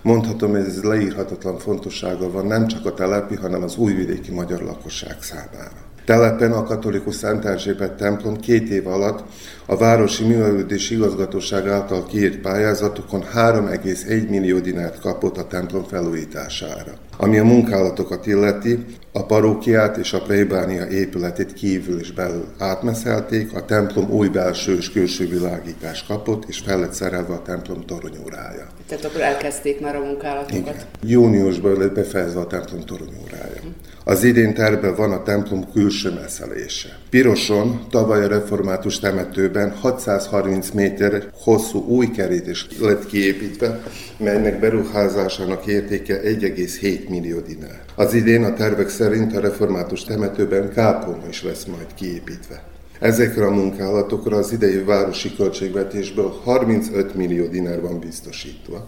Mondhatom, 0.06 0.52
hogy 0.52 0.60
ez 0.60 0.84
leírhatatlan 0.84 1.58
fontossága 1.58 2.32
van 2.32 2.46
nem 2.46 2.68
csak 2.68 2.86
a 2.86 2.94
telepi, 2.94 3.36
hanem 3.36 3.64
az 3.64 3.78
újvidéki 3.78 4.32
magyar 4.32 4.62
lakosság 4.62 5.22
számára. 5.22 5.85
Telepen 6.06 6.52
a 6.52 6.64
katolikus 6.64 7.16
Szent 7.16 7.46
Erzsébet 7.46 7.92
templom 7.92 8.40
két 8.40 8.70
év 8.70 8.88
alatt 8.88 9.24
a 9.66 9.78
Városi 9.78 10.24
Művelődési 10.24 10.96
Igazgatóság 10.96 11.68
által 11.68 12.06
kiírt 12.06 12.38
pályázatokon 12.38 13.24
3,1 13.36 14.30
millió 14.30 14.60
dinárt 14.60 15.00
kapott 15.00 15.38
a 15.38 15.48
templom 15.48 15.84
felújítására. 15.84 16.94
Ami 17.18 17.38
a 17.38 17.44
munkálatokat 17.44 18.26
illeti, 18.26 18.86
a 19.12 19.26
parókiát 19.26 19.98
és 19.98 20.14
a 20.14 20.22
plébánia 20.22 20.88
épületét 20.88 21.54
kívül 21.54 22.00
és 22.00 22.12
belül 22.12 22.46
átmeszelték, 22.58 23.54
a 23.54 23.66
templom 23.66 24.10
új 24.10 24.28
belső 24.28 24.76
és 24.76 24.92
külső 24.92 25.28
világítás 25.28 26.04
kapott, 26.04 26.44
és 26.48 26.60
fel 26.60 26.80
lett 26.80 26.94
szerelve 26.94 27.34
a 27.34 27.42
templom 27.42 27.86
toronyórája. 27.86 28.68
Tehát 28.88 29.06
akkor 29.06 29.22
elkezdték 29.22 29.82
már 29.82 29.96
a 29.96 30.00
munkálatokat. 30.00 30.56
Igen. 30.56 30.76
Júniusban 31.04 31.78
lett 31.78 31.94
befejezve 31.94 32.40
a 32.40 32.48
templom 32.48 32.82
toronyórája. 32.86 33.62
Az 34.08 34.24
idén 34.24 34.54
terve 34.54 34.92
van 34.92 35.12
a 35.12 35.24
templom 35.24 35.72
külső 35.74 36.12
meszelése. 36.12 37.00
Piroson 37.10 37.86
tavaly 37.90 38.24
a 38.24 38.28
református 38.28 39.00
temetőben 39.00 39.72
630 39.72 40.70
méter 40.70 41.24
hosszú 41.34 41.80
új 41.80 42.12
kerítés 42.12 42.68
lett 42.80 43.06
kiépítve, 43.06 43.84
melynek 44.18 44.60
beruházásának 44.60 45.66
értéke 45.66 46.22
1,7 46.22 47.10
millió 47.10 47.40
dinár. 47.40 47.82
Az 47.96 48.14
idén 48.14 48.44
a 48.44 48.54
tervek 48.54 48.90
szerint 48.90 49.36
a 49.36 49.40
református 49.40 50.04
temetőben 50.04 50.72
kápolna 50.74 51.28
is 51.30 51.44
lesz 51.44 51.66
majd 51.66 51.88
kiépítve. 51.96 52.64
Ezekre 53.00 53.46
a 53.46 53.52
munkálatokra 53.52 54.38
az 54.38 54.52
idei 54.52 54.84
városi 54.84 55.36
költségvetésből 55.36 56.40
35 56.44 57.16
millió 57.16 57.46
dinár 57.46 57.82
van 57.82 58.00
biztosítva. 58.00 58.88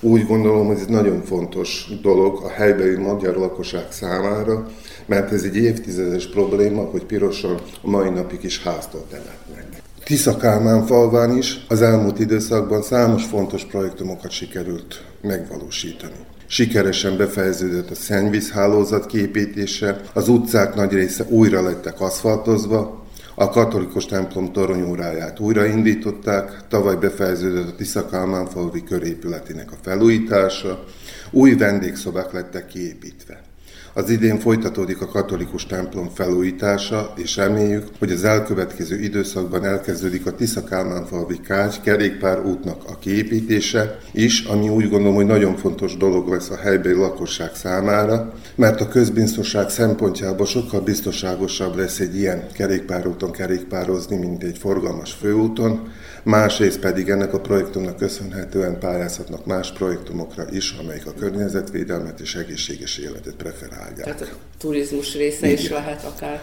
Úgy 0.00 0.26
gondolom, 0.26 0.66
hogy 0.66 0.76
ez 0.76 0.86
nagyon 0.86 1.22
fontos 1.22 1.90
dolog 2.02 2.42
a 2.44 2.48
helybeli 2.48 2.96
magyar 2.96 3.36
lakosság 3.36 3.86
számára, 3.90 4.66
mert 5.06 5.32
ez 5.32 5.42
egy 5.42 5.56
évtizedes 5.56 6.26
probléma, 6.26 6.82
hogy 6.82 7.04
pirosan 7.04 7.60
a 7.82 7.90
mai 7.90 8.08
napig 8.08 8.44
is 8.44 8.62
háztól 8.62 9.04
temetnek. 9.10 9.82
Tisza 10.04 10.36
Kálmán 10.36 10.86
falván 10.86 11.36
is 11.36 11.64
az 11.68 11.82
elmúlt 11.82 12.18
időszakban 12.18 12.82
számos 12.82 13.24
fontos 13.24 13.64
projektumokat 13.64 14.30
sikerült 14.30 15.04
megvalósítani. 15.20 16.14
Sikeresen 16.46 17.16
befejeződött 17.16 17.90
a 17.90 17.94
szennyvízhálózat 17.94 19.06
képítése, 19.06 20.00
az 20.12 20.28
utcák 20.28 20.74
nagy 20.74 20.92
része 20.92 21.24
újra 21.28 21.62
lettek 21.62 22.00
aszfaltozva, 22.00 23.06
a 23.40 23.48
katolikus 23.48 24.06
templom 24.06 24.52
toronyóráját 24.52 25.40
újraindították, 25.40 26.66
tavaly 26.68 26.96
befejeződött 26.96 27.68
a 27.68 27.74
Tisza 27.74 28.06
Kálmán 28.06 28.48
körépületének 28.84 29.72
a 29.72 29.76
felújítása, 29.82 30.84
új 31.30 31.54
vendégszobák 31.54 32.32
lettek 32.32 32.66
kiépítve. 32.66 33.47
Az 33.92 34.10
idén 34.10 34.38
folytatódik 34.38 35.00
a 35.00 35.06
katolikus 35.06 35.66
templom 35.66 36.08
felújítása, 36.14 37.12
és 37.16 37.36
reméljük, 37.36 37.86
hogy 37.98 38.10
az 38.10 38.24
elkövetkező 38.24 39.00
időszakban 39.00 39.64
elkezdődik 39.64 40.26
a 40.26 40.34
Tisza 40.34 40.64
Kálmán 40.64 41.06
falvi 41.06 41.40
kágy 41.40 41.80
kerékpár 41.80 42.44
útnak 42.44 42.82
a 42.88 42.98
kiépítése 42.98 43.98
is, 44.12 44.44
ami 44.44 44.68
úgy 44.68 44.88
gondolom, 44.88 45.14
hogy 45.14 45.26
nagyon 45.26 45.56
fontos 45.56 45.96
dolog 45.96 46.28
lesz 46.28 46.50
a 46.50 46.56
helybeli 46.56 46.94
lakosság 46.94 47.54
számára, 47.54 48.32
mert 48.54 48.80
a 48.80 48.88
közbiztonság 48.88 49.70
szempontjából 49.70 50.46
sokkal 50.46 50.80
biztonságosabb 50.80 51.76
lesz 51.76 51.98
egy 51.98 52.16
ilyen 52.16 52.46
kerékpárúton 52.52 53.30
kerékpározni, 53.30 54.16
mint 54.16 54.42
egy 54.42 54.58
forgalmas 54.58 55.12
főúton, 55.12 55.90
másrészt 56.22 56.80
pedig 56.80 57.08
ennek 57.08 57.34
a 57.34 57.40
projektumnak 57.40 57.96
köszönhetően 57.96 58.78
pályázhatnak 58.78 59.46
más 59.46 59.72
projektumokra 59.72 60.44
is, 60.50 60.76
amelyek 60.80 61.06
a 61.06 61.12
környezetvédelmet 61.12 62.20
és 62.20 62.34
egészséges 62.34 62.98
életet 62.98 63.34
preferálják. 63.34 64.04
Tehát 64.04 64.20
a 64.20 64.26
turizmus 64.58 65.14
része 65.14 65.46
Igen. 65.46 65.58
is 65.58 65.68
lehet 65.68 66.04
akár. 66.04 66.40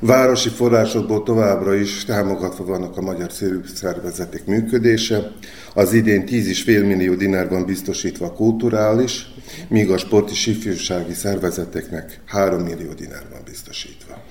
Városi 0.00 0.48
forrásokból 0.48 1.22
továbbra 1.22 1.74
is 1.74 2.04
támogatva 2.04 2.64
vannak 2.64 2.96
a 2.96 3.00
magyar 3.00 3.30
szervezetek 3.74 4.46
működése. 4.46 5.32
Az 5.74 5.92
idén 5.92 6.24
10,5 6.26 6.86
millió 6.86 7.14
dinár 7.14 7.48
van 7.48 7.64
biztosítva 7.64 8.26
a 8.26 8.32
kulturális, 8.32 9.30
míg 9.68 9.90
a 9.90 9.98
sporti 9.98 10.50
ifjúsági 10.50 11.12
szervezeteknek 11.12 12.20
3 12.26 12.60
millió 12.60 12.92
dinár 12.92 13.22
van 13.30 13.40
biztosítva. 13.44 14.22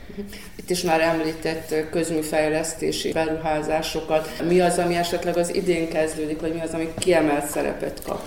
Itt 0.66 0.72
is 0.72 0.82
már 0.82 1.01
említett 1.01 1.89
közműfejlesztési 1.91 3.11
beruházásokat. 3.11 4.30
Mi 4.47 4.59
az, 4.59 4.78
ami 4.78 4.95
esetleg 4.95 5.38
az 5.38 5.55
idén 5.55 5.89
kezdődik, 5.89 6.41
vagy 6.41 6.53
mi 6.53 6.61
az, 6.61 6.74
ami 6.74 6.89
kiemelt 6.97 7.45
szerepet 7.45 8.01
kap? 8.05 8.22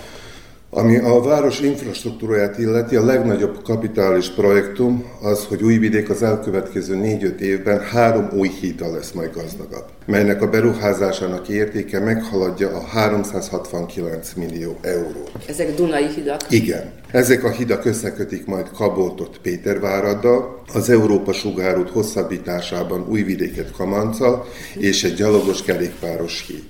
Ami 0.69 0.97
a 0.97 1.21
város 1.21 1.59
infrastruktúráját 1.59 2.57
illeti, 2.57 2.95
a 2.95 3.05
legnagyobb 3.05 3.63
kapitális 3.63 4.29
projektum 4.29 5.11
az, 5.21 5.45
hogy 5.45 5.63
Újvidék 5.63 6.09
az 6.09 6.23
elkövetkező 6.23 6.99
4-5 7.01 7.39
évben 7.39 7.79
három 7.79 8.29
új 8.33 8.49
hídal 8.61 8.91
lesz 8.91 9.11
majd 9.11 9.33
gazdagabb, 9.33 9.87
melynek 10.09 10.41
a 10.41 10.49
beruházásának 10.49 11.49
értéke 11.49 11.99
meghaladja 11.99 12.69
a 12.69 12.85
369 12.85 14.33
millió 14.33 14.77
eurót. 14.81 15.31
Ezek 15.47 15.75
Dunai 15.75 16.07
hidak? 16.15 16.41
Igen. 16.49 16.91
Ezek 17.11 17.43
a 17.43 17.51
hidak 17.51 17.85
összekötik 17.85 18.45
majd 18.45 18.69
Kaboltot 18.71 19.37
Péterváraddal, 19.41 20.63
az 20.73 20.89
Európa 20.89 21.33
sugárút 21.33 21.89
hosszabbításában 21.89 23.05
Újvidéket 23.09 23.71
Kamanccal 23.71 24.45
és 24.77 25.03
egy 25.03 25.13
gyalogos 25.13 25.63
kerékpáros 25.63 26.45
híd. 26.47 26.65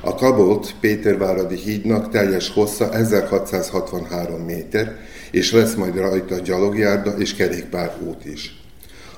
A 0.00 0.14
Kabolt 0.14 0.74
Péterváradi 0.80 1.56
hídnak 1.56 2.10
teljes 2.10 2.50
hossza 2.50 2.92
1663 2.92 4.40
méter, 4.40 4.96
és 5.30 5.52
lesz 5.52 5.74
majd 5.74 5.96
rajta 5.96 6.38
gyalogjárda 6.38 7.10
és 7.18 7.34
kerékpárút 7.34 8.24
is. 8.24 8.61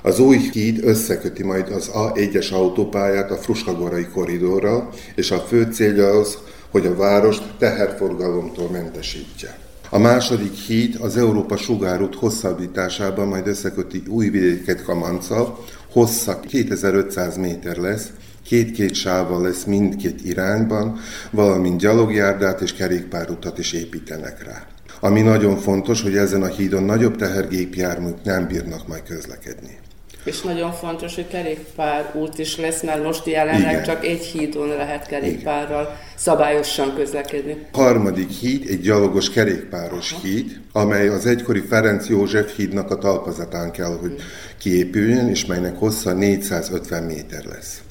Az 0.06 0.18
új 0.18 0.38
híd 0.52 0.84
összeköti 0.84 1.42
majd 1.42 1.68
az 1.68 1.90
A1-es 1.94 2.52
autópályát 2.52 3.30
a 3.30 3.36
Fruskagorai 3.36 4.06
koridorral, 4.06 4.90
és 5.14 5.30
a 5.30 5.38
fő 5.38 5.68
célja 5.72 6.08
az, 6.08 6.38
hogy 6.70 6.86
a 6.86 6.96
várost 6.96 7.42
teherforgalomtól 7.58 8.68
mentesítse. 8.70 9.58
A 9.90 9.98
második 9.98 10.52
híd 10.52 10.96
az 11.00 11.16
Európa 11.16 11.56
sugárút 11.56 12.14
hosszabbításában 12.14 13.28
majd 13.28 13.46
összeköti 13.46 14.02
Újvidéket 14.08 14.82
Kamanccal, 14.82 15.64
hossza 15.92 16.40
2500 16.40 17.36
méter 17.36 17.76
lesz, 17.76 18.10
két-két 18.46 18.94
sávval 18.94 19.42
lesz 19.42 19.64
mindkét 19.64 20.24
irányban, 20.24 20.98
valamint 21.30 21.80
gyalogjárdát 21.80 22.60
és 22.60 22.72
kerékpárutat 22.72 23.58
is 23.58 23.72
építenek 23.72 24.44
rá. 24.44 24.66
Ami 25.00 25.20
nagyon 25.20 25.56
fontos, 25.56 26.02
hogy 26.02 26.16
ezen 26.16 26.42
a 26.42 26.46
hídon 26.46 26.82
nagyobb 26.82 27.16
tehergépjárműk 27.16 28.24
nem 28.24 28.46
bírnak 28.46 28.88
majd 28.88 29.02
közlekedni. 29.02 29.82
És 30.24 30.40
nagyon 30.40 30.72
fontos, 30.72 31.14
hogy 31.14 31.28
kerékpár 31.28 32.10
út 32.14 32.38
is 32.38 32.56
lesz, 32.56 32.82
mert 32.82 33.02
most 33.02 33.26
jelenleg 33.26 33.70
Igen. 33.70 33.82
csak 33.82 34.04
egy 34.04 34.22
hídon 34.24 34.68
lehet 34.68 35.06
kerékpárral 35.06 35.82
Igen. 35.82 35.96
szabályosan 36.16 36.94
közlekedni. 36.94 37.66
Harmadik 37.72 38.30
híd 38.30 38.68
egy 38.68 38.80
gyalogos 38.80 39.30
kerékpáros 39.30 40.12
Aha. 40.12 40.20
híd, 40.22 40.60
amely 40.72 41.08
az 41.08 41.26
egykori 41.26 41.60
Ferenc 41.60 42.08
József 42.08 42.56
hídnak 42.56 42.90
a 42.90 42.98
talpazatán 42.98 43.70
kell, 43.70 43.98
hogy 44.00 44.14
kiépüljön, 44.58 45.28
és 45.28 45.46
melynek 45.46 45.78
hossza 45.78 46.12
450 46.12 47.02
méter 47.02 47.44
lesz. 47.44 47.82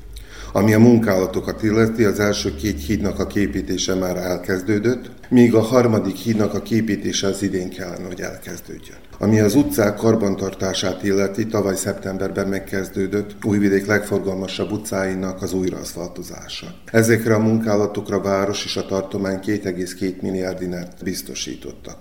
Ami 0.56 0.74
a 0.74 0.80
munkálatokat 0.80 1.64
illeti, 1.64 2.04
az 2.04 2.20
első 2.20 2.56
két 2.56 2.86
hídnak 2.86 3.20
a 3.20 3.28
képítése 3.28 3.96
már 3.96 4.18
elkezdődött, 4.18 5.12
míg 5.30 5.54
a 5.54 5.62
harmadik 5.62 6.16
hídnak 6.16 6.54
a 6.54 6.62
képítése 6.62 7.28
az 7.28 7.42
idén 7.42 7.70
kellene, 7.70 8.08
hogy 8.08 8.22
elkezdődjön. 8.22 8.98
Ami 9.20 9.40
az 9.40 9.56
utcák 9.56 9.96
karbantartását 9.96 11.04
illeti, 11.04 11.48
tavaly 11.48 11.76
szeptemberben 11.76 12.48
megkezdődött 12.48 13.36
Újvidék 13.46 13.86
legforgalmasabb 13.86 14.72
utcáinak 14.72 15.42
az 15.42 15.54
újraaszfaltozása. 15.54 16.68
Ezekre 16.92 17.36
a 17.36 17.40
munkálatokra 17.40 18.22
város 18.22 18.66
és 18.66 18.76
a 18.76 18.86
tartomány 18.86 19.40
2,2 19.46 20.22
milliárd 20.22 20.60
dinárt 20.60 21.04
biztosítottak. 21.04 21.98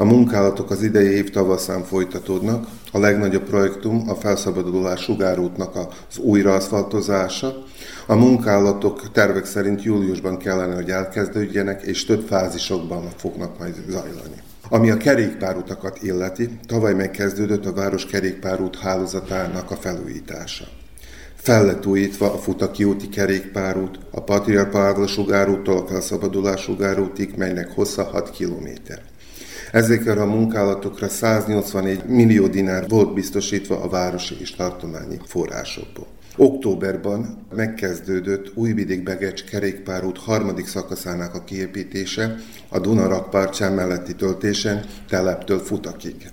A 0.00 0.04
munkálatok 0.04 0.70
az 0.70 0.82
idei 0.82 1.14
év 1.14 1.30
tavaszán 1.30 1.84
folytatódnak. 1.84 2.66
A 2.92 2.98
legnagyobb 2.98 3.42
projektum 3.42 4.04
a 4.08 4.14
felszabadulás 4.14 5.02
sugárútnak 5.02 5.76
az 5.76 6.18
újraaszfaltozása. 6.18 7.64
A 8.06 8.14
munkálatok 8.14 9.12
tervek 9.12 9.44
szerint 9.44 9.82
júliusban 9.82 10.36
kellene, 10.36 10.74
hogy 10.74 10.90
elkezdődjenek, 10.90 11.82
és 11.82 12.04
több 12.04 12.26
fázisokban 12.26 13.08
fognak 13.16 13.58
majd 13.58 13.74
zajlani. 13.88 14.42
Ami 14.68 14.90
a 14.90 14.96
kerékpárutakat 14.96 16.02
illeti, 16.02 16.58
tavaly 16.66 16.94
megkezdődött 16.94 17.66
a 17.66 17.72
város 17.72 18.06
kerékpárút 18.06 18.76
hálózatának 18.76 19.70
a 19.70 19.76
felújítása. 19.76 20.64
Fel 21.34 21.64
lett 21.64 21.86
újítva 21.86 22.32
a 22.32 22.38
Futaki 22.38 22.84
úti 22.84 23.08
kerékpárút, 23.08 23.98
a 24.10 24.22
Patriar 24.22 24.68
Pál 24.70 25.06
sugárúttól 25.06 25.78
a 25.78 25.86
felszabadulás 25.86 26.60
sugárútig, 26.60 27.34
melynek 27.36 27.70
hossza 27.74 28.04
6 28.04 28.30
kilométer. 28.30 29.02
Ezekre 29.72 30.12
a 30.22 30.26
munkálatokra 30.26 31.08
184 31.08 32.04
millió 32.04 32.46
dinár 32.46 32.88
volt 32.88 33.14
biztosítva 33.14 33.80
a 33.80 33.88
városi 33.88 34.36
és 34.40 34.54
tartományi 34.54 35.20
forrásokból. 35.26 36.06
Októberben 36.36 37.46
megkezdődött 37.54 38.50
Újvidék-Begecs 38.54 39.44
kerékpárút 39.44 40.18
harmadik 40.18 40.66
szakaszának 40.66 41.34
a 41.34 41.44
kiépítése 41.44 42.36
a 42.68 42.78
Duna 42.78 43.22
partján 43.22 43.72
melletti 43.72 44.14
töltésen 44.14 44.84
teleptől 45.08 45.58
Futakig, 45.58 46.30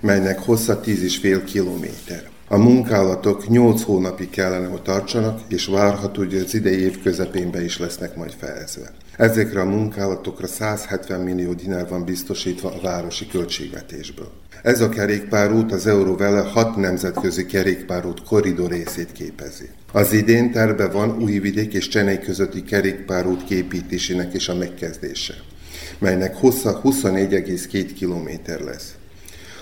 melynek 0.00 0.38
hossza 0.38 0.80
10,5 0.80 1.42
kilométer. 1.46 2.37
A 2.50 2.56
munkálatok 2.56 3.48
8 3.48 3.82
hónapig 3.82 4.30
kellene, 4.30 4.66
hogy 4.66 4.82
tartsanak, 4.82 5.40
és 5.48 5.66
várható, 5.66 6.20
hogy 6.20 6.34
az 6.34 6.54
idei 6.54 6.80
év 6.80 7.02
közepén 7.02 7.50
be 7.50 7.64
is 7.64 7.78
lesznek 7.78 8.16
majd 8.16 8.32
fejezve. 8.38 8.90
Ezekre 9.16 9.60
a 9.60 9.64
munkálatokra 9.64 10.46
170 10.46 11.20
millió 11.20 11.52
dinár 11.52 11.88
van 11.88 12.04
biztosítva 12.04 12.68
a 12.68 12.80
városi 12.82 13.26
költségvetésből. 13.26 14.30
Ez 14.62 14.80
a 14.80 14.88
kerékpárút 14.88 15.72
az 15.72 15.86
Euróvele 15.86 16.40
hat 16.40 16.76
nemzetközi 16.76 17.46
kerékpárút 17.46 18.22
korridor 18.22 18.70
részét 18.70 19.12
képezi. 19.12 19.68
Az 19.92 20.12
idén 20.12 20.52
terve 20.52 20.88
van 20.88 21.22
Újvidék 21.22 21.72
és 21.72 21.88
Csenei 21.88 22.18
közötti 22.18 22.62
kerékpárút 22.62 23.44
képítésének 23.44 24.34
és 24.34 24.48
a 24.48 24.54
megkezdése, 24.54 25.34
melynek 25.98 26.36
hossza 26.36 26.80
24,2 26.84 27.90
km 27.98 28.64
lesz. 28.64 28.97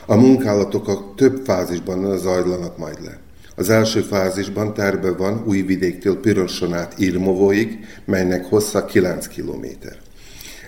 A 0.07 0.14
munkálatok 0.14 0.88
a 0.88 1.12
több 1.16 1.44
fázisban 1.44 2.18
zajlanak 2.18 2.78
majd 2.78 3.04
le. 3.04 3.18
Az 3.57 3.68
első 3.68 4.00
fázisban 4.00 4.74
terve 4.74 5.11
van 5.11 5.42
Újvidéktől 5.46 6.20
Piroson 6.20 6.74
át 6.74 6.98
Irmovóig, 6.98 7.78
melynek 8.04 8.44
hossza 8.44 8.84
9 8.84 9.26
kilométer. 9.26 9.96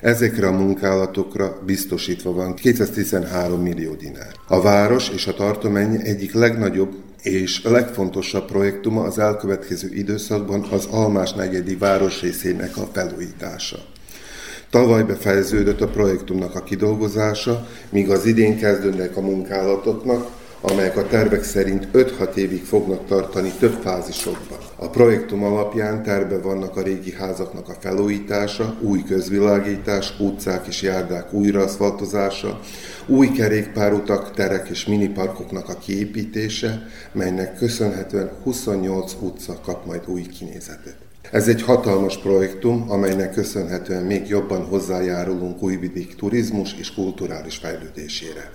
Ezekre 0.01 0.47
a 0.47 0.53
munkálatokra 0.53 1.59
biztosítva 1.67 2.33
van 2.33 2.55
213 2.55 3.63
millió 3.63 3.95
dinár. 3.95 4.33
A 4.49 4.61
város 4.61 5.09
és 5.09 5.27
a 5.27 5.35
tartomány 5.35 6.01
egyik 6.05 6.33
legnagyobb 6.33 6.95
és 7.23 7.63
legfontosabb 7.63 8.45
projektuma 8.45 9.03
az 9.03 9.19
elkövetkező 9.19 9.89
időszakban 9.93 10.67
az 10.71 10.87
Almás 10.91 11.33
negyedi 11.33 11.77
városrészének 11.77 12.77
a 12.77 12.89
felújítása. 12.93 13.79
Tavaly 14.71 15.03
befejeződött 15.03 15.81
a 15.81 15.89
projektumnak 15.89 16.55
a 16.55 16.63
kidolgozása, 16.63 17.67
míg 17.91 18.11
az 18.11 18.27
idén 18.27 18.59
kezdődnek 18.59 19.17
a 19.17 19.21
munkálatoknak, 19.21 20.31
amelyek 20.61 20.97
a 20.97 21.07
tervek 21.07 21.43
szerint 21.43 21.89
5-6 21.93 22.35
évig 22.35 22.65
fognak 22.65 23.07
tartani 23.07 23.53
több 23.59 23.79
fázisokban. 23.83 24.59
A 24.77 24.89
projektum 24.89 25.45
alapján 25.45 26.03
terve 26.03 26.39
vannak 26.39 26.77
a 26.77 26.83
régi 26.83 27.13
házaknak 27.13 27.69
a 27.69 27.77
felújítása, 27.81 28.77
új 28.81 29.03
közvilágítás, 29.03 30.15
utcák 30.19 30.67
és 30.67 30.83
járdák 30.83 31.33
újraaszfaltozása, 31.33 32.61
új 33.07 33.29
kerékpárutak, 33.29 34.35
terek 34.35 34.69
és 34.69 34.87
miniparkoknak 34.87 35.69
a 35.69 35.79
kiépítése, 35.79 36.89
melynek 37.13 37.57
köszönhetően 37.57 38.31
28 38.43 39.17
utca 39.21 39.61
kap 39.65 39.87
majd 39.87 40.03
új 40.07 40.23
kinézetet. 40.23 41.08
Ez 41.31 41.49
egy 41.49 41.63
hatalmas 41.63 42.19
projektum, 42.19 42.85
amelynek 42.91 43.33
köszönhetően 43.33 44.03
még 44.03 44.29
jobban 44.29 44.65
hozzájárulunk 44.65 45.63
Újvidék 45.63 46.15
turizmus 46.15 46.75
és 46.79 46.95
kulturális 46.95 47.57
fejlődésére. 47.57 48.51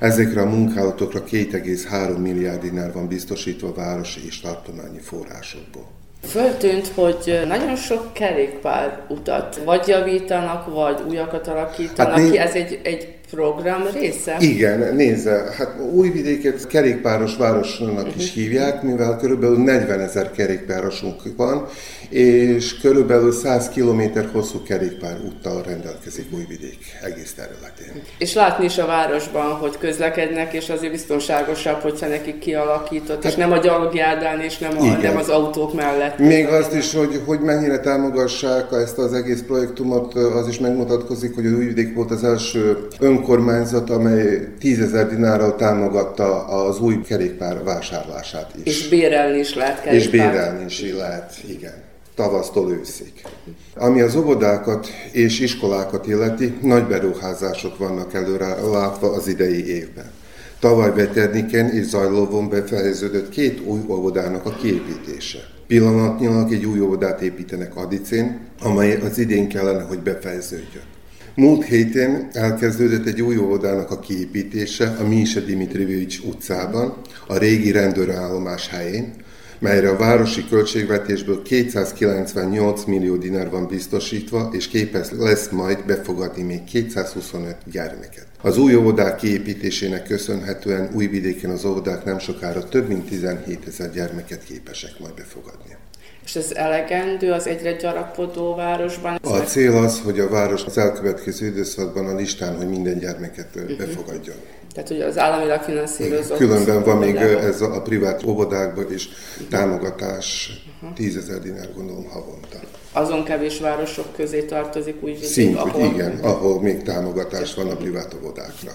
Ezekre 0.00 0.40
a 0.40 0.46
munkálatokra 0.46 1.24
2,3 1.24 2.18
milliárd 2.18 2.60
dinár 2.60 2.92
van 2.92 3.08
biztosítva 3.08 3.74
városi 3.74 4.26
és 4.26 4.40
tartományi 4.40 4.98
forrásokból. 4.98 5.86
Föltűnt, 6.22 6.86
hogy 6.86 7.40
nagyon 7.48 7.76
sok 7.76 8.12
kerékpár 8.12 9.00
utat 9.08 9.60
vagy 9.64 9.88
javítanak, 9.88 10.74
vagy 10.74 11.02
újakat 11.08 11.46
alakítanak 11.46 12.12
hát 12.12 12.30
ki. 12.30 12.38
Ez 12.38 12.54
egy, 12.54 12.80
egy 12.82 13.15
program 13.30 13.82
része? 13.92 14.36
Igen, 14.40 14.94
nézze, 14.94 15.52
hát 15.56 15.80
Újvidéket 15.92 16.66
kerékpáros 16.66 17.36
városnak 17.36 18.16
is 18.16 18.32
hívják, 18.32 18.82
mivel 18.82 19.16
körülbelül 19.16 19.58
40 19.58 20.00
ezer 20.00 20.30
kerékpárosunk 20.30 21.22
van, 21.36 21.66
és 22.10 22.78
körülbelül 22.78 23.32
100 23.32 23.68
km 23.68 24.02
hosszú 24.32 24.62
kerékpár 24.62 25.16
úttal 25.26 25.62
rendelkezik 25.62 26.26
Újvidék 26.32 26.78
egész 27.02 27.34
területén. 27.34 28.02
És 28.18 28.34
látni 28.34 28.64
is 28.64 28.78
a 28.78 28.86
városban, 28.86 29.54
hogy 29.54 29.78
közlekednek, 29.78 30.52
és 30.52 30.68
azért 30.68 30.92
biztonságosabb, 30.92 31.80
hogyha 31.80 32.06
nekik 32.06 32.38
kialakított, 32.38 33.22
hát, 33.22 33.32
és 33.32 33.38
nem 33.38 33.52
a 33.52 33.58
gyalogjárdán, 33.58 34.40
és 34.40 34.58
nem, 34.58 34.78
a, 34.78 34.84
nem 34.84 35.16
az 35.16 35.28
autók 35.28 35.74
mellett. 35.74 36.18
Még 36.18 36.46
azt 36.46 36.74
is, 36.74 36.94
hogy, 36.94 37.20
hogy 37.26 37.40
mennyire 37.40 37.78
támogassák 37.78 38.72
ezt 38.72 38.98
az 38.98 39.12
egész 39.12 39.42
projektumot, 39.46 40.14
az 40.14 40.48
is 40.48 40.58
megmutatkozik, 40.58 41.34
hogy 41.34 41.46
az 41.46 41.52
Újvidék 41.52 41.94
volt 41.94 42.10
az 42.10 42.24
első 42.24 42.86
önkormányzat, 43.00 43.90
amely 43.90 44.48
tízezer 44.58 45.08
dinárral 45.08 45.56
támogatta 45.56 46.44
az 46.44 46.80
új 46.80 47.00
kerékpár 47.00 47.64
vásárlását 47.64 48.50
is. 48.62 48.76
És 48.76 48.88
bérelni 48.88 49.38
is 49.38 49.54
lehet 49.54 49.82
kerékpár. 49.82 49.94
És 49.94 50.10
bérelni 50.10 50.64
is 50.64 50.92
lehet, 50.92 51.32
igen 51.48 51.85
tavasztól 52.16 52.72
őszig. 52.72 53.12
Ami 53.74 54.00
az 54.00 54.16
óvodákat 54.16 54.88
és 55.12 55.40
iskolákat 55.40 56.06
illeti, 56.06 56.54
nagy 56.62 56.86
beruházások 56.86 57.78
vannak 57.78 58.14
előre 58.14 58.60
látva 58.60 59.12
az 59.12 59.28
idei 59.28 59.66
évben. 59.66 60.10
Tavaly 60.60 60.94
Veterniken 60.94 61.70
és 61.70 61.84
Zajlovon 61.84 62.48
befejeződött 62.48 63.28
két 63.28 63.60
új 63.66 63.80
óvodának 63.88 64.46
a 64.46 64.50
kiépítése. 64.50 65.38
Pillanatnyilag 65.66 66.52
egy 66.52 66.64
új 66.64 66.80
óvodát 66.80 67.20
építenek 67.20 67.76
Adicén, 67.76 68.40
amely 68.60 68.94
az 68.94 69.18
idén 69.18 69.48
kellene, 69.48 69.82
hogy 69.82 69.98
befejeződjön. 69.98 70.82
Múlt 71.34 71.64
héten 71.64 72.28
elkezdődött 72.32 73.06
egy 73.06 73.22
új 73.22 73.36
óvodának 73.36 73.90
a 73.90 73.98
kiépítése 73.98 74.96
a 75.00 75.06
Mise 75.06 75.40
Dimitrijevics 75.40 76.18
utcában, 76.18 76.94
a 77.26 77.36
régi 77.36 77.70
rendőrállomás 77.70 78.68
helyén, 78.68 79.14
melyre 79.58 79.88
a 79.88 79.96
városi 79.96 80.44
költségvetésből 80.48 81.42
298 81.42 82.84
millió 82.84 83.16
dinár 83.16 83.50
van 83.50 83.66
biztosítva, 83.66 84.50
és 84.52 84.68
képes 84.68 85.08
lesz 85.18 85.48
majd 85.48 85.84
befogadni 85.86 86.42
még 86.42 86.64
225 86.64 87.56
gyermeket. 87.72 88.26
Az 88.42 88.58
új 88.58 88.74
óvodák 88.74 89.16
kiépítésének 89.16 90.04
köszönhetően 90.04 90.90
Újvidéken 90.94 91.50
az 91.50 91.64
óvodák 91.64 92.04
nem 92.04 92.18
sokára 92.18 92.68
több 92.68 92.88
mint 92.88 93.08
17 93.08 93.66
ezer 93.66 93.92
gyermeket 93.92 94.44
képesek 94.44 94.98
majd 94.98 95.14
befogadni. 95.14 95.76
És 96.26 96.36
ez 96.36 96.52
elegendő 96.54 97.32
az 97.32 97.46
egyre 97.46 97.72
gyarapodó 97.72 98.54
városban? 98.54 99.18
A 99.22 99.36
cél 99.36 99.76
az, 99.76 100.00
hogy 100.04 100.20
a 100.20 100.28
város 100.28 100.64
az 100.64 100.78
elkövetkező 100.78 101.46
időszakban 101.46 102.06
a 102.06 102.14
listán, 102.14 102.56
hogy 102.56 102.68
minden 102.68 102.98
gyermeket 102.98 103.48
uh-huh. 103.56 103.76
befogadjon. 103.76 104.36
Tehát 104.74 104.90
ugye 104.90 105.04
az 105.04 105.18
államilag 105.18 105.62
finanszírozott... 105.62 106.36
Különben 106.36 106.82
van 106.82 106.98
még 106.98 107.16
ez 107.16 107.60
a, 107.60 107.74
a 107.74 107.82
privát 107.82 108.24
óvodákban 108.24 108.92
is 108.92 109.08
támogatás, 109.50 110.50
uh-huh. 110.80 110.96
10 110.96 111.16
ezer 111.16 111.40
dinár 111.40 111.68
gondolom 111.74 112.08
havonta. 112.08 112.58
Azon 112.92 113.24
kevés 113.24 113.60
városok 113.60 114.14
közé 114.16 114.42
tartozik 114.42 115.02
úgy 115.02 115.22
Szint, 115.22 115.56
ahol... 115.56 115.84
igen, 115.84 116.18
ahol 116.22 116.62
még 116.62 116.82
támogatás 116.82 117.54
van 117.54 117.68
a 117.68 117.76
privát 117.76 118.14
óvodákra. 118.20 118.72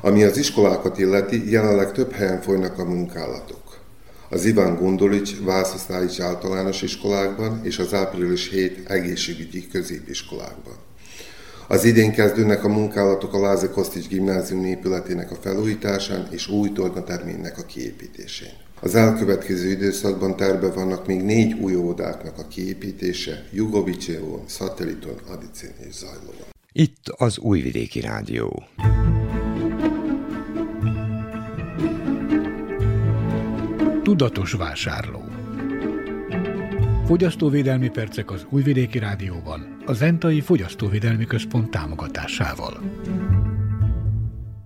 Ami 0.00 0.24
az 0.24 0.36
iskolákat 0.36 0.98
illeti, 0.98 1.50
jelenleg 1.50 1.92
több 1.92 2.12
helyen 2.12 2.40
folynak 2.40 2.78
a 2.78 2.84
munkálatok. 2.84 3.59
Az 4.32 4.44
Iván 4.44 4.76
Gondolics 4.76 5.40
Vászosztályos 5.40 6.20
általános 6.20 6.82
iskolákban 6.82 7.60
és 7.64 7.78
az 7.78 7.94
április 7.94 8.48
7 8.48 8.88
egészségügyi 8.88 9.68
középiskolákban. 9.68 10.74
Az 11.68 11.84
idén 11.84 12.12
kezdődnek 12.12 12.64
a 12.64 12.68
munkálatok 12.68 13.34
a 13.34 13.40
Láze 13.40 13.70
Kosztics 13.70 14.08
gimnázium 14.08 14.64
épületének 14.64 15.30
a 15.30 15.34
felújításán 15.34 16.28
és 16.30 16.48
új 16.48 16.72
tornaterménynek 16.72 17.58
a 17.58 17.62
kiépítésén. 17.62 18.52
Az 18.80 18.94
elkövetkező 18.94 19.70
időszakban 19.70 20.36
terve 20.36 20.70
vannak 20.70 21.06
még 21.06 21.22
négy 21.22 21.52
új 21.52 21.74
óvodáknak 21.74 22.38
a 22.38 22.46
kiépítése 22.48 23.44
Jugovicsévon, 23.52 24.42
Szateliton, 24.46 25.16
Adicén 25.28 25.74
és 25.88 25.94
Zajlóban. 25.94 26.46
Itt 26.72 27.08
az 27.16 27.38
Újvidéki 27.38 28.00
Rádió. 28.00 28.62
Tudatos 34.10 34.52
vásárló 34.52 35.24
Fogyasztóvédelmi 37.06 37.88
percek 37.90 38.30
az 38.30 38.46
Újvidéki 38.48 38.98
Rádióban, 38.98 39.82
a 39.86 39.92
Zentai 39.92 40.40
Fogyasztóvédelmi 40.40 41.24
Központ 41.24 41.70
támogatásával. 41.70 42.80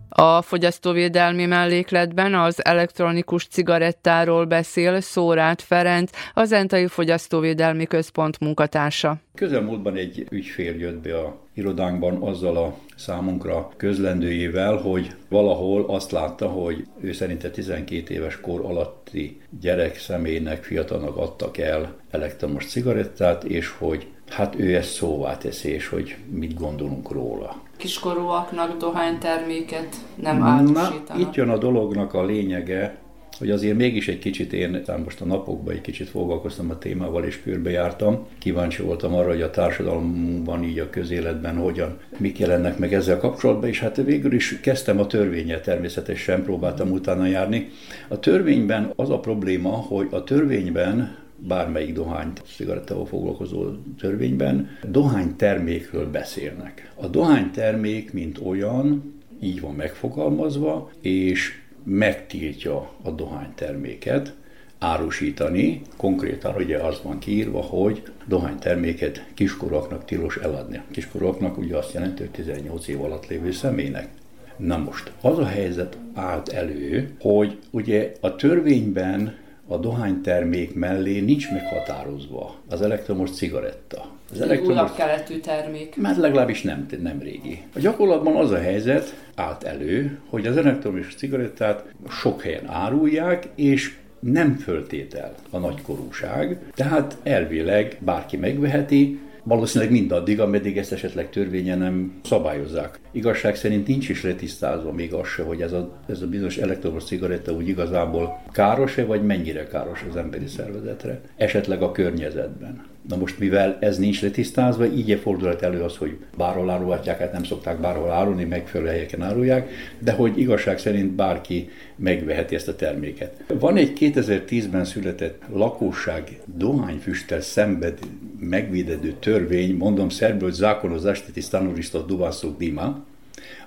A 0.08 0.42
fogyasztóvédelmi 0.42 1.46
mellékletben 1.46 2.34
az 2.34 2.64
elektronikus 2.64 3.46
cigarettáról 3.46 4.44
beszél 4.44 5.00
Szórát 5.00 5.62
Ferenc, 5.62 6.10
az 6.34 6.52
Entai 6.52 6.86
Fogyasztóvédelmi 6.86 7.86
Központ 7.86 8.38
munkatársa. 8.40 9.16
Közelmúltban 9.34 9.96
egy 9.96 10.26
ügyfél 10.30 10.74
jött 10.74 11.02
be 11.02 11.18
a 11.18 11.43
irodánkban 11.54 12.22
azzal 12.22 12.56
a 12.56 12.74
számunkra 12.96 13.70
közlendőjével, 13.76 14.76
hogy 14.76 15.14
valahol 15.28 15.84
azt 15.88 16.10
látta, 16.10 16.48
hogy 16.48 16.86
ő 17.00 17.12
szerinte 17.12 17.50
12 17.50 18.14
éves 18.14 18.40
kor 18.40 18.64
alatti 18.64 19.40
gyerek 19.60 19.98
személynek, 19.98 20.62
fiatalnak 20.62 21.16
adtak 21.16 21.58
el 21.58 21.96
elektromos 22.10 22.66
cigarettát, 22.66 23.44
és 23.44 23.68
hogy 23.78 24.06
hát 24.28 24.54
ő 24.58 24.74
ezt 24.74 24.92
szóvá 24.92 25.36
teszi, 25.36 25.68
és 25.68 25.88
hogy 25.88 26.16
mit 26.30 26.54
gondolunk 26.54 27.10
róla. 27.10 27.62
Kiskorúaknak 27.76 28.76
dohányterméket 28.76 29.94
nem 30.14 30.42
árusítanak. 30.42 31.08
Na, 31.08 31.18
itt 31.18 31.34
jön 31.34 31.48
a 31.48 31.58
dolognak 31.58 32.14
a 32.14 32.24
lényege, 32.24 32.98
hogy 33.38 33.50
azért 33.50 33.76
mégis 33.76 34.08
egy 34.08 34.18
kicsit 34.18 34.52
én 34.52 34.82
most 35.04 35.20
a 35.20 35.24
napokban 35.24 35.74
egy 35.74 35.80
kicsit 35.80 36.08
foglalkoztam 36.08 36.70
a 36.70 36.78
témával 36.78 37.24
és 37.24 37.42
körbejártam. 37.42 38.26
Kíváncsi 38.38 38.82
voltam 38.82 39.14
arra, 39.14 39.28
hogy 39.28 39.42
a 39.42 39.50
társadalomban, 39.50 40.64
így 40.64 40.78
a 40.78 40.90
közéletben 40.90 41.56
hogyan, 41.56 41.98
mik 42.16 42.38
jelennek 42.38 42.78
meg 42.78 42.94
ezzel 42.94 43.18
kapcsolatban, 43.18 43.68
és 43.68 43.80
hát 43.80 43.96
végül 43.96 44.32
is 44.32 44.60
kezdtem 44.60 44.98
a 44.98 45.06
törvényet 45.06 45.62
természetesen, 45.62 46.42
próbáltam 46.42 46.90
utána 46.90 47.26
járni. 47.26 47.68
A 48.08 48.18
törvényben 48.18 48.92
az 48.96 49.10
a 49.10 49.18
probléma, 49.18 49.70
hogy 49.70 50.06
a 50.10 50.24
törvényben 50.24 51.16
bármelyik 51.36 51.92
dohányt 51.92 52.42
cigarettával 52.56 53.06
foglalkozó 53.06 53.64
törvényben 53.98 54.78
dohánytermékről 54.88 56.10
beszélnek. 56.10 56.92
A 56.94 57.06
dohánytermék, 57.06 58.12
mint 58.12 58.38
olyan, 58.44 59.14
így 59.40 59.60
van 59.60 59.74
megfogalmazva, 59.74 60.90
és 61.00 61.62
megtiltja 61.84 62.90
a 63.02 63.10
dohányterméket 63.10 64.34
árusítani. 64.78 65.82
Konkrétan 65.96 66.54
ugye 66.54 66.78
az 66.78 67.00
van 67.02 67.18
kiírva, 67.18 67.60
hogy 67.60 68.02
dohányterméket 68.26 69.24
kiskorúaknak 69.34 70.04
tilos 70.04 70.36
eladni. 70.36 70.80
Kiskorúaknak 70.90 71.58
ugye 71.58 71.76
azt 71.76 71.92
jelenti, 71.92 72.22
hogy 72.22 72.30
18 72.30 72.88
év 72.88 73.02
alatt 73.02 73.26
lévő 73.26 73.52
személynek. 73.52 74.08
Na 74.56 74.76
most, 74.76 75.12
az 75.20 75.38
a 75.38 75.46
helyzet 75.46 75.98
állt 76.14 76.48
elő, 76.48 77.16
hogy 77.20 77.58
ugye 77.70 78.12
a 78.20 78.36
törvényben 78.36 79.36
a 79.66 79.76
dohánytermék 79.76 80.74
mellé 80.74 81.20
nincs 81.20 81.50
meghatározva 81.50 82.54
az 82.68 82.82
elektromos 82.82 83.30
cigaretta. 83.30 84.13
Az 84.34 84.40
elektromos... 84.40 84.74
Újabb 84.74 84.94
keletű 84.96 85.38
termék. 85.38 85.96
Mert 85.96 86.16
legalábbis 86.16 86.62
nem, 86.62 86.86
nem 87.02 87.18
régi. 87.20 87.62
A 87.74 87.78
gyakorlatban 87.78 88.36
az 88.36 88.50
a 88.50 88.58
helyzet 88.58 89.14
állt 89.34 89.62
elő, 89.62 90.18
hogy 90.28 90.46
az 90.46 90.56
elektromos 90.56 91.14
cigarettát 91.14 91.84
sok 92.08 92.42
helyen 92.42 92.66
árulják, 92.68 93.48
és 93.54 93.96
nem 94.20 94.56
föltétel 94.56 95.34
a 95.50 95.58
nagykorúság, 95.58 96.58
tehát 96.74 97.16
elvileg 97.22 97.96
bárki 98.00 98.36
megveheti, 98.36 99.18
valószínűleg 99.42 99.92
mindaddig, 99.92 100.40
ameddig 100.40 100.78
ezt 100.78 100.92
esetleg 100.92 101.30
törvényen 101.30 101.78
nem 101.78 102.20
szabályozzák. 102.24 102.98
Igazság 103.12 103.56
szerint 103.56 103.86
nincs 103.86 104.08
is 104.08 104.22
letisztázva 104.22 104.92
még 104.92 105.12
az 105.12 105.28
se, 105.28 105.42
hogy 105.42 105.60
ez 105.60 105.72
a, 105.72 105.92
ez 106.08 106.22
a 106.22 106.26
bizonyos 106.26 106.56
elektromos 106.56 107.04
cigaretta 107.04 107.52
úgy 107.52 107.68
igazából 107.68 108.42
káros-e, 108.52 109.04
vagy 109.04 109.24
mennyire 109.24 109.66
káros 109.66 110.04
az 110.10 110.16
emberi 110.16 110.46
szervezetre, 110.46 111.20
esetleg 111.36 111.82
a 111.82 111.92
környezetben. 111.92 112.92
Na 113.08 113.16
most, 113.16 113.38
mivel 113.38 113.78
ez 113.80 113.98
nincs 113.98 114.22
letisztázva, 114.22 114.84
így 114.84 115.18
fordulhat 115.22 115.62
elő 115.62 115.82
az, 115.82 115.96
hogy 115.96 116.16
bárhol 116.36 116.70
árulhatják, 116.70 117.18
hát 117.18 117.32
nem 117.32 117.44
szokták 117.44 117.80
bárhol 117.80 118.10
árulni, 118.10 118.44
megfelelő 118.44 118.90
helyeken 118.90 119.22
árulják, 119.22 119.70
de 119.98 120.12
hogy 120.12 120.38
igazság 120.38 120.78
szerint 120.78 121.10
bárki 121.10 121.70
megveheti 121.96 122.54
ezt 122.54 122.68
a 122.68 122.76
terméket. 122.76 123.44
Van 123.58 123.76
egy 123.76 123.92
2010-ben 124.00 124.84
született 124.84 125.42
lakosság 125.52 126.40
dohányfüsttel 126.44 127.40
szenved 127.40 127.98
megvédedő 128.38 129.14
törvény, 129.18 129.76
mondom 129.76 130.08
szerből 130.08 130.52
zákon 130.52 130.92
az 130.92 131.06
esteti 131.06 131.40
stanovisto 131.40 132.00
duvaszok 132.00 132.58
dima, 132.58 133.04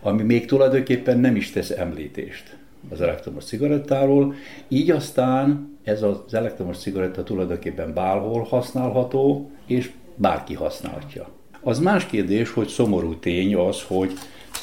ami 0.02 0.24
még 0.24 0.46
tulajdonképpen 0.46 1.20
nem 1.20 1.36
is 1.36 1.52
tesz 1.52 1.70
említést 1.70 2.58
az 2.90 3.02
elektromos 3.02 3.44
cigarettáról, 3.44 4.36
így 4.68 4.92
aztán 4.92 5.77
ez 5.88 6.02
az 6.02 6.34
elektromos 6.34 6.78
cigaretta 6.78 7.24
tulajdonképpen 7.24 7.94
bárhol 7.94 8.44
használható, 8.44 9.52
és 9.66 9.92
bárki 10.16 10.54
használhatja. 10.54 11.28
Az 11.62 11.80
más 11.80 12.06
kérdés, 12.06 12.52
hogy 12.52 12.68
szomorú 12.68 13.16
tény 13.16 13.56
az, 13.56 13.84
hogy 13.84 14.12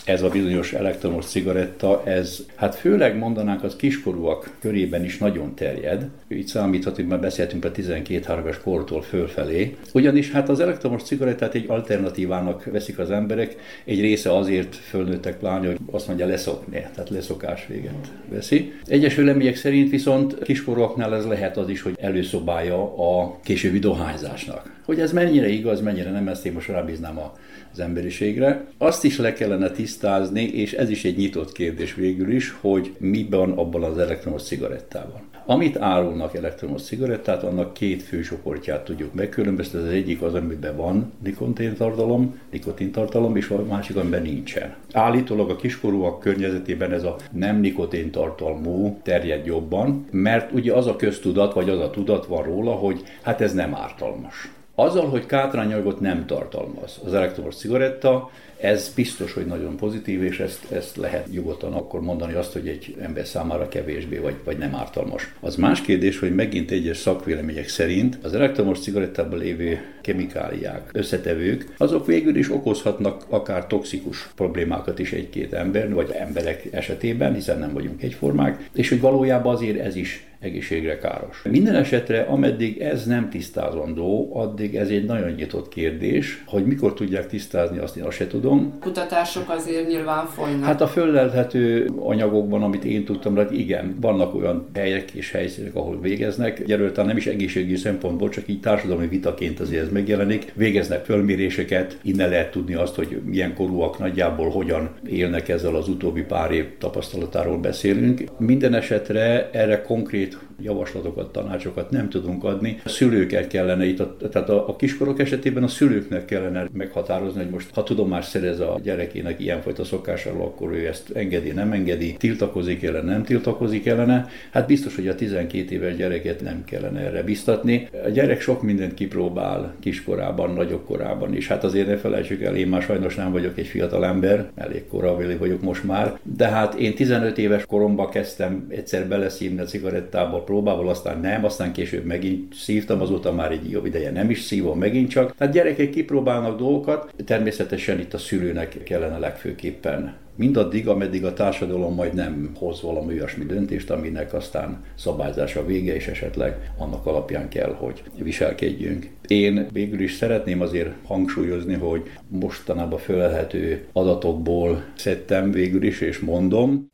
ez 0.05 0.23
a 0.23 0.29
bizonyos 0.29 0.73
elektromos 0.73 1.25
cigaretta, 1.25 2.03
ez 2.05 2.39
hát 2.55 2.75
főleg 2.75 3.19
mondanánk 3.19 3.63
az 3.63 3.77
kiskorúak 3.77 4.57
körében 4.61 5.05
is 5.05 5.19
nagyon 5.19 5.55
terjed. 5.55 6.09
Itt 6.29 6.47
számíthat, 6.47 6.97
hogy 6.97 7.07
már 7.07 7.21
beszéltünk 7.21 7.65
a 7.65 7.71
12 7.71 8.41
éves 8.41 8.59
kortól 8.59 9.03
fölfelé. 9.03 9.77
Ugyanis 9.93 10.31
hát 10.31 10.49
az 10.49 10.61
elektromos 10.61 11.03
cigarettát 11.03 11.55
egy 11.55 11.65
alternatívának 11.69 12.65
veszik 12.65 12.99
az 12.99 13.11
emberek, 13.11 13.57
egy 13.85 14.01
része 14.01 14.37
azért 14.37 14.75
fölnőttek 14.75 15.39
pláne, 15.39 15.67
hogy 15.67 15.79
azt 15.91 16.07
mondja 16.07 16.27
leszokni, 16.27 16.87
tehát 16.95 17.11
leszokás 17.11 17.67
véget 17.67 18.13
veszi. 18.29 18.73
Egyes 18.87 19.15
vélemények 19.15 19.57
szerint 19.57 19.91
viszont 19.91 20.43
kiskorúaknál 20.43 21.15
ez 21.15 21.27
lehet 21.27 21.57
az 21.57 21.69
is, 21.69 21.83
hogy 21.83 21.95
előszobája 22.01 22.83
a 22.97 23.39
későbbi 23.43 23.79
dohányzásnak. 23.79 24.73
Hogy 24.85 25.01
ez 25.01 25.13
mennyire 25.13 25.49
igaz, 25.49 25.81
mennyire 25.81 26.11
nem, 26.11 26.29
ezt 26.29 26.47
én 26.47 26.53
most 26.53 26.69
rábíznám 26.69 27.19
a 27.19 27.33
az 27.75 27.81
emberiségre. 27.81 28.65
Azt 28.79 29.05
is 29.05 29.19
le 29.19 29.33
kellene 29.33 29.71
tisztázni, 29.71 30.43
és 30.43 30.73
ez 30.73 30.91
is 30.91 31.05
egy 31.05 31.17
nyitott 31.17 31.53
kérdés 31.53 31.95
végül 31.95 32.33
is, 32.33 32.55
hogy 32.61 32.95
mi 32.99 33.27
van 33.31 33.51
abban 33.51 33.83
az 33.83 33.99
elektromos 33.99 34.43
cigarettában. 34.43 35.23
Amit 35.47 35.79
árulnak 35.79 36.35
elektromos 36.35 36.83
cigarettát, 36.83 37.43
annak 37.43 37.73
két 37.73 38.03
fő 38.03 38.21
csoportját 38.21 38.85
tudjuk 38.85 39.15
megkülönböztetni. 39.15 39.87
Az 39.87 39.93
egyik 39.93 40.23
az, 40.23 40.35
amiben 40.35 40.77
van 40.77 41.13
nikotintartalom, 41.23 42.41
nikotintartalom, 42.51 43.37
és 43.37 43.49
a 43.49 43.65
másik, 43.65 43.97
amiben 43.97 44.23
nincsen. 44.23 44.75
Állítólag 44.93 45.51
a 45.51 45.57
kiskorúak 45.57 46.21
környezetében 46.21 46.93
ez 46.93 47.05
a 47.05 47.17
nem 47.33 47.61
nikotintartalmú 47.61 48.99
terjed 49.03 49.47
jobban, 49.47 50.07
mert 50.11 50.53
ugye 50.53 50.73
az 50.73 50.87
a 50.87 50.97
köztudat, 50.97 51.55
vagy 51.55 51.69
az 51.69 51.81
a 51.81 51.91
tudat 51.91 52.27
van 52.27 52.43
róla, 52.43 52.73
hogy 52.73 53.03
hát 53.23 53.41
ez 53.41 53.55
nem 53.55 53.75
ártalmas. 53.75 54.54
Azzal, 54.75 55.09
hogy 55.09 55.27
kátrányanyagot 55.27 56.01
nem 56.01 56.27
tartalmaz 56.27 57.01
az 57.05 57.15
elektromos 57.15 57.55
cigaretta, 57.55 58.31
ez 58.61 58.93
biztos, 58.95 59.33
hogy 59.33 59.47
nagyon 59.47 59.77
pozitív, 59.77 60.23
és 60.23 60.41
ezt, 60.41 60.71
ezt 60.71 60.97
lehet 60.97 61.31
nyugodtan 61.31 61.73
akkor 61.73 62.01
mondani 62.01 62.33
azt, 62.33 62.53
hogy 62.53 62.69
egy 62.69 62.97
ember 63.01 63.27
számára 63.27 63.69
kevésbé 63.69 64.19
vagy, 64.19 64.35
vagy 64.45 64.59
nem 64.59 64.75
ártalmas. 64.75 65.35
Az 65.41 65.57
más 65.57 65.81
kérdés, 65.81 66.19
hogy 66.19 66.35
megint 66.35 66.71
egyes 66.71 66.97
szakvélemények 66.97 67.69
szerint 67.69 68.19
az 68.23 68.35
elektromos 68.35 68.79
cigarettában 68.79 69.39
lévő 69.39 69.94
kemikáliák, 70.05 70.91
összetevők, 70.93 71.75
azok 71.77 72.07
végül 72.07 72.37
is 72.37 72.53
okozhatnak 72.53 73.25
akár 73.29 73.67
toxikus 73.67 74.29
problémákat 74.37 74.99
is 74.99 75.13
egy-két 75.13 75.53
ember, 75.53 75.95
vagy 75.95 76.11
emberek 76.11 76.63
esetében, 76.71 77.35
hiszen 77.35 77.59
nem 77.59 77.73
vagyunk 77.73 78.03
egyformák, 78.03 78.69
és 78.75 78.89
hogy 78.89 79.01
valójában 79.01 79.55
azért 79.55 79.79
ez 79.79 79.97
is 79.97 80.27
egészségre 80.45 80.99
káros. 80.99 81.43
Minden 81.51 81.75
esetre, 81.75 82.21
ameddig 82.21 82.81
ez 82.81 83.07
nem 83.07 83.31
tisztázandó, 83.31 84.31
addig 84.35 84.75
ez 84.77 84.89
egy 84.89 85.05
nagyon 85.05 85.31
nyitott 85.31 85.69
kérdés, 85.69 86.43
hogy 86.47 86.67
mikor 86.67 86.95
tudják 86.95 87.27
tisztázni, 87.27 87.79
azt 87.79 87.97
én 87.97 88.05
azt 88.05 88.17
se 88.17 88.27
tudom. 88.27 88.79
Kutatások 88.81 89.51
azért 89.51 89.89
nyilván 89.89 90.27
folynak. 90.27 90.65
Hát 90.65 90.81
a 90.81 90.87
föllelhető 90.87 91.91
anyagokban, 91.97 92.63
amit 92.63 92.85
én 92.85 93.05
tudtam, 93.05 93.37
hát 93.37 93.51
igen, 93.51 93.97
vannak 94.01 94.35
olyan 94.35 94.69
helyek 94.75 95.11
és 95.11 95.31
helyszínek, 95.31 95.75
ahol 95.75 96.01
végeznek. 96.01 96.65
Gyerülten 96.65 97.07
nem 97.07 97.17
is 97.17 97.27
egészségügyi 97.27 97.77
szempontból, 97.77 98.29
csak 98.29 98.49
így 98.49 98.61
társadalmi 98.61 99.07
vitaként 99.07 99.61
azért 99.61 99.83
ez 99.83 99.91
megjelenik. 99.95 100.53
Végeznek 100.55 101.05
fölméréseket, 101.05 101.99
innen 102.03 102.29
lehet 102.29 102.51
tudni 102.51 102.75
azt, 102.75 102.95
hogy 102.95 103.21
milyen 103.25 103.55
korúak 103.55 103.99
nagyjából 103.99 104.51
hogyan 104.51 104.91
élnek 105.07 105.49
ezzel 105.49 105.75
az 105.75 105.89
utóbbi 105.89 106.23
pár 106.23 106.51
év 106.51 106.65
tapasztalatáról 106.79 107.59
beszélünk. 107.59 108.25
Minden 108.39 108.75
esetre 108.75 109.51
erre 109.53 109.83
konkrét 109.83 110.39
javaslatokat, 110.65 111.33
tanácsokat 111.33 111.91
nem 111.91 112.09
tudunk 112.09 112.45
adni. 112.45 112.81
A 112.85 112.89
szülőket 112.89 113.47
kellene 113.47 113.87
itt, 113.87 114.03
tehát 114.31 114.49
a, 114.49 114.69
a 114.69 114.77
kiskorok 114.77 115.21
esetében 115.21 115.63
a 115.63 115.69
szülőknek 115.69 116.25
kellene 116.25 116.69
meghatározni, 116.73 117.43
hogy 117.43 117.51
most 117.51 117.75
ha 117.75 117.83
tudomást 117.83 118.29
szerez 118.29 118.61
a 118.61 118.81
gyerekének 118.83 119.41
ilyenfajta 119.41 119.85
szokásáról, 119.85 120.43
akkor 120.43 120.73
ő 120.73 120.87
ezt 120.87 121.11
engedi, 121.15 121.51
nem 121.51 121.73
engedi, 121.73 122.17
tiltakozik 122.19 122.83
ellen, 122.83 123.05
nem 123.05 123.23
tiltakozik 123.23 123.87
ellene. 123.87 124.29
Hát 124.51 124.67
biztos, 124.67 124.95
hogy 124.95 125.09
a 125.09 125.15
12 125.15 125.75
éves 125.75 125.97
gyereket 125.97 126.41
nem 126.41 126.65
kellene 126.65 127.01
erre 127.01 127.23
biztatni. 127.23 127.89
A 128.05 128.09
gyerek 128.09 128.41
sok 128.41 128.63
mindent 128.63 128.95
kipróbál 128.95 129.75
kiskorában, 129.81 130.51
nagyobb 130.51 130.85
korában 130.85 131.35
is. 131.35 131.49
Hát 131.49 131.65
azért 131.65 131.87
ne 131.87 131.97
felejtsük 131.97 132.43
el, 132.43 132.57
én 132.57 132.69
már 132.69 132.83
sajnos 132.83 133.15
nem 133.15 133.33
vagyok 133.33 133.59
egy 133.59 133.67
fiatal 133.67 134.05
ember, 134.05 134.51
elég 134.55 134.87
koravili 134.87 135.37
vagyok 135.37 135.63
most 135.63 135.85
már, 135.85 136.19
de 136.23 136.49
hát 136.49 136.75
én 136.75 136.95
15 136.95 137.39
éves 137.39 137.67
koromban 137.67 138.11
kezdtem 138.11 138.67
egyszer 138.69 139.07
beleszívni 139.09 139.61
a 139.61 139.65
cigarettába, 139.65 140.45
próbából, 140.55 140.89
aztán 140.89 141.21
nem, 141.21 141.45
aztán 141.45 141.73
később 141.73 142.05
megint 142.05 142.55
szívtam, 142.55 143.01
azóta 143.01 143.33
már 143.33 143.53
egy 143.53 143.71
jobb 143.71 143.87
ideje 143.87 144.11
nem 144.11 144.31
is 144.31 144.41
szívom 144.41 144.79
megint 144.79 145.11
csak. 145.11 145.35
Tehát 145.35 145.55
gyerekek 145.55 145.91
kipróbálnak 145.91 146.59
dolgokat, 146.59 147.15
természetesen 147.25 148.01
itt 148.01 148.15
a 148.15 148.19
szülőnek 148.19 148.83
kellene 148.83 149.19
legfőképpen 149.19 150.15
mindaddig, 150.37 150.89
ameddig 150.89 151.25
a 151.25 151.33
társadalom 151.33 151.95
majd 151.95 152.15
nem 152.15 152.51
hoz 152.59 152.83
valami 152.83 153.13
olyasmi 153.13 153.45
döntést, 153.45 153.91
aminek 153.91 154.35
aztán 154.35 154.85
szabályzása 154.95 155.67
vége, 155.67 155.95
és 155.95 156.07
esetleg 156.07 156.73
annak 156.79 157.07
alapján 157.07 157.49
kell, 157.49 157.75
hogy 157.79 158.03
viselkedjünk. 158.19 159.09
Én 159.27 159.67
végül 159.73 160.01
is 160.01 160.15
szeretném 160.15 160.61
azért 160.61 160.91
hangsúlyozni, 161.07 161.75
hogy 161.75 162.03
mostanában 162.29 162.99
fölelhető 162.99 163.85
adatokból 163.93 164.85
szedtem 164.97 165.51
végül 165.51 165.83
is, 165.83 166.01
és 166.01 166.19
mondom. 166.19 166.91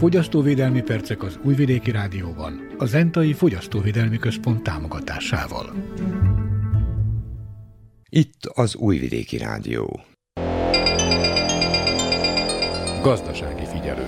Fogyasztóvédelmi 0.00 0.82
percek 0.82 1.22
az 1.22 1.38
Újvidéki 1.44 1.90
Rádióban, 1.90 2.74
a 2.78 2.84
Zentai 2.84 3.32
Fogyasztóvédelmi 3.32 4.18
Központ 4.18 4.62
támogatásával. 4.62 5.72
Itt 8.08 8.44
az 8.54 8.76
Újvidéki 8.76 9.38
Rádió. 9.38 10.00
Gazdasági 13.02 13.64
figyelő. 13.64 14.06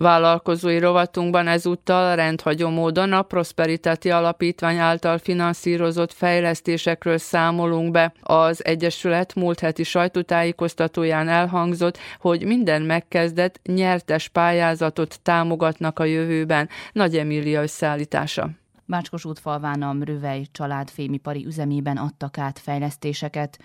Vállalkozói 0.00 0.78
rovatunkban 0.78 1.48
ezúttal 1.48 2.16
rendhagyó 2.16 2.68
módon 2.68 3.12
a 3.12 3.22
Prosperitáti 3.22 4.10
Alapítvány 4.10 4.76
által 4.76 5.18
finanszírozott 5.18 6.12
fejlesztésekről 6.12 7.18
számolunk 7.18 7.90
be. 7.90 8.12
Az 8.20 8.64
Egyesület 8.64 9.34
múlt 9.34 9.60
heti 9.60 9.82
sajtótájékoztatóján 9.82 11.28
elhangzott, 11.28 11.98
hogy 12.20 12.44
minden 12.44 12.82
megkezdett 12.82 13.60
nyertes 13.64 14.28
pályázatot 14.28 15.20
támogatnak 15.22 15.98
a 15.98 16.04
jövőben. 16.04 16.68
Nagy 16.92 17.16
Emília 17.16 17.62
összeállítása. 17.62 18.50
Bácskos 18.90 19.24
útfalván 19.24 19.82
a 19.82 19.92
Mrüvej 19.92 20.46
családfémipari 20.52 21.46
üzemében 21.46 21.96
adtak 21.96 22.38
át 22.38 22.58
fejlesztéseket. 22.58 23.58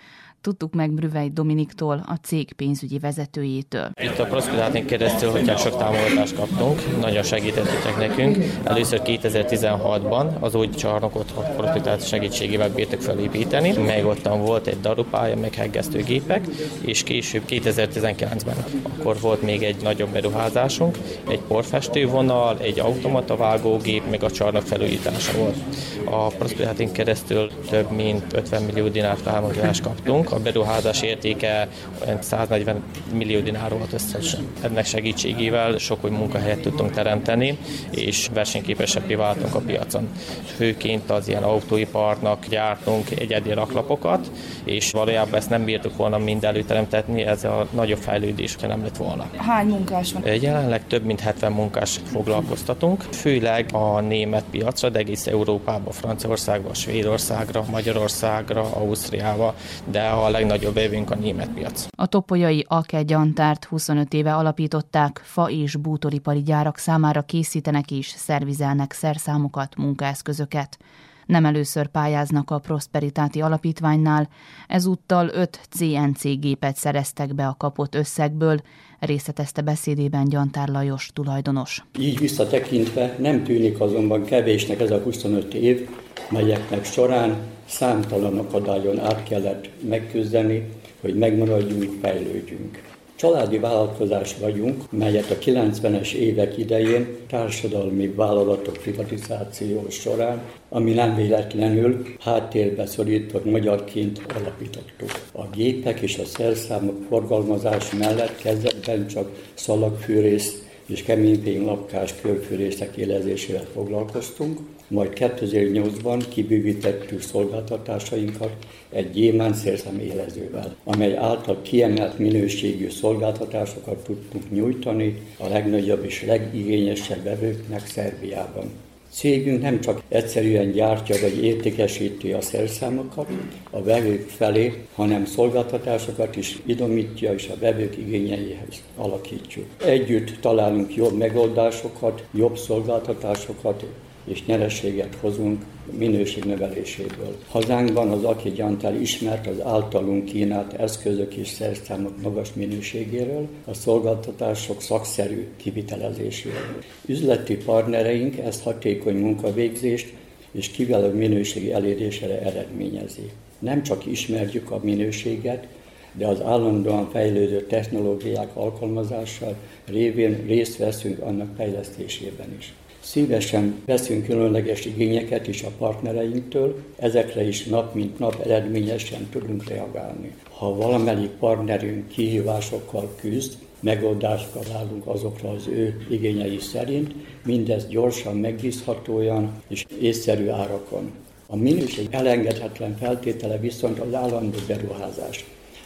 Tudtuk 0.46 0.74
meg 0.74 0.90
Mrüvej 0.90 1.28
Dominiktól, 1.28 2.04
a 2.06 2.14
cég 2.22 2.52
pénzügyi 2.52 2.98
vezetőjétől. 2.98 3.90
Itt 4.02 4.18
a 4.18 4.24
Prosperitátén 4.24 4.86
keresztül, 4.86 5.30
hogy 5.30 5.58
sok 5.58 5.76
támogatást 5.76 6.34
kaptunk, 6.34 7.00
nagyon 7.00 7.22
segítettek 7.22 7.96
nekünk. 7.98 8.36
Először 8.64 9.00
2016-ban 9.04 10.38
az 10.40 10.54
új 10.54 10.68
csarnokot 10.68 11.32
a 11.34 11.40
Prosperitát 11.40 12.06
segítségével 12.06 12.70
bírtuk 12.70 13.00
felépíteni, 13.00 13.72
meg 13.72 14.04
ottan 14.04 14.40
volt 14.40 14.66
egy 14.66 14.80
darupálya, 14.80 15.36
meg 15.36 15.54
heggesztő 15.54 16.02
gépek, 16.02 16.46
és 16.80 17.02
később 17.02 17.42
2019-ben 17.48 18.56
akkor 18.98 19.20
volt 19.20 19.42
még 19.42 19.62
egy 19.62 19.82
nagyobb 19.82 20.08
beruházásunk, 20.08 20.98
egy 21.28 21.40
porfestővonal, 21.40 22.58
egy 22.58 22.78
automata 22.78 23.36
vágógép, 23.36 24.10
meg 24.10 24.22
a 24.22 24.30
csarnok 24.30 24.62
felújítása 24.62 25.38
volt. 25.38 25.56
A 26.04 26.26
Prosperitátén 26.26 26.92
keresztül 26.92 27.50
több 27.70 27.90
mint 27.90 28.32
50 28.32 28.62
millió 28.62 28.88
dinár 28.88 29.16
támogatást 29.16 29.82
kaptunk, 29.82 30.34
a 30.36 30.40
beruházás 30.40 31.02
értéke 31.02 31.68
olyan 32.04 32.22
140 32.22 32.82
millió 33.12 33.40
dinár 33.40 33.70
volt 33.70 33.92
összesen. 33.92 34.48
Ennek 34.62 34.84
segítségével 34.84 35.78
sok 35.78 36.04
új 36.04 36.10
munkahelyet 36.10 36.60
tudtunk 36.60 36.90
teremteni, 36.90 37.58
és 37.90 38.28
versenyképesebbé 38.34 39.14
váltunk 39.14 39.54
a 39.54 39.60
piacon. 39.60 40.08
Főként 40.56 41.10
az 41.10 41.28
ilyen 41.28 41.42
autóiparnak 41.42 42.46
gyártunk 42.46 43.10
egyedi 43.10 43.52
raklapokat, 43.52 44.30
és 44.64 44.90
valójában 44.90 45.34
ezt 45.34 45.50
nem 45.50 45.64
bírtuk 45.64 45.96
volna 45.96 46.18
mind 46.18 46.44
előteremtetni, 46.44 47.22
ez 47.22 47.44
a 47.44 47.66
nagyobb 47.70 47.98
fejlődés, 47.98 48.56
nem 48.56 48.82
lett 48.82 48.96
volna. 48.96 49.26
Hány 49.36 49.66
munkás 49.66 50.12
van? 50.12 50.34
Jelenleg 50.34 50.86
több 50.86 51.04
mint 51.04 51.20
70 51.20 51.52
munkás 51.52 52.00
foglalkoztatunk, 52.12 53.02
főleg 53.02 53.68
a 53.72 54.00
német 54.00 54.44
piacra, 54.50 54.88
de 54.88 54.98
egész 54.98 55.26
Európába, 55.26 55.90
Franciaországba, 55.90 56.74
Svédországra, 56.74 57.64
Magyarországra, 57.70 58.60
Ausztriába, 58.60 59.54
de 59.84 60.00
a 60.24 60.28
legnagyobb 60.28 60.76
évünk 60.76 61.10
a 61.10 61.14
német 61.14 61.48
piac. 61.48 61.86
A 61.96 62.06
topolyai 62.06 62.64
Ake 62.68 63.02
gyantárt 63.02 63.64
25 63.64 64.14
éve 64.14 64.34
alapították, 64.34 65.20
fa 65.24 65.50
és 65.50 65.76
bútoripari 65.76 66.42
gyárak 66.42 66.78
számára 66.78 67.22
készítenek 67.22 67.90
és 67.90 68.06
szervizelnek 68.06 68.92
szerszámokat, 68.92 69.76
munkaeszközöket. 69.76 70.78
Nem 71.26 71.44
először 71.44 71.86
pályáznak 71.86 72.50
a 72.50 72.58
Prosperitáti 72.58 73.40
Alapítványnál, 73.40 74.28
ezúttal 74.66 75.28
5 75.28 75.60
CNC 75.70 76.22
gépet 76.22 76.76
szereztek 76.76 77.34
be 77.34 77.46
a 77.46 77.54
kapott 77.58 77.94
összegből, 77.94 78.60
részletezte 78.98 79.62
beszédében 79.62 80.28
Gyantár 80.28 80.68
Lajos 80.68 81.10
tulajdonos. 81.14 81.84
Így 81.98 82.18
visszatekintve 82.18 83.16
nem 83.18 83.44
tűnik 83.44 83.80
azonban 83.80 84.24
kevésnek 84.24 84.80
ez 84.80 84.90
a 84.90 84.98
25 84.98 85.54
év, 85.54 85.88
melyeknek 86.30 86.84
során 86.84 87.36
számtalan 87.66 88.38
akadályon 88.38 89.00
át 89.00 89.22
kellett 89.22 89.68
megküzdeni, 89.88 90.68
hogy 91.00 91.14
megmaradjunk, 91.14 91.92
fejlődjünk. 92.00 92.95
Családi 93.16 93.58
vállalkozás 93.58 94.36
vagyunk, 94.40 94.90
melyet 94.90 95.30
a 95.30 95.38
90-es 95.38 96.12
évek 96.12 96.58
idején 96.58 97.16
társadalmi 97.28 98.08
vállalatok 98.08 98.76
privatizáció 98.76 99.86
során, 99.90 100.40
ami 100.68 100.92
nem 100.92 101.14
véletlenül 101.14 102.06
háttérbe 102.20 102.86
szorított 102.86 103.44
magyarként 103.44 104.20
alapítottuk. 104.38 105.10
A 105.32 105.42
gépek 105.54 106.00
és 106.00 106.18
a 106.18 106.24
szerszámok 106.24 106.96
forgalmazás 107.08 107.90
mellett 107.90 108.36
kezdetben 108.36 109.06
csak 109.06 109.30
szalagfűrész 109.54 110.62
és 110.86 111.02
keményfény 111.02 111.64
lakkás 111.64 112.14
körfűrészek 112.20 112.96
élezésével 112.96 113.66
foglalkoztunk, 113.72 114.58
majd 114.88 115.12
2008-ban 115.14 116.24
kibővítettük 116.28 117.20
szolgáltatásainkat 117.20 118.52
egy 118.90 119.10
gyémán 119.10 119.54
élezővel, 120.00 120.76
amely 120.84 121.16
által 121.16 121.62
kiemelt 121.62 122.18
minőségű 122.18 122.88
szolgáltatásokat 122.90 124.04
tudtunk 124.04 124.50
nyújtani 124.50 125.22
a 125.38 125.48
legnagyobb 125.48 126.04
és 126.04 126.24
legigényesebb 126.26 127.22
vevőknek 127.22 127.86
Szerbiában. 127.86 128.70
Cégünk 129.10 129.62
nem 129.62 129.80
csak 129.80 130.02
egyszerűen 130.08 130.70
gyártja 130.70 131.16
vagy 131.20 131.44
értékesíti 131.44 132.32
a 132.32 132.40
szerszámokat 132.40 133.28
a 133.70 133.82
vevők 133.82 134.28
felé, 134.28 134.86
hanem 134.94 135.24
szolgáltatásokat 135.24 136.36
is 136.36 136.58
idomítja 136.64 137.32
és 137.32 137.48
a 137.48 137.58
vevők 137.58 137.96
igényeihez 137.96 138.82
alakítjuk. 138.96 139.66
Együtt 139.84 140.40
találunk 140.40 140.94
jobb 140.94 141.16
megoldásokat, 141.16 142.24
jobb 142.34 142.56
szolgáltatásokat, 142.56 143.84
és 144.26 144.44
nyereséget 144.44 145.16
hozunk 145.20 145.64
minőségnöveléséből. 145.98 147.36
Hazánkban 147.48 148.10
az 148.10 148.24
Aki 148.24 148.50
Gyantál 148.50 149.00
ismert 149.00 149.46
az 149.46 149.60
általunk 149.60 150.24
kínált 150.24 150.72
eszközök 150.72 151.34
és 151.34 151.48
szerszámok 151.48 152.22
magas 152.22 152.52
minőségéről, 152.52 153.48
a 153.64 153.74
szolgáltatások 153.74 154.82
szakszerű 154.82 155.46
kivitelezéséről. 155.56 156.80
Üzleti 157.06 157.56
partnereink 157.56 158.38
ezt 158.38 158.62
hatékony 158.62 159.16
munkavégzést 159.16 160.12
és 160.50 160.68
kiváló 160.68 161.10
minőségi 161.10 161.72
elérésére 161.72 162.40
eredményezi. 162.40 163.30
Nem 163.58 163.82
csak 163.82 164.06
ismerjük 164.06 164.70
a 164.70 164.80
minőséget, 164.82 165.66
de 166.12 166.26
az 166.26 166.40
állandóan 166.40 167.10
fejlődő 167.10 167.66
technológiák 167.66 168.56
alkalmazással 168.56 169.56
révén 169.86 170.44
részt 170.46 170.76
veszünk 170.76 171.18
annak 171.20 171.56
fejlesztésében 171.56 172.54
is. 172.58 172.74
Szívesen 173.06 173.82
veszünk 173.84 174.24
különleges 174.24 174.84
igényeket 174.84 175.46
is 175.46 175.62
a 175.62 175.70
partnereinktől, 175.78 176.82
ezekre 176.96 177.46
is 177.46 177.64
nap 177.64 177.94
mint 177.94 178.18
nap 178.18 178.40
eredményesen 178.44 179.28
tudunk 179.30 179.68
reagálni. 179.68 180.34
Ha 180.50 180.74
valamelyik 180.74 181.30
partnerünk 181.30 182.08
kihívásokkal 182.08 183.14
küzd, 183.20 183.52
megoldást 183.80 184.48
találunk 184.52 185.06
azokra 185.06 185.50
az 185.50 185.66
ő 185.66 186.06
igényei 186.10 186.58
szerint, 186.58 187.14
mindez 187.44 187.86
gyorsan, 187.88 188.36
megbízhatóan 188.36 189.62
és 189.68 189.84
észszerű 190.00 190.48
árakon. 190.48 191.10
A 191.46 191.56
minőség 191.56 192.06
elengedhetetlen 192.10 192.96
feltétele 192.96 193.58
viszont 193.58 193.98
az 193.98 194.14
állandó 194.14 194.58
beruházás 194.66 195.44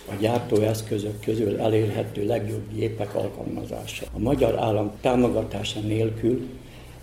a 0.09 0.13
gyártóeszközök 0.21 1.21
közül 1.21 1.61
elérhető 1.61 2.27
legjobb 2.27 2.75
gépek 2.75 3.15
alkalmazása. 3.15 4.07
A 4.13 4.19
magyar 4.19 4.59
állam 4.59 4.91
támogatása 5.01 5.81
nélkül 5.81 6.49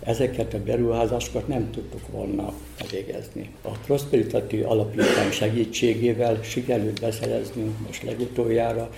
ezeket 0.02 0.54
a 0.54 0.62
beruházásokat 0.62 1.48
nem 1.48 1.70
tudtuk 1.70 2.08
volna 2.10 2.52
végezni. 2.90 3.50
A 3.62 3.70
Prosperitati 3.86 4.60
Alapítvány 4.60 5.30
segítségével 5.30 6.42
sikerült 6.42 7.00
beszereznünk 7.00 7.86
most 7.86 8.02
legutoljára 8.02 8.90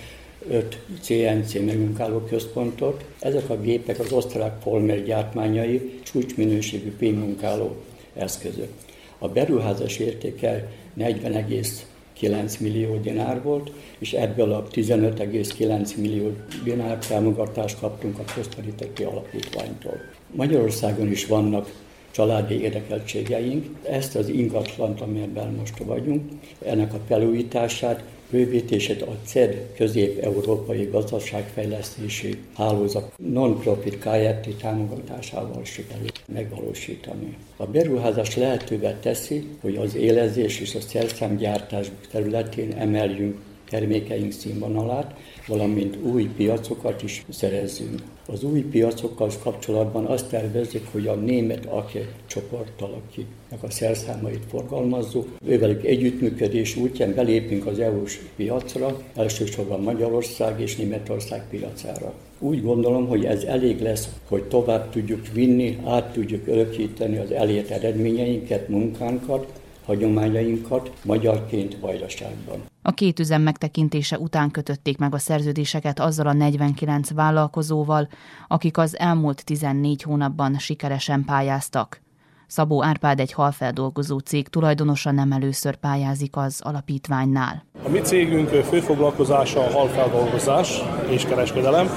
öt 0.49 0.79
CNC 1.01 1.53
megmunkáló 1.53 2.19
központot. 2.19 3.05
Ezek 3.19 3.49
a 3.49 3.59
gépek 3.59 3.99
az 3.99 4.11
osztrák 4.11 4.59
Polmer 4.63 5.03
gyártmányai 5.03 5.99
csúcsminőségű 6.03 6.95
pénmunkáló 6.95 7.75
eszközök. 8.13 8.69
A 9.17 9.27
beruházás 9.27 9.97
értéke 9.97 10.71
40,9 10.99 12.59
millió 12.59 12.97
dinár 12.97 13.41
volt, 13.41 13.71
és 13.99 14.13
ebből 14.13 14.51
a 14.51 14.67
15,9 14.67 15.95
millió 15.95 16.31
dinár 16.63 16.97
támogatást 16.97 17.79
kaptunk 17.79 18.19
a 18.19 18.23
Prosperitati 18.23 19.03
Alapítványtól. 19.03 19.99
Magyarországon 20.35 21.11
is 21.11 21.25
vannak 21.25 21.71
családi 22.11 22.61
érdekeltségeink. 22.61 23.65
Ezt 23.89 24.15
az 24.15 24.29
ingatlant, 24.29 25.01
amiben 25.01 25.53
most 25.59 25.77
vagyunk, 25.77 26.31
ennek 26.65 26.93
a 26.93 26.99
felújítását 27.07 28.03
bővítését 28.31 29.01
a 29.01 29.17
CED 29.25 29.71
közép-európai 29.75 30.83
gazdaságfejlesztési 30.91 32.37
hálózat 32.55 33.13
non-profit 33.17 33.99
KRT 33.99 34.55
támogatásával 34.61 35.63
sikerült 35.63 36.21
megvalósítani. 36.33 37.37
A 37.57 37.65
beruházás 37.65 38.35
lehetővé 38.35 38.95
teszi, 39.01 39.47
hogy 39.61 39.75
az 39.75 39.95
élezés 39.95 40.59
és 40.59 40.75
a 40.75 40.81
szerszámgyártás 40.81 41.91
területén 42.11 42.71
emeljünk 42.71 43.37
termékeink 43.69 44.31
színvonalát, 44.31 45.13
valamint 45.47 45.97
új 46.03 46.23
piacokat 46.23 47.03
is 47.03 47.25
szerezzünk. 47.29 48.01
Az 48.31 48.43
új 48.43 48.61
piacokkal 48.61 49.29
kapcsolatban 49.43 50.05
azt 50.05 50.29
tervezzük, 50.29 50.87
hogy 50.91 51.07
a 51.07 51.15
német 51.15 51.65
AKE 51.65 52.07
csoporttal, 52.25 53.01
akinek 53.01 53.63
a 53.63 53.69
szerszámait 53.69 54.43
forgalmazzuk, 54.49 55.27
ővelük 55.45 55.85
együttműködés 55.85 56.75
útján 56.75 57.13
belépünk 57.13 57.65
az 57.65 57.79
EU-s 57.79 58.19
piacra, 58.35 59.01
elsősorban 59.15 59.81
Magyarország 59.81 60.59
és 60.59 60.75
Németország 60.75 61.49
piacára. 61.49 62.13
Úgy 62.39 62.63
gondolom, 62.63 63.07
hogy 63.07 63.25
ez 63.25 63.43
elég 63.43 63.81
lesz, 63.81 64.09
hogy 64.27 64.43
tovább 64.43 64.89
tudjuk 64.89 65.27
vinni, 65.33 65.77
át 65.85 66.13
tudjuk 66.13 66.47
örökíteni 66.47 67.17
az 67.17 67.31
elért 67.31 67.69
eredményeinket, 67.69 68.67
munkánkat, 68.67 69.47
hagyományainkat 69.85 70.91
magyarként 71.03 71.77
Vajdaságban. 71.79 72.70
A 72.81 72.91
két 72.91 73.19
üzem 73.19 73.41
megtekintése 73.41 74.19
után 74.19 74.51
kötötték 74.51 74.97
meg 74.97 75.13
a 75.13 75.17
szerződéseket 75.17 75.99
azzal 75.99 76.27
a 76.27 76.33
49 76.33 77.11
vállalkozóval, 77.13 78.07
akik 78.47 78.77
az 78.77 78.97
elmúlt 78.99 79.45
14 79.45 80.01
hónapban 80.01 80.57
sikeresen 80.57 81.25
pályáztak. 81.25 82.01
Szabó 82.47 82.83
Árpád 82.83 83.19
egy 83.19 83.31
halfeldolgozó 83.33 84.17
cég 84.17 84.47
tulajdonosa 84.47 85.11
nem 85.11 85.31
először 85.31 85.75
pályázik 85.75 86.35
az 86.35 86.61
alapítványnál. 86.63 87.65
A 87.85 87.89
mi 87.89 87.99
cégünk 87.99 88.49
főfoglalkozása 88.49 89.59
a 89.59 89.71
halfeldolgozás 89.71 90.81
és 91.09 91.25
kereskedelem. 91.25 91.87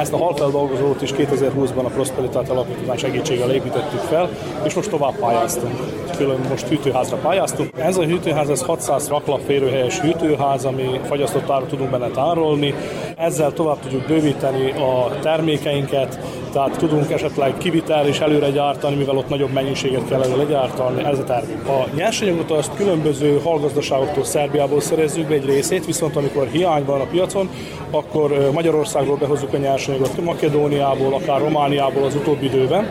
Ezt 0.00 0.12
a 0.12 0.16
halfeldolgozót 0.16 1.02
is 1.02 1.10
2020-ban 1.16 1.84
a 1.84 1.88
Prosperitát 1.88 2.48
Alapítvány 2.48 2.98
segítségével 2.98 3.54
építettük 3.54 4.00
fel, 4.00 4.28
és 4.64 4.74
most 4.74 4.90
tovább 4.90 5.14
pályáztunk. 5.18 5.74
Külön 6.16 6.40
most 6.48 6.68
hűtőházra 6.68 7.16
pályáztunk. 7.16 7.70
Ez 7.76 7.96
a 7.96 8.04
hűtőház, 8.04 8.48
ez 8.48 8.62
600 8.62 9.08
raklap 9.08 9.40
férőhelyes 9.40 10.00
hűtőház, 10.00 10.64
ami 10.64 11.00
fagyasztott 11.04 11.50
árat 11.50 11.68
tudunk 11.68 11.90
benne 11.90 12.08
tárolni. 12.08 12.74
Ezzel 13.16 13.52
tovább 13.52 13.78
tudjuk 13.80 14.06
bővíteni 14.06 14.70
a 14.70 15.18
termékeinket, 15.22 16.18
tehát 16.52 16.76
tudunk 16.76 17.10
esetleg 17.10 17.54
kivitel 17.58 18.08
is 18.08 18.18
előre 18.18 18.50
gyártani, 18.50 18.96
mivel 18.96 19.16
ott 19.16 19.28
nagyobb 19.28 19.52
mennyiséget 19.52 20.08
kell 20.08 20.22
előre 20.22 20.44
gyártani, 20.44 21.04
ez 21.04 21.18
a 21.18 21.24
termék. 21.24 21.66
A 21.66 21.86
nyersanyagot 21.94 22.50
azt 22.50 22.74
különböző 22.76 23.40
hallgazdaságoktól, 23.44 24.24
Szerbiából 24.24 24.80
szerezzük 24.80 25.28
be 25.28 25.34
egy 25.34 25.44
részét, 25.44 25.86
viszont 25.86 26.16
amikor 26.16 26.46
hiány 26.46 26.84
van 26.84 27.00
a 27.00 27.04
piacon, 27.04 27.48
akkor 27.90 28.50
Magyarországról 28.52 29.16
behozzuk 29.16 29.52
a 29.52 29.56
nyersanyagot, 29.56 30.24
Makedóniából, 30.24 31.14
akár 31.14 31.40
Romániából 31.40 32.04
az 32.04 32.14
utóbbi 32.14 32.44
időben 32.44 32.88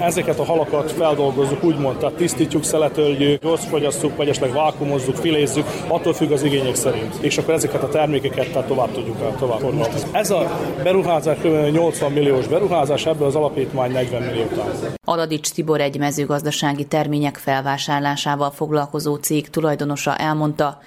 ezeket 0.00 0.38
a 0.38 0.44
halakat 0.44 0.92
feldolgozzuk, 0.92 1.64
úgymond, 1.64 1.98
tehát 1.98 2.14
tisztítjuk, 2.14 2.64
szeletöljük, 2.64 3.42
gyorsfogyasztjuk, 3.42 4.16
vagy 4.16 4.28
esetleg 4.28 4.52
vákumozzuk, 4.52 5.16
filézzük, 5.16 5.64
attól 5.88 6.12
függ 6.12 6.30
az 6.30 6.42
igények 6.42 6.74
szerint. 6.74 7.14
És 7.20 7.38
akkor 7.38 7.54
ezeket 7.54 7.82
a 7.82 7.88
termékeket 7.88 8.52
tehát 8.52 8.68
tovább 8.68 8.92
tudjuk 8.92 9.20
el, 9.20 9.34
tovább 9.38 9.58
forgalmazni. 9.58 10.10
Ez 10.12 10.30
a 10.30 10.60
beruházás 10.82 11.36
kb. 11.36 11.70
80 11.72 12.12
milliós 12.12 12.46
beruházás, 12.46 13.06
ebből 13.06 13.26
az 13.26 13.34
alapítvány 13.34 13.92
40 13.92 14.22
millió 14.22 14.44
tán. 14.44 14.70
Aladics 15.04 15.50
Tibor 15.50 15.80
egy 15.80 15.98
mezőgazdasági 15.98 16.84
termények 16.84 17.36
felvásárlásával 17.36 18.50
foglalkozó 18.50 19.14
cég 19.14 19.50
tulajdonosa 19.50 20.16
elmondta, 20.16 20.78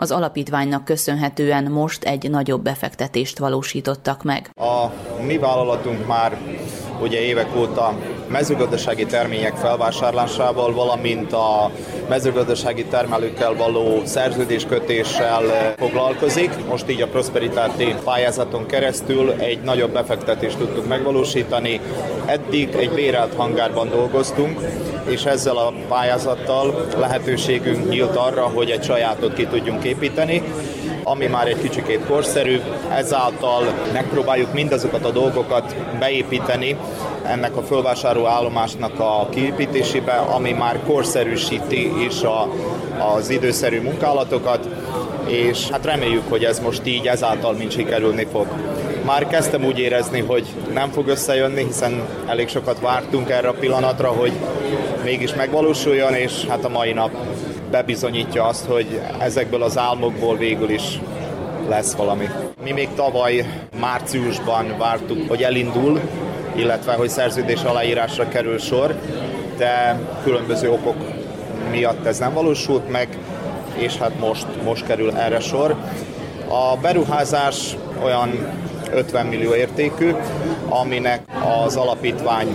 az 0.00 0.10
alapítványnak 0.10 0.84
köszönhetően 0.84 1.64
most 1.64 2.04
egy 2.04 2.30
nagyobb 2.30 2.62
befektetést 2.62 3.38
valósítottak 3.38 4.22
meg. 4.22 4.50
A 4.54 4.86
mi 5.22 5.38
vállalatunk 5.38 6.06
már 6.06 6.38
ugye 7.00 7.20
évek 7.20 7.56
óta 7.56 7.94
mezőgazdasági 8.28 9.06
termények 9.06 9.56
felvásárlásával, 9.56 10.72
valamint 10.72 11.32
a 11.32 11.70
mezőgazdasági 12.08 12.84
termelőkkel 12.84 13.54
való 13.54 14.02
szerződéskötéssel 14.04 15.74
foglalkozik. 15.76 16.66
Most 16.68 16.90
így 16.90 17.02
a 17.02 17.08
Prosperitáti 17.08 17.94
pályázaton 18.04 18.66
keresztül 18.66 19.30
egy 19.30 19.60
nagyobb 19.62 19.92
befektetést 19.92 20.58
tudtuk 20.58 20.88
megvalósítani. 20.88 21.80
Eddig 22.26 22.74
egy 22.74 22.90
bérelt 22.90 23.34
hangárban 23.34 23.88
dolgoztunk, 23.88 24.60
és 25.10 25.24
ezzel 25.24 25.56
a 25.56 25.72
pályázattal 25.88 26.86
lehetőségünk 26.98 27.88
nyílt 27.88 28.16
arra, 28.16 28.42
hogy 28.42 28.70
egy 28.70 28.84
sajátot 28.84 29.34
ki 29.34 29.46
tudjunk 29.46 29.84
építeni, 29.84 30.42
ami 31.04 31.26
már 31.26 31.46
egy 31.46 31.60
kicsikét 31.60 32.06
korszerű, 32.06 32.60
ezáltal 32.90 33.64
megpróbáljuk 33.92 34.52
mindazokat 34.52 35.04
a 35.04 35.10
dolgokat 35.10 35.74
beépíteni 35.98 36.76
ennek 37.22 37.56
a 37.56 37.62
fölvásárló 37.62 38.26
állomásnak 38.26 39.00
a 39.00 39.28
kiépítésébe, 39.30 40.12
ami 40.12 40.52
már 40.52 40.80
korszerűsíti 40.86 42.04
is 42.04 42.22
a, 42.22 42.48
az 43.16 43.30
időszerű 43.30 43.80
munkálatokat, 43.80 44.68
és 45.26 45.68
hát 45.70 45.84
reméljük, 45.84 46.28
hogy 46.28 46.44
ez 46.44 46.60
most 46.60 46.86
így 46.86 47.06
ezáltal 47.06 47.52
mind 47.52 47.70
sikerülni 47.70 48.26
fog. 48.32 48.46
Már 49.04 49.26
kezdtem 49.26 49.64
úgy 49.64 49.78
érezni, 49.78 50.20
hogy 50.20 50.46
nem 50.72 50.90
fog 50.90 51.08
összejönni, 51.08 51.64
hiszen 51.64 52.02
elég 52.26 52.48
sokat 52.48 52.80
vártunk 52.80 53.30
erre 53.30 53.48
a 53.48 53.52
pillanatra, 53.52 54.08
hogy 54.08 54.32
mégis 55.04 55.34
megvalósuljon, 55.34 56.14
és 56.14 56.44
hát 56.48 56.64
a 56.64 56.68
mai 56.68 56.92
nap 56.92 57.10
bebizonyítja 57.70 58.44
azt, 58.44 58.64
hogy 58.64 59.00
ezekből 59.18 59.62
az 59.62 59.78
álmokból 59.78 60.36
végül 60.36 60.70
is 60.70 61.00
lesz 61.68 61.92
valami. 61.92 62.28
Mi 62.62 62.72
még 62.72 62.88
tavaly 62.94 63.44
márciusban 63.80 64.74
vártuk, 64.78 65.28
hogy 65.28 65.42
elindul, 65.42 66.00
illetve 66.54 66.92
hogy 66.92 67.08
szerződés 67.08 67.62
aláírásra 67.62 68.28
kerül 68.28 68.58
sor, 68.58 68.94
de 69.56 70.00
különböző 70.22 70.70
okok 70.70 70.96
miatt 71.70 72.06
ez 72.06 72.18
nem 72.18 72.32
valósult 72.32 72.90
meg, 72.90 73.08
és 73.74 73.96
hát 73.96 74.18
most, 74.18 74.46
most 74.64 74.86
kerül 74.86 75.16
erre 75.16 75.40
sor. 75.40 75.76
A 76.48 76.76
beruházás 76.76 77.76
olyan 78.02 78.30
50 78.92 79.26
millió 79.26 79.54
értékű, 79.54 80.12
aminek 80.68 81.22
az 81.64 81.76
alapítvány 81.76 82.48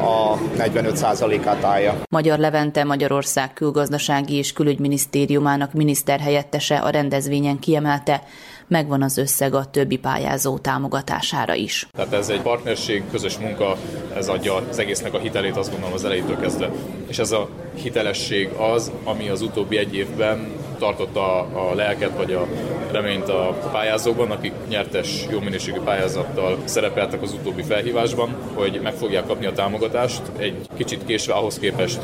a 0.00 0.36
45%-át 0.58 1.64
állja. 1.64 2.00
Magyar 2.10 2.38
Levente 2.38 2.84
Magyarország 2.84 3.52
külgazdasági 3.52 4.34
és 4.34 4.52
külügyminisztériumának 4.52 5.72
miniszterhelyettese 5.72 6.76
a 6.76 6.90
rendezvényen 6.90 7.58
kiemelte, 7.58 8.22
megvan 8.68 9.02
az 9.02 9.16
összeg 9.16 9.54
a 9.54 9.64
többi 9.64 9.96
pályázó 9.96 10.58
támogatására 10.58 11.54
is. 11.54 11.88
Tehát 11.92 12.12
ez 12.12 12.28
egy 12.28 12.40
partnerség, 12.40 13.02
közös 13.10 13.38
munka, 13.38 13.76
ez 14.16 14.28
adja 14.28 14.54
az 14.70 14.78
egésznek 14.78 15.14
a 15.14 15.18
hitelét, 15.18 15.56
azt 15.56 15.70
gondolom 15.70 15.94
az 15.94 16.04
elejétől 16.04 16.40
kezdve. 16.40 16.70
És 17.06 17.18
ez 17.18 17.32
a 17.32 17.48
hitelesség 17.74 18.48
az, 18.48 18.92
ami 19.04 19.28
az 19.28 19.40
utóbbi 19.40 19.76
egy 19.76 19.94
évben 19.94 20.52
tartotta 20.82 21.38
a 21.40 21.74
lelket 21.74 22.16
vagy 22.16 22.32
a 22.32 22.46
reményt 22.90 23.28
a 23.28 23.56
pályázókban, 23.72 24.30
akik 24.30 24.52
nyertes, 24.68 25.26
jó 25.30 25.40
minőségű 25.40 25.80
pályázattal 25.84 26.58
szerepeltek 26.64 27.22
az 27.22 27.32
utóbbi 27.32 27.62
felhívásban, 27.62 28.36
hogy 28.54 28.80
meg 28.82 28.92
fogják 28.92 29.26
kapni 29.26 29.46
a 29.46 29.52
támogatást 29.52 30.22
egy 30.36 30.56
kicsit 30.76 31.04
késve 31.06 31.32
ahhoz 31.32 31.58
képest, 31.58 32.00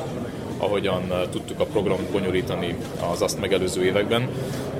ahogyan 0.58 1.12
tudtuk 1.30 1.60
a 1.60 1.64
programot 1.64 2.10
bonyolítani 2.10 2.76
az 3.12 3.22
azt 3.22 3.40
megelőző 3.40 3.84
években. 3.84 4.28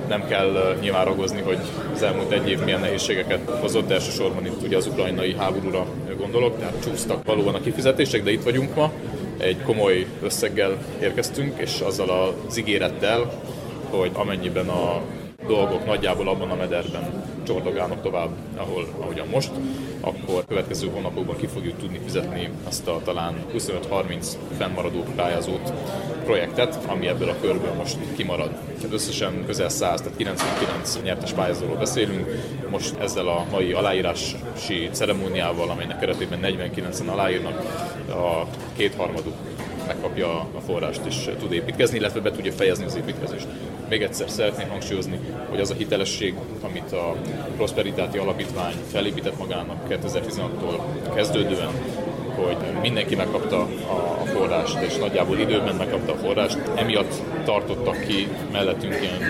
Nem 0.07 0.27
kell 0.27 0.77
nyilván 0.81 1.05
ragozni, 1.05 1.41
hogy 1.41 1.57
az 1.93 2.03
elmúlt 2.03 2.31
egy 2.31 2.49
év 2.49 2.59
milyen 2.63 2.79
nehézségeket 2.79 3.49
hozott, 3.61 3.91
elsősorban 3.91 4.45
itt 4.45 4.63
ugye 4.63 4.77
az 4.77 4.87
ukrajnai 4.87 5.35
háborúra 5.37 5.85
gondolok, 6.17 6.59
tehát 6.59 6.83
csúsztak 6.83 7.25
valóban 7.25 7.55
a 7.55 7.61
kifizetések, 7.61 8.23
de 8.23 8.31
itt 8.31 8.43
vagyunk 8.43 8.75
ma, 8.75 8.91
egy 9.37 9.61
komoly 9.61 10.05
összeggel 10.23 10.77
érkeztünk, 11.01 11.59
és 11.59 11.79
azzal 11.79 12.33
az 12.47 12.57
ígérettel, 12.57 13.31
hogy 13.89 14.11
amennyiben 14.13 14.69
a 14.69 15.01
dolgok 15.47 15.85
nagyjából 15.85 16.27
abban 16.27 16.49
a 16.49 16.55
mederben 16.55 17.23
csordogálnak 17.43 18.01
tovább, 18.01 18.29
ahol, 18.55 18.87
ahogyan 18.99 19.27
most, 19.27 19.51
akkor 20.01 20.45
következő 20.47 20.89
hónapokban 20.93 21.35
ki 21.35 21.47
fogjuk 21.47 21.77
tudni 21.77 21.99
fizetni 22.03 22.49
azt 22.67 22.87
a 22.87 23.01
talán 23.03 23.35
25-30 23.57 24.27
fennmaradó 24.57 25.03
pályázót 25.15 25.73
projektet, 26.23 26.79
ami 26.87 27.07
ebből 27.07 27.29
a 27.29 27.39
körből 27.41 27.73
most 27.73 27.97
kimarad. 28.15 28.49
Tehát 28.75 28.93
összesen 28.93 29.45
közel 29.45 29.69
100, 29.69 30.01
tehát 30.01 30.17
99 30.17 30.99
nyertes 31.03 31.31
pályázóról 31.31 31.77
beszélünk. 31.77 32.27
Most 32.69 32.95
ezzel 32.99 33.27
a 33.27 33.45
mai 33.51 33.71
aláírási 33.71 34.89
ceremóniával, 34.91 35.69
amelynek 35.69 35.99
keretében 35.99 36.39
49-en 36.41 37.07
aláírnak, 37.07 37.59
a 38.09 38.45
kétharmaduk 38.75 39.35
megkapja 39.89 40.39
a 40.39 40.59
forrást 40.65 41.01
és 41.07 41.29
tud 41.39 41.51
építkezni, 41.51 41.97
illetve 41.97 42.19
be 42.19 42.31
tudja 42.31 42.51
fejezni 42.51 42.85
az 42.85 42.95
építkezést. 42.95 43.47
Még 43.89 44.01
egyszer 44.01 44.29
szeretném 44.29 44.69
hangsúlyozni, 44.69 45.19
hogy 45.49 45.59
az 45.59 45.71
a 45.71 45.73
hitelesség, 45.73 46.35
amit 46.61 46.91
a 46.91 47.15
Prosperitáti 47.55 48.17
Alapítvány 48.17 48.73
felépített 48.91 49.37
magának 49.37 49.77
2016-tól 49.89 50.79
kezdődően, 51.15 51.71
hogy 52.35 52.57
mindenki 52.81 53.15
megkapta 53.15 53.61
a 54.21 54.25
forrást, 54.25 54.77
és 54.81 54.95
nagyjából 54.95 55.37
időben 55.37 55.75
megkapta 55.75 56.11
a 56.11 56.15
forrást. 56.15 56.57
Emiatt 56.75 57.13
tartottak 57.45 58.05
ki 58.07 58.27
mellettünk 58.51 58.97
ilyen 59.01 59.21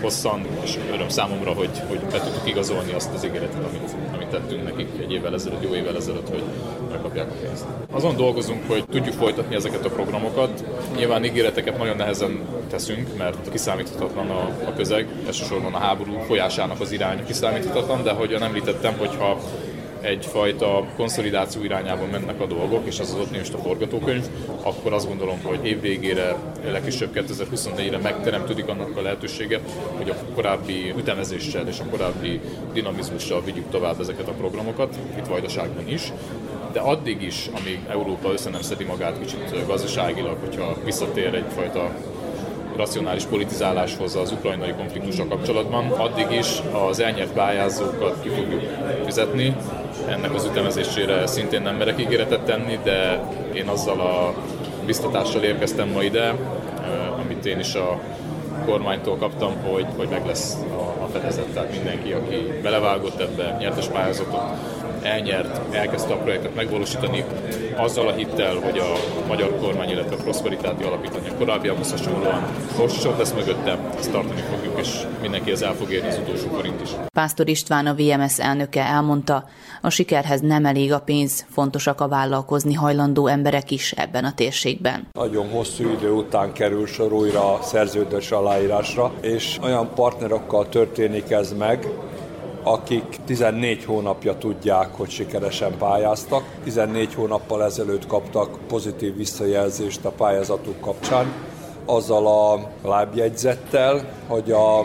hosszan, 0.00 0.46
és 0.64 0.78
öröm 0.92 1.08
számomra, 1.08 1.52
hogy, 1.52 1.82
hogy 1.88 1.98
be 1.98 2.20
tudtuk 2.20 2.48
igazolni 2.48 2.92
azt 2.92 3.14
az 3.14 3.24
ígéretet, 3.24 3.64
amit, 3.64 3.94
amit 4.28 4.48
tettünk 4.48 4.64
nekik 4.64 4.88
egy 5.00 5.12
évvel 5.12 5.34
ezelőtt, 5.34 5.62
jó 5.62 5.74
évvel 5.74 5.96
ezelőtt, 5.96 6.28
hogy 6.28 6.42
megkapják 6.90 7.30
a 7.30 7.34
pénzt. 7.42 7.64
Azon 7.90 8.16
dolgozunk, 8.16 8.62
hogy 8.66 8.84
tudjuk 8.84 9.14
folytatni 9.14 9.54
ezeket 9.54 9.84
a 9.84 9.88
programokat. 9.88 10.64
Nyilván 10.96 11.24
ígéreteket 11.24 11.78
nagyon 11.78 11.96
nehezen 11.96 12.40
teszünk, 12.70 13.16
mert 13.16 13.50
kiszámíthatatlan 13.50 14.30
a, 14.30 14.40
a 14.66 14.72
közeg, 14.76 15.08
elsősorban 15.26 15.74
a 15.74 15.78
háború 15.78 16.18
folyásának 16.26 16.80
az 16.80 16.92
irány 16.92 17.24
kiszámíthatatlan, 17.24 18.02
de 18.02 18.10
ahogyan 18.10 18.42
említettem, 18.42 18.94
hogyha 18.98 19.38
egyfajta 20.00 20.84
konszolidáció 20.96 21.62
irányában 21.62 22.08
mennek 22.08 22.40
a 22.40 22.46
dolgok, 22.46 22.86
és 22.86 23.00
az 23.00 23.12
az 23.12 23.20
optimista 23.20 23.58
forgatókönyv, 23.58 24.24
akkor 24.62 24.92
azt 24.92 25.08
gondolom, 25.08 25.40
hogy 25.42 25.66
évvégére, 25.66 26.36
legkisebb 26.70 27.10
2024-re 27.14 27.98
megteremtődik 27.98 28.68
annak 28.68 28.96
a 28.96 29.02
lehetősége, 29.02 29.60
hogy 29.96 30.10
a 30.10 30.14
korábbi 30.34 30.94
ütemezéssel 30.96 31.68
és 31.68 31.80
a 31.80 31.84
korábbi 31.90 32.40
dinamizmussal 32.72 33.42
vigyük 33.44 33.70
tovább 33.70 34.00
ezeket 34.00 34.28
a 34.28 34.32
programokat, 34.32 34.98
itt 35.18 35.26
Vajdaságban 35.26 35.88
is, 35.88 36.12
de 36.72 36.80
addig 36.80 37.22
is, 37.22 37.50
amíg 37.60 37.78
Európa 37.88 38.32
össze 38.32 38.50
nem 38.50 38.60
szedi 38.60 38.84
magát 38.84 39.18
kicsit 39.20 39.66
gazdaságilag, 39.66 40.36
hogyha 40.40 40.76
visszatér 40.84 41.34
egyfajta 41.34 41.90
racionális 42.78 43.24
politizáláshoz 43.24 44.16
az 44.16 44.32
ukrajnai 44.32 44.72
konfliktusra 44.72 45.26
kapcsolatban, 45.26 45.90
addig 45.90 46.26
is 46.30 46.46
az 46.88 47.00
elnyert 47.00 47.32
pályázókat 47.32 48.22
ki 48.22 48.28
fogjuk 48.28 48.62
fizetni. 49.04 49.56
Ennek 50.10 50.34
az 50.34 50.44
ütemezésére 50.44 51.26
szintén 51.26 51.62
nem 51.62 51.76
merek 51.76 52.00
ígéretet 52.00 52.40
tenni, 52.40 52.78
de 52.82 53.20
én 53.52 53.68
azzal 53.68 54.00
a 54.00 54.34
biztatással 54.86 55.42
érkeztem 55.42 55.88
ma 55.88 56.02
ide, 56.02 56.34
amit 57.22 57.46
én 57.46 57.58
is 57.58 57.74
a 57.74 58.00
kormánytól 58.66 59.16
kaptam, 59.16 59.52
hogy, 59.62 59.86
hogy 59.96 60.08
meg 60.08 60.26
lesz 60.26 60.54
a, 60.54 61.02
a 61.04 61.08
fedezet, 61.12 61.46
tehát 61.46 61.70
mindenki, 61.70 62.12
aki 62.12 62.52
belevágott 62.62 63.20
ebbe, 63.20 63.56
nyertes 63.58 63.86
pályázatot 63.86 64.40
elnyert, 65.02 65.74
elkezdte 65.74 66.12
a 66.12 66.16
projektet 66.16 66.54
megvalósítani, 66.54 67.24
azzal 67.76 68.08
a 68.08 68.12
hittel, 68.12 68.54
hogy 68.54 68.78
a 68.78 68.92
magyar 69.26 69.58
kormány, 69.60 69.90
illetve 69.90 70.14
a 70.14 70.22
Prosperitáti 70.22 70.84
Alapítvány 70.84 71.28
a 71.28 71.34
korábbiakhoz 71.38 71.90
hasonlóan 71.90 72.42
most 72.78 72.96
is 72.96 73.04
lesz 73.18 73.32
mögötte, 73.32 73.78
ezt 73.98 74.10
tartani 74.10 74.40
fogjuk, 74.40 74.78
és 74.78 74.88
mindenki 75.20 75.50
ez 75.50 75.62
el 75.62 75.74
fog 75.74 75.90
érni 75.90 76.08
az 76.08 76.18
utolsó 76.18 76.48
forint 76.48 76.80
is. 76.82 76.90
Pásztor 77.12 77.48
István 77.48 77.86
a 77.86 77.94
VMS 77.94 78.38
elnöke 78.38 78.82
elmondta, 78.82 79.44
a 79.82 79.90
sikerhez 79.90 80.40
nem 80.40 80.64
elég 80.64 80.92
a 80.92 81.00
pénz, 81.00 81.46
fontosak 81.50 82.00
a 82.00 82.08
vállalkozni 82.08 82.74
hajlandó 82.74 83.26
emberek 83.26 83.70
is 83.70 83.92
ebben 83.92 84.24
a 84.24 84.32
térségben. 84.34 85.08
Nagyon 85.12 85.50
hosszú 85.50 85.90
idő 85.90 86.10
után 86.10 86.52
kerül 86.52 86.86
sor 86.86 87.12
újra 87.12 87.54
a 87.54 87.62
szerződés 87.62 88.30
aláírásra, 88.30 89.12
és 89.20 89.58
olyan 89.62 89.90
partnerokkal 89.94 90.68
történik 90.68 91.30
ez 91.30 91.52
meg, 91.58 91.86
akik 92.62 93.16
14 93.24 93.84
hónapja 93.84 94.38
tudják, 94.38 94.88
hogy 94.96 95.10
sikeresen 95.10 95.76
pályáztak. 95.78 96.44
14 96.64 97.14
hónappal 97.14 97.64
ezelőtt 97.64 98.06
kaptak 98.06 98.58
pozitív 98.68 99.16
visszajelzést 99.16 100.04
a 100.04 100.10
pályázatuk 100.10 100.80
kapcsán, 100.80 101.32
azzal 101.84 102.26
a 102.26 102.68
lábjegyzettel, 102.88 104.04
hogy 104.26 104.50
a 104.50 104.84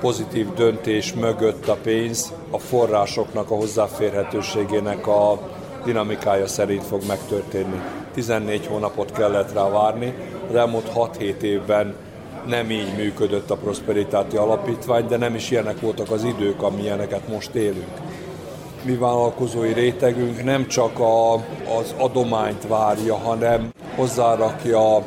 pozitív 0.00 0.54
döntés 0.54 1.14
mögött 1.14 1.68
a 1.68 1.76
pénz 1.82 2.32
a 2.50 2.58
forrásoknak 2.58 3.50
a 3.50 3.54
hozzáférhetőségének 3.54 5.06
a 5.06 5.38
dinamikája 5.84 6.46
szerint 6.46 6.84
fog 6.84 7.02
megtörténni. 7.06 7.80
14 8.14 8.66
hónapot 8.66 9.12
kellett 9.12 9.52
rá 9.52 9.68
várni, 9.68 10.14
az 10.48 10.54
elmúlt 10.54 10.90
6-7 10.94 11.40
évben 11.40 11.94
nem 12.46 12.70
így 12.70 12.96
működött 12.96 13.50
a 13.50 13.56
Prosperitáti 13.56 14.36
Alapítvány, 14.36 15.06
de 15.06 15.16
nem 15.16 15.34
is 15.34 15.50
ilyenek 15.50 15.80
voltak 15.80 16.10
az 16.10 16.24
idők, 16.24 16.62
amilyeneket 16.62 17.28
most 17.28 17.54
élünk. 17.54 18.00
Mi 18.82 18.94
vállalkozói 18.94 19.72
rétegünk 19.72 20.44
nem 20.44 20.66
csak 20.66 20.98
a, 20.98 21.34
az 21.78 21.94
adományt 21.98 22.66
várja, 22.66 23.16
hanem 23.16 23.72
hozzárakja 23.96 25.04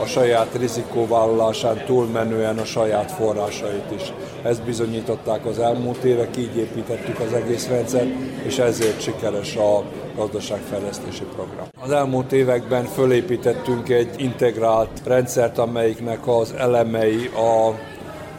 a 0.00 0.06
saját 0.06 0.54
rizikóvállalásán 0.58 1.84
túlmenően 1.86 2.58
a 2.58 2.64
saját 2.64 3.12
forrásait 3.12 3.90
is. 3.94 4.12
Ezt 4.42 4.62
bizonyították 4.62 5.46
az 5.46 5.58
elmúlt 5.58 6.04
évek, 6.04 6.36
így 6.36 6.56
építettük 6.56 7.20
az 7.20 7.32
egész 7.32 7.68
rendszert, 7.68 8.08
és 8.46 8.58
ezért 8.58 9.00
sikeres 9.00 9.56
a 9.56 9.82
gazdaságfejlesztési 10.16 11.24
program. 11.34 11.66
Az 11.80 11.90
elmúlt 11.90 12.32
években 12.32 12.84
fölépítettünk 12.84 13.88
egy 13.88 14.10
integrált 14.16 15.00
rendszert, 15.04 15.58
amelyiknek 15.58 16.28
az 16.28 16.54
elemei 16.58 17.26
a 17.26 17.74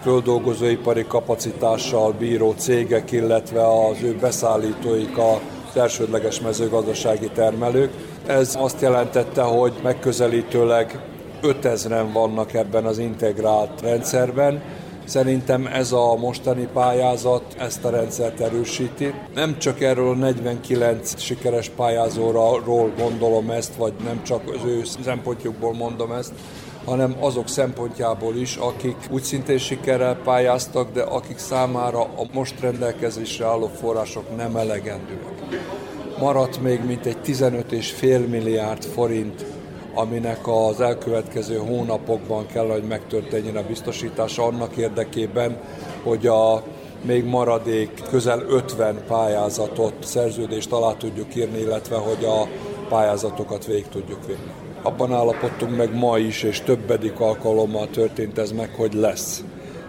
földolgozóipari 0.01 1.05
kapacitással 1.07 2.11
bíró 2.11 2.53
cégek, 2.57 3.11
illetve 3.11 3.67
az 3.87 4.01
ő 4.03 4.15
beszállítóik 4.21 5.17
az 5.17 5.77
elsődleges 5.77 6.41
mezőgazdasági 6.41 7.29
termelők. 7.33 7.91
Ez 8.27 8.57
azt 8.59 8.81
jelentette, 8.81 9.41
hogy 9.41 9.73
megközelítőleg 9.83 10.99
5000-en 11.41 12.09
vannak 12.13 12.53
ebben 12.53 12.85
az 12.85 12.97
integrált 12.97 13.81
rendszerben, 13.81 14.61
Szerintem 15.09 15.65
ez 15.65 15.91
a 15.91 16.15
mostani 16.15 16.67
pályázat 16.73 17.55
ezt 17.57 17.83
a 17.83 17.89
rendszert 17.89 18.39
erősíti. 18.39 19.13
Nem 19.33 19.57
csak 19.57 19.81
erről 19.81 20.09
a 20.09 20.15
49 20.15 21.21
sikeres 21.21 21.69
pályázóról 21.69 22.93
gondolom 22.97 23.49
ezt, 23.49 23.75
vagy 23.75 23.93
nem 24.03 24.23
csak 24.23 24.41
az 24.47 24.65
ő 24.65 24.83
szempontjukból 25.03 25.73
mondom 25.73 26.11
ezt, 26.11 26.33
hanem 26.85 27.15
azok 27.19 27.47
szempontjából 27.47 28.35
is, 28.35 28.55
akik 28.55 28.95
úgy 29.11 29.23
szintén 29.23 29.57
sikerrel 29.57 30.15
pályáztak, 30.15 30.91
de 30.91 31.01
akik 31.01 31.37
számára 31.37 32.01
a 32.01 32.25
most 32.33 32.59
rendelkezésre 32.59 33.45
álló 33.45 33.67
források 33.67 34.35
nem 34.35 34.55
elegendőek. 34.55 35.33
Maradt 36.19 36.61
még 36.61 36.83
mintegy 36.85 37.17
15,5 37.25 38.29
milliárd 38.29 38.83
forint 38.83 39.45
aminek 39.93 40.47
az 40.47 40.81
elkövetkező 40.81 41.57
hónapokban 41.57 42.45
kell, 42.45 42.67
hogy 42.67 42.83
megtörténjen 42.83 43.55
a 43.55 43.67
biztosítása 43.67 44.43
annak 44.43 44.75
érdekében, 44.75 45.57
hogy 46.03 46.27
a 46.27 46.63
még 47.05 47.25
maradék 47.25 47.91
közel 48.09 48.43
50 48.47 49.03
pályázatot, 49.07 49.93
szerződést 49.99 50.71
alá 50.71 50.93
tudjuk 50.93 51.35
írni, 51.35 51.59
illetve 51.59 51.95
hogy 51.95 52.25
a 52.25 52.47
pályázatokat 52.89 53.65
végig 53.65 53.87
tudjuk 53.87 54.25
vinni. 54.25 54.51
Abban 54.81 55.13
állapodtunk 55.13 55.77
meg 55.77 55.95
ma 55.95 56.17
is, 56.17 56.43
és 56.43 56.61
többedik 56.61 57.19
alkalommal 57.19 57.87
történt 57.89 58.37
ez 58.37 58.51
meg, 58.51 58.73
hogy 58.75 58.93
lesz. 58.93 59.43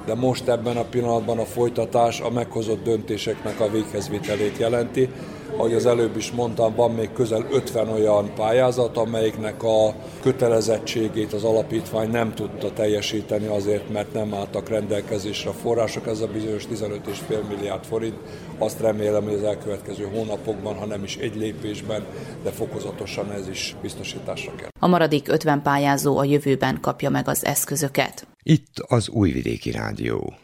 De 0.06 0.14
most 0.14 0.48
ebben 0.48 0.77
a 0.77 0.85
pillanatban 0.85 1.39
a 1.39 1.44
folytatás 1.44 2.20
a 2.20 2.31
meghozott 2.31 2.85
döntéseknek 2.85 3.60
a 3.60 3.70
véghezvitelét 3.70 4.59
jelenti, 4.59 5.09
ahogy 5.56 5.74
az 5.74 5.86
előbb 5.86 6.16
is 6.16 6.31
mondtam, 6.31 6.74
van 6.74 6.90
még 6.90 7.12
közel 7.12 7.47
50 7.51 7.89
olyan 7.89 8.35
pályázat, 8.35 8.97
amelyiknek 8.97 9.62
a 9.62 9.94
kötelezettségét 10.22 11.32
az 11.32 11.44
alapítvány 11.44 12.10
nem 12.10 12.35
tudta 12.35 12.72
teljesíteni 12.72 13.47
azért, 13.47 13.93
mert 13.93 14.12
nem 14.12 14.35
álltak 14.35 14.68
rendelkezésre 14.68 15.51
a 15.51 15.52
források, 15.52 16.06
ez 16.06 16.20
a 16.20 16.27
bizonyos 16.27 16.66
15,5 16.66 17.48
milliárd 17.48 17.85
forint. 17.85 18.16
Azt 18.59 18.81
remélem, 18.81 19.24
hogy 19.24 19.35
az 19.35 19.43
elkövetkező 19.43 20.05
hónapokban, 20.05 20.74
ha 20.74 20.86
nem 20.86 21.05
is 21.05 21.16
egy 21.16 21.36
lépésben, 21.36 22.05
de 22.43 22.51
fokozatosan 22.51 23.32
ez 23.32 23.48
is 23.48 23.77
biztosításra 23.82 24.55
kell. 24.55 24.68
A 24.81 24.86
maradék 24.86 25.28
50 25.28 25.62
pályázó 25.62 26.18
a 26.18 26.24
jövőben 26.24 26.81
kapja 26.81 27.10
meg 27.10 27.28
az 27.28 27.44
eszközöket. 27.44 28.27
Itt 28.43 28.78
az 28.86 29.09
Újvidéki 29.09 29.70
Rádió. 29.70 30.35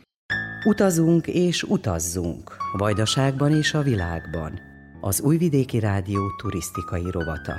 Utazunk 0.64 1.26
és 1.26 1.62
utazzunk, 1.62 2.56
Vajdaságban 2.78 3.56
és 3.56 3.74
a 3.74 3.82
világban 3.82 4.65
az 5.06 5.20
Újvidéki 5.20 5.78
Rádió 5.78 6.30
turisztikai 6.36 7.10
rovata. 7.10 7.54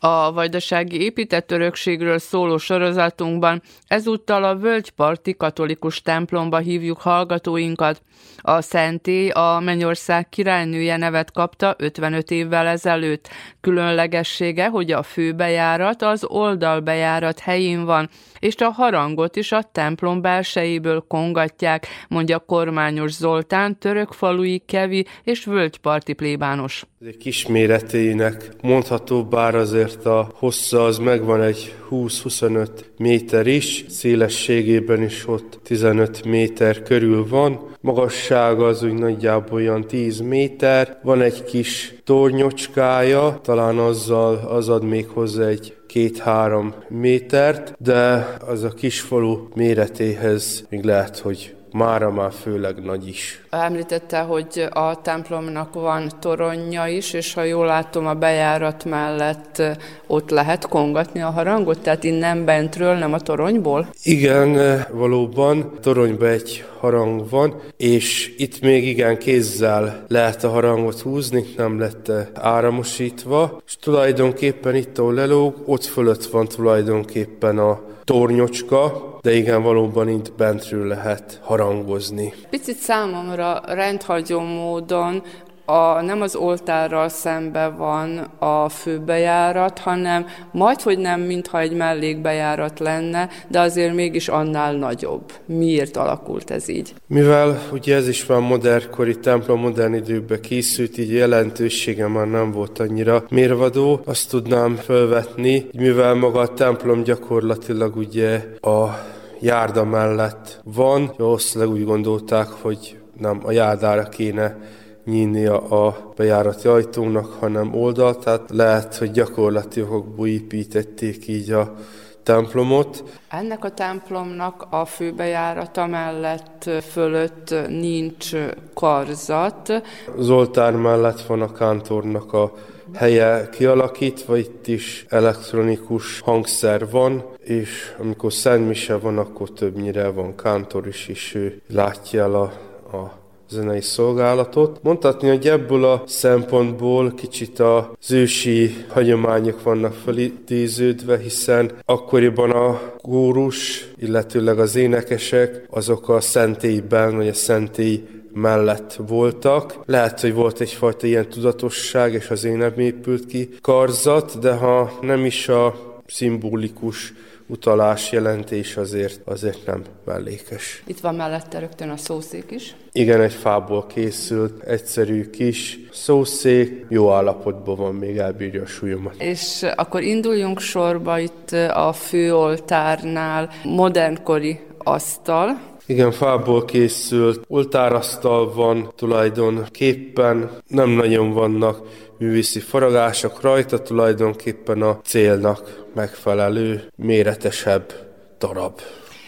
A 0.00 0.32
vajdasági 0.32 1.00
épített 1.02 1.50
örökségről 1.50 2.18
szóló 2.18 2.56
sorozatunkban 2.56 3.62
ezúttal 3.86 4.44
a 4.44 4.56
Völgyparti 4.56 5.36
katolikus 5.36 6.02
templomba 6.02 6.58
hívjuk 6.58 7.00
hallgatóinkat. 7.00 8.02
A 8.36 8.60
szentély 8.60 9.28
a 9.28 9.60
Mennyország 9.60 10.28
királynője 10.28 10.96
nevet 10.96 11.32
kapta 11.32 11.74
55 11.78 12.30
évvel 12.30 12.66
ezelőtt. 12.66 13.28
Különlegessége, 13.60 14.68
hogy 14.68 14.92
a 14.92 15.02
főbejárat 15.02 16.02
az 16.02 16.24
oldalbejárat 16.24 17.38
helyén 17.38 17.84
van, 17.84 18.08
és 18.38 18.54
a 18.56 18.70
harangot 18.70 19.36
is 19.36 19.52
a 19.52 19.62
templom 19.72 20.20
belsejéből 20.20 21.04
kongatják, 21.08 21.86
mondja 22.08 22.38
kormányos 22.38 23.12
Zoltán, 23.12 23.78
törökfalui 23.78 24.62
kevi 24.66 25.06
és 25.24 25.44
völgyparti 25.44 26.12
plébános. 26.12 26.86
Kisméretének 27.18 28.50
mondható, 28.62 29.24
bár 29.24 29.54
azért 29.54 30.04
a 30.06 30.30
hossza 30.34 30.84
az 30.84 30.98
megvan 30.98 31.42
egy 31.42 31.74
20-25 31.90 32.68
méter 32.96 33.46
is, 33.46 33.84
szélességében 33.88 35.02
is 35.02 35.28
ott 35.28 35.60
15 35.62 36.24
méter 36.24 36.82
körül 36.82 37.28
van. 37.28 37.66
magassága 37.80 38.66
az 38.66 38.82
úgy 38.82 38.92
nagyjából 38.94 39.58
olyan 39.58 39.86
10 39.86 40.20
méter, 40.20 40.98
van 41.02 41.20
egy 41.20 41.44
kis 41.44 41.94
tornyocskája, 42.04 43.40
talán 43.42 43.78
azzal 43.78 44.34
az 44.36 44.68
ad 44.68 44.84
még 44.84 45.06
hozzá 45.08 45.46
egy 45.46 45.77
két-három 45.88 46.74
métert, 46.88 47.74
de 47.78 48.28
az 48.46 48.62
a 48.62 48.68
kisfalu 48.68 49.48
méretéhez 49.54 50.66
még 50.70 50.84
lehet, 50.84 51.18
hogy 51.18 51.54
mára 51.72 52.10
már 52.10 52.32
főleg 52.32 52.84
nagy 52.84 53.08
is. 53.08 53.42
Említette, 53.50 54.20
hogy 54.20 54.68
a 54.70 55.00
templomnak 55.00 55.74
van 55.74 56.10
toronja 56.20 56.86
is, 56.86 57.12
és 57.12 57.34
ha 57.34 57.42
jól 57.42 57.66
látom, 57.66 58.06
a 58.06 58.14
bejárat 58.14 58.84
mellett 58.84 59.62
ott 60.06 60.30
lehet 60.30 60.68
kongatni 60.68 61.20
a 61.20 61.30
harangot, 61.30 61.80
tehát 61.80 62.04
innen 62.04 62.44
bentről, 62.44 62.94
nem 62.94 63.12
a 63.12 63.20
toronyból? 63.20 63.88
Igen, 64.02 64.82
valóban 64.92 65.72
toronyba 65.80 66.28
egy 66.28 66.64
harang 66.80 67.28
van, 67.30 67.60
és 67.76 68.34
itt 68.38 68.60
még 68.60 68.86
igen 68.86 69.18
kézzel 69.18 70.04
lehet 70.08 70.44
a 70.44 70.48
harangot 70.48 71.00
húzni, 71.00 71.44
nem 71.56 71.78
lett 71.78 72.12
áramosítva, 72.34 73.62
és 73.66 73.76
tulajdonképpen 73.76 74.74
itt, 74.74 74.98
ahol 74.98 75.14
lelóg, 75.14 75.54
ott 75.66 75.84
fölött 75.84 76.24
van 76.24 76.46
tulajdonképpen 76.46 77.58
a 77.58 77.80
tornyocska, 78.04 79.17
de 79.28 79.34
igen, 79.34 79.62
valóban 79.62 80.08
itt 80.08 80.32
bentről 80.32 80.86
lehet 80.86 81.40
harangozni. 81.42 82.32
Picit 82.50 82.76
számomra 82.76 83.60
rendhagyó 83.66 84.40
módon 84.40 85.22
a, 85.64 86.02
nem 86.02 86.20
az 86.20 86.36
oltárral 86.36 87.08
szembe 87.08 87.68
van 87.68 88.18
a 88.38 88.68
főbejárat, 88.68 89.78
hanem 89.78 90.26
majd, 90.52 90.80
hogy 90.80 90.98
nem, 90.98 91.20
mintha 91.20 91.60
egy 91.60 91.72
mellékbejárat 91.72 92.78
lenne, 92.78 93.28
de 93.48 93.60
azért 93.60 93.94
mégis 93.94 94.28
annál 94.28 94.72
nagyobb. 94.74 95.32
Miért 95.46 95.96
alakult 95.96 96.50
ez 96.50 96.68
így? 96.68 96.94
Mivel 97.06 97.62
ugye 97.72 97.96
ez 97.96 98.08
is 98.08 98.26
már 98.26 98.40
modernkori 98.40 99.18
templom, 99.18 99.60
modern 99.60 99.94
időkben 99.94 100.40
készült, 100.40 100.98
így 100.98 101.12
jelentősége 101.12 102.06
már 102.06 102.26
nem 102.26 102.52
volt 102.52 102.78
annyira 102.78 103.24
mérvadó, 103.30 104.00
azt 104.04 104.30
tudnám 104.30 104.74
felvetni, 104.74 105.66
mivel 105.72 106.14
maga 106.14 106.40
a 106.40 106.54
templom 106.54 107.02
gyakorlatilag 107.02 107.96
ugye 107.96 108.44
a 108.60 109.16
járda 109.40 109.84
mellett 109.84 110.60
van, 110.64 111.12
valószínűleg 111.16 111.74
úgy 111.74 111.84
gondolták, 111.84 112.48
hogy 112.48 112.98
nem 113.18 113.40
a 113.44 113.50
járdára 113.50 114.08
kéne 114.08 114.56
nyílnia 115.04 115.68
a 115.68 116.12
bejárati 116.16 116.68
ajtónak, 116.68 117.26
hanem 117.26 117.74
oldalt, 117.74 118.24
tehát 118.24 118.50
lehet, 118.50 118.96
hogy 118.96 119.10
gyakorlati 119.10 119.82
okokból 119.82 120.26
építették 120.26 121.28
így 121.28 121.50
a 121.50 121.74
templomot. 122.22 123.04
Ennek 123.28 123.64
a 123.64 123.70
templomnak 123.70 124.66
a 124.70 124.84
főbejárata 124.84 125.86
mellett 125.86 126.70
fölött 126.90 127.54
nincs 127.68 128.30
karzat. 128.74 129.82
Az 130.18 130.30
oltár 130.30 130.72
mellett 130.72 131.20
van 131.20 131.42
a 131.42 131.52
kántornak 131.52 132.32
a 132.32 132.52
helye 132.92 133.48
kialakítva, 133.52 134.36
itt 134.36 134.66
is 134.66 135.06
elektronikus 135.08 136.20
hangszer 136.20 136.90
van, 136.90 137.24
és 137.44 137.94
amikor 137.98 138.32
Szent 138.32 138.68
Mise 138.68 138.96
van, 138.96 139.18
akkor 139.18 139.52
többnyire 139.52 140.08
van 140.08 140.34
kántor 140.34 140.86
is, 140.86 141.08
és 141.08 141.34
ő 141.34 141.60
látja 141.68 142.22
el 142.22 142.34
a, 142.34 142.52
a 142.96 143.18
zenei 143.50 143.80
szolgálatot. 143.80 144.82
Mondhatni, 144.82 145.28
hogy 145.28 145.48
ebből 145.48 145.84
a 145.84 146.02
szempontból 146.06 147.12
kicsit 147.14 147.58
az 147.58 148.10
ősi 148.10 148.84
hagyományok 148.88 149.62
vannak 149.62 149.94
felidéződve, 150.04 151.18
hiszen 151.18 151.72
akkoriban 151.84 152.50
a 152.50 152.80
kórus, 153.02 153.88
illetőleg 153.96 154.58
az 154.58 154.76
énekesek, 154.76 155.66
azok 155.70 156.08
a 156.08 156.20
szentélyben, 156.20 157.16
vagy 157.16 157.28
a 157.28 157.34
szentély 157.34 158.06
mellett 158.40 159.00
voltak. 159.06 159.78
Lehet, 159.86 160.20
hogy 160.20 160.34
volt 160.34 160.60
egyfajta 160.60 161.06
ilyen 161.06 161.28
tudatosság, 161.28 162.12
és 162.12 162.30
az 162.30 162.44
én 162.44 162.72
épült 162.76 163.26
ki 163.26 163.48
karzat, 163.60 164.38
de 164.38 164.52
ha 164.52 164.98
nem 165.00 165.24
is 165.24 165.48
a 165.48 165.74
szimbolikus 166.06 167.12
utalás 167.48 168.12
jelentés 168.12 168.76
azért, 168.76 169.20
azért 169.24 169.66
nem 169.66 169.82
mellékes. 170.04 170.82
Itt 170.86 171.00
van 171.00 171.14
mellette 171.14 171.58
rögtön 171.58 171.88
a 171.88 171.96
szószék 171.96 172.50
is. 172.50 172.74
Igen, 172.92 173.20
egy 173.20 173.32
fából 173.32 173.86
készült, 173.86 174.62
egyszerű 174.62 175.30
kis 175.30 175.78
szószék, 175.92 176.86
jó 176.88 177.12
állapotban 177.12 177.76
van, 177.76 177.94
még 177.94 178.16
elbírja 178.16 178.62
a 178.62 178.66
súlyomat. 178.66 179.14
És 179.18 179.66
akkor 179.76 180.02
induljunk 180.02 180.60
sorba 180.60 181.18
itt 181.18 181.50
a 181.72 181.92
főoltárnál, 181.92 183.50
modernkori 183.64 184.60
asztal, 184.78 185.60
igen, 185.88 186.12
fából 186.12 186.64
készült, 186.64 187.44
oltárasztal 187.48 188.52
van 188.52 188.92
tulajdonképpen, 188.96 190.50
nem 190.66 190.90
nagyon 190.90 191.32
vannak 191.32 191.80
művészi 192.18 192.60
faragások 192.60 193.40
rajta, 193.40 193.82
tulajdonképpen 193.82 194.82
a 194.82 195.00
célnak 195.04 195.86
megfelelő, 195.94 196.88
méretesebb 196.96 197.92
darab. 198.38 198.80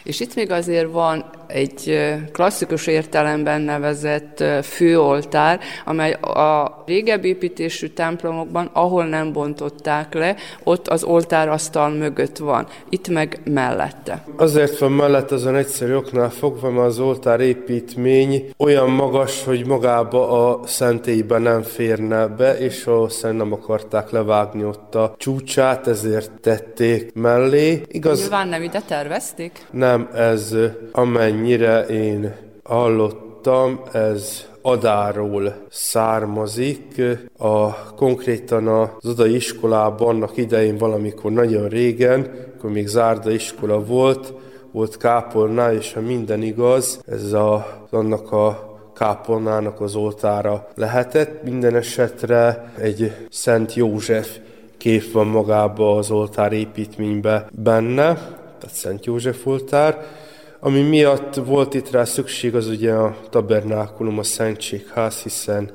És 0.05 0.21
itt 0.21 0.35
még 0.35 0.51
azért 0.51 0.93
van 0.93 1.25
egy 1.53 1.99
klasszikus 2.33 2.87
értelemben 2.87 3.61
nevezett 3.61 4.45
főoltár, 4.63 5.61
amely 5.85 6.13
a 6.13 6.83
régebbi 6.87 7.29
építésű 7.29 7.87
templomokban, 7.87 8.71
ahol 8.73 9.05
nem 9.05 9.33
bontották 9.33 10.15
le, 10.15 10.37
ott 10.65 10.89
az 10.89 11.05
oltárasztal 11.05 11.91
mögött 11.91 12.37
van, 12.37 12.67
itt 12.89 13.09
meg 13.09 13.41
mellette. 13.45 14.25
Azért 14.37 14.79
van 14.79 14.93
mellett 14.93 15.31
azon 15.31 15.57
egyszerű 15.57 15.95
oknál 15.95 16.31
fogva, 16.31 16.71
mert 16.71 16.87
az 16.87 16.99
oltár 16.99 17.41
építmény 17.41 18.51
olyan 18.57 18.91
magas, 18.91 19.45
hogy 19.45 19.67
magába 19.67 20.49
a 20.49 20.67
szentélybe 20.67 21.39
nem 21.39 21.63
férne 21.63 22.27
be, 22.27 22.59
és 22.59 22.85
valószínűleg 22.85 23.43
nem 23.43 23.53
akarták 23.53 24.11
levágni 24.11 24.65
ott 24.65 24.95
a 24.95 25.15
csúcsát, 25.17 25.87
ezért 25.87 26.31
tették 26.41 27.13
mellé. 27.15 27.83
Igaz... 27.89 28.21
Nyilván 28.21 28.49
nem 28.49 28.63
ide 28.63 28.81
tervezték? 28.87 29.67
Nem, 29.71 30.09
ez 30.15 30.55
amennyi 30.93 31.40
amennyire 31.41 31.87
én 31.87 32.35
hallottam, 32.63 33.81
ez 33.93 34.49
Adáról 34.63 35.55
származik. 35.71 37.03
A, 37.39 37.75
konkrétan 37.95 38.69
az 38.69 39.09
odai 39.09 39.35
iskolában 39.35 40.09
annak 40.09 40.37
idején 40.37 40.77
valamikor 40.77 41.31
nagyon 41.33 41.69
régen, 41.69 42.31
akkor 42.57 42.71
még 42.71 42.87
zárda 42.87 43.31
iskola 43.31 43.85
volt, 43.85 44.33
volt 44.73 44.97
kápolná, 44.97 45.73
és 45.73 45.93
ha 45.93 46.01
minden 46.01 46.43
igaz, 46.43 47.03
ez 47.07 47.33
a, 47.33 47.87
annak 47.91 48.33
a 48.33 48.79
kápolnának 48.95 49.81
az 49.81 49.95
oltára 49.95 50.69
lehetett. 50.75 51.43
Minden 51.43 51.75
esetre 51.75 52.73
egy 52.79 53.13
Szent 53.31 53.75
József 53.75 54.39
kép 54.77 55.13
van 55.13 55.27
magába 55.27 55.97
az 55.97 56.11
oltár 56.11 56.53
építménybe 56.53 57.47
benne, 57.53 58.15
tehát 58.59 58.75
Szent 58.75 59.07
József 59.07 59.47
oltár, 59.47 59.99
ami 60.61 60.81
miatt 60.81 61.35
volt 61.35 61.75
itt 61.75 61.91
rá 61.91 62.05
szükség, 62.05 62.55
az 62.55 62.67
ugye 62.67 62.93
a 62.93 63.17
tabernákulum, 63.31 64.19
a 64.19 64.23
szentségház, 64.23 65.23
hiszen 65.23 65.71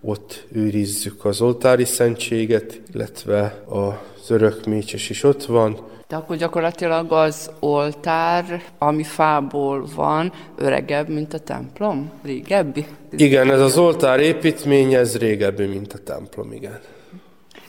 ott 0.00 0.46
őrizzük 0.52 1.24
az 1.24 1.40
oltári 1.40 1.84
szentséget, 1.84 2.80
illetve 2.94 3.62
az 3.68 4.30
örök 4.30 4.66
mécses 4.66 5.10
is 5.10 5.22
ott 5.22 5.44
van. 5.44 5.78
De 6.08 6.16
akkor 6.16 6.36
gyakorlatilag 6.36 7.12
az 7.12 7.50
oltár, 7.60 8.62
ami 8.78 9.02
fából 9.02 9.86
van, 9.94 10.32
öregebb, 10.56 11.08
mint 11.08 11.34
a 11.34 11.38
templom? 11.38 12.10
Régebbi? 12.22 12.86
Igen, 13.10 13.50
ez 13.50 13.60
az 13.60 13.78
oltár 13.78 14.20
építmény, 14.20 14.94
ez 14.94 15.18
régebbi, 15.18 15.64
mint 15.66 15.92
a 15.92 15.98
templom, 15.98 16.52
igen. 16.52 16.80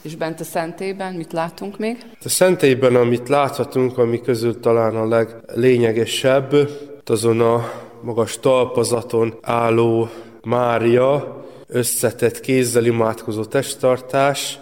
És 0.08 0.16
bent 0.16 0.40
a 0.40 0.44
szentélyben 0.44 1.14
mit 1.14 1.34
látunk 1.34 1.78
még? 1.78 1.98
A 2.24 2.30
szentélyben, 2.30 2.96
amit 2.96 3.30
láthatunk, 3.30 3.98
ami 3.98 4.22
közül 4.22 4.60
talán 4.60 4.96
a 4.96 5.08
leglényegesebb, 5.08 6.70
azon 7.06 7.42
a 7.42 7.72
magas 8.02 8.40
talpazaton 8.40 9.34
álló 9.42 10.10
Mária, 10.44 11.46
összetett 11.68 12.40
kézzel 12.40 12.86
imádkozó 12.86 13.44
testtartás, 13.44 14.60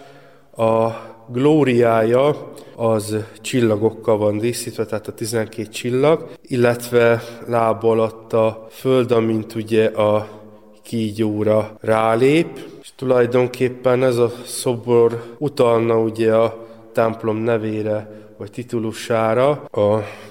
a 0.56 0.90
glóriája 1.32 2.52
az 2.76 3.16
csillagokkal 3.40 4.16
van 4.16 4.38
díszítve, 4.38 4.84
tehát 4.84 5.08
a 5.08 5.12
12 5.12 5.68
csillag, 5.68 6.30
illetve 6.42 7.22
láb 7.46 7.84
alatt 7.84 8.32
a 8.32 8.66
föld, 8.70 9.12
amint 9.12 9.54
ugye 9.54 9.86
a 9.86 10.28
kígyóra 10.82 11.76
rálép, 11.80 12.74
Tulajdonképpen 12.96 14.02
ez 14.02 14.16
a 14.16 14.32
szobor 14.44 15.36
utalna 15.38 15.98
ugye 15.98 16.34
a 16.34 16.66
templom 16.92 17.36
nevére, 17.36 18.10
vagy 18.36 18.50
titulusára, 18.50 19.64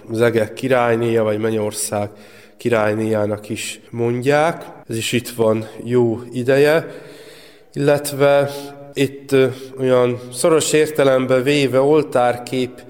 az 0.09 0.21
egek 0.21 0.53
királynéja, 0.53 1.23
vagy 1.23 1.39
Mennyország 1.39 2.09
királynéjának 2.57 3.49
is 3.49 3.79
mondják. 3.89 4.65
Ez 4.87 4.97
is 4.97 5.11
itt 5.11 5.29
van 5.29 5.67
jó 5.83 6.21
ideje, 6.31 6.87
illetve 7.73 8.49
itt 8.93 9.35
olyan 9.79 10.19
szoros 10.31 10.73
értelemben 10.73 11.43
véve 11.43 11.81
oltárkép 11.81 12.81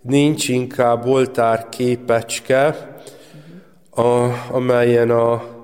nincs, 0.00 0.48
inkább 0.48 1.06
oltárképecske, 1.06 2.88
a, 3.90 4.28
amelyen 4.50 5.10
a 5.10 5.57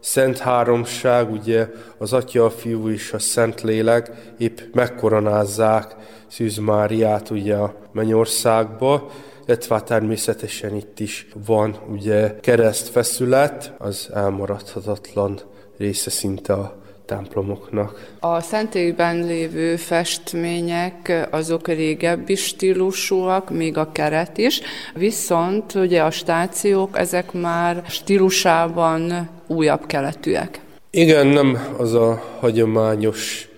Szent 0.00 0.38
Háromság, 0.38 1.30
ugye 1.30 1.68
az 1.98 2.12
Atya, 2.12 2.44
a 2.44 2.50
Fiú 2.50 2.88
és 2.88 3.12
a 3.12 3.18
Szent 3.18 3.60
Lélek 3.60 4.32
épp 4.38 4.58
megkoronázzák 4.72 5.96
Szűz 6.26 6.56
Máriát 6.56 7.30
ugye 7.30 7.54
a 7.54 7.74
Mennyországba, 7.92 9.10
illetve 9.46 9.80
természetesen 9.80 10.74
itt 10.74 11.00
is 11.00 11.28
van 11.46 11.76
ugye 11.88 12.40
keresztfeszület, 12.40 13.74
az 13.78 14.10
elmaradhatatlan 14.14 15.40
része 15.78 16.10
szinte 16.10 16.52
a 16.52 16.79
templomoknak. 17.10 18.12
A 18.20 18.40
szentélyben 18.40 19.26
lévő 19.26 19.76
festmények 19.76 21.28
azok 21.30 21.68
régebbi 21.68 22.34
stílusúak, 22.34 23.50
még 23.50 23.76
a 23.76 23.92
keret 23.92 24.38
is, 24.38 24.60
viszont 24.94 25.74
ugye 25.74 26.02
a 26.02 26.10
stációk, 26.10 26.98
ezek 26.98 27.32
már 27.32 27.82
stílusában 27.88 29.28
újabb 29.46 29.86
keletűek. 29.86 30.60
Igen, 30.90 31.26
nem 31.26 31.74
az 31.78 31.94
a 31.94 32.22
hagyományos 32.40 33.48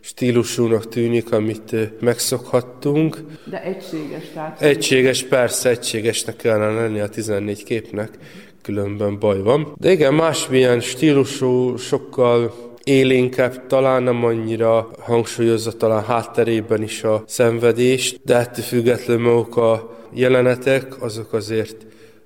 stílusúnak 0.00 0.88
tűnik, 0.88 1.32
amit 1.32 2.00
megszokhattunk. 2.00 3.16
De 3.44 3.62
egységes, 3.62 4.24
tehát... 4.34 4.62
Egységes, 4.62 5.22
persze, 5.22 5.68
egységesnek 5.68 6.36
kellene 6.36 6.80
lenni 6.80 7.00
a 7.00 7.08
14 7.08 7.64
képnek, 7.64 8.10
különben 8.62 9.18
baj 9.18 9.42
van. 9.42 9.74
De 9.80 9.90
igen, 9.90 10.14
másmilyen 10.14 10.80
stílusú, 10.80 11.76
sokkal 11.76 12.71
élénkebb, 12.84 13.66
talán 13.66 14.02
nem 14.02 14.24
annyira 14.24 14.90
hangsúlyozza 14.98 15.72
talán 15.72 16.04
hátterében 16.04 16.82
is 16.82 17.02
a 17.04 17.22
szenvedést, 17.26 18.20
de 18.24 18.36
ettől 18.36 18.64
függetlenül 18.64 19.22
maguk 19.22 19.56
a 19.56 19.96
jelenetek, 20.12 21.02
azok 21.02 21.32
azért 21.32 21.76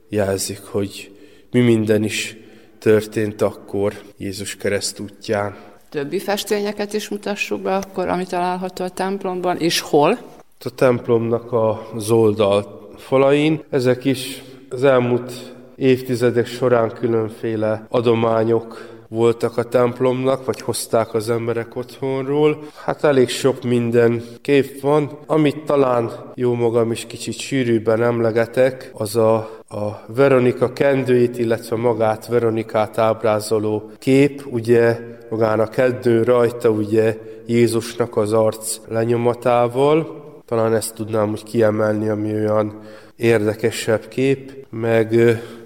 jelzik, 0.09 0.61
hogy 0.65 1.11
mi 1.51 1.61
minden 1.61 2.05
is 2.05 2.37
történt 2.79 3.43
akkor 3.43 3.93
Jézus 4.17 4.57
kereszt 4.57 5.01
útján. 5.01 5.57
Többi 5.91 6.19
festményeket 6.19 6.93
is 6.93 7.09
mutassuk 7.09 7.63
be 7.63 7.75
akkor, 7.75 8.09
ami 8.09 8.27
található 8.27 8.85
a 8.85 8.89
templomban, 8.89 9.57
és 9.57 9.81
hol? 9.81 10.19
A 10.65 10.71
templomnak 10.75 11.53
az 11.95 12.11
oldal 12.11 12.91
falain, 12.97 13.65
ezek 13.71 14.05
is 14.05 14.43
az 14.69 14.85
elmúlt 14.85 15.33
évtizedek 15.77 16.47
során 16.47 16.93
különféle 16.93 17.87
adományok 17.89 18.96
voltak 19.09 19.57
a 19.57 19.63
templomnak, 19.63 20.45
vagy 20.45 20.61
hozták 20.61 21.15
az 21.15 21.31
emberek 21.31 21.77
otthonról. 21.77 22.59
Hát 22.85 23.05
elég 23.05 23.29
sok 23.29 23.63
minden 23.63 24.23
kép 24.43 24.81
van. 24.81 25.19
Amit 25.27 25.65
talán 25.65 26.11
jó 26.35 26.55
magam 26.55 26.93
is 26.93 27.07
kicsit 27.07 27.39
sűrűbben 27.39 28.03
emlegetek, 28.03 28.91
az 28.93 29.17
a, 29.17 29.35
a 29.69 30.05
Veronika 30.07 30.73
kendőjét, 30.73 31.39
illetve 31.39 31.77
magát 31.77 32.27
Veronikát 32.27 32.99
ábrázoló 32.99 33.91
kép, 33.99 34.47
ugye 34.51 34.99
magán 35.31 35.61
a 35.61 35.69
keddő 35.69 36.23
rajta 36.23 36.71
ugye 36.71 37.17
Jézusnak 37.47 38.17
az 38.17 38.33
arc 38.33 38.79
lenyomatával. 38.89 40.25
Talán 40.47 40.75
ezt 40.75 40.95
tudnám 40.95 41.31
úgy 41.31 41.43
kiemelni, 41.43 42.09
ami 42.09 42.33
olyan 42.33 42.81
érdekesebb 43.17 44.09
kép, 44.09 44.67
meg 44.71 45.15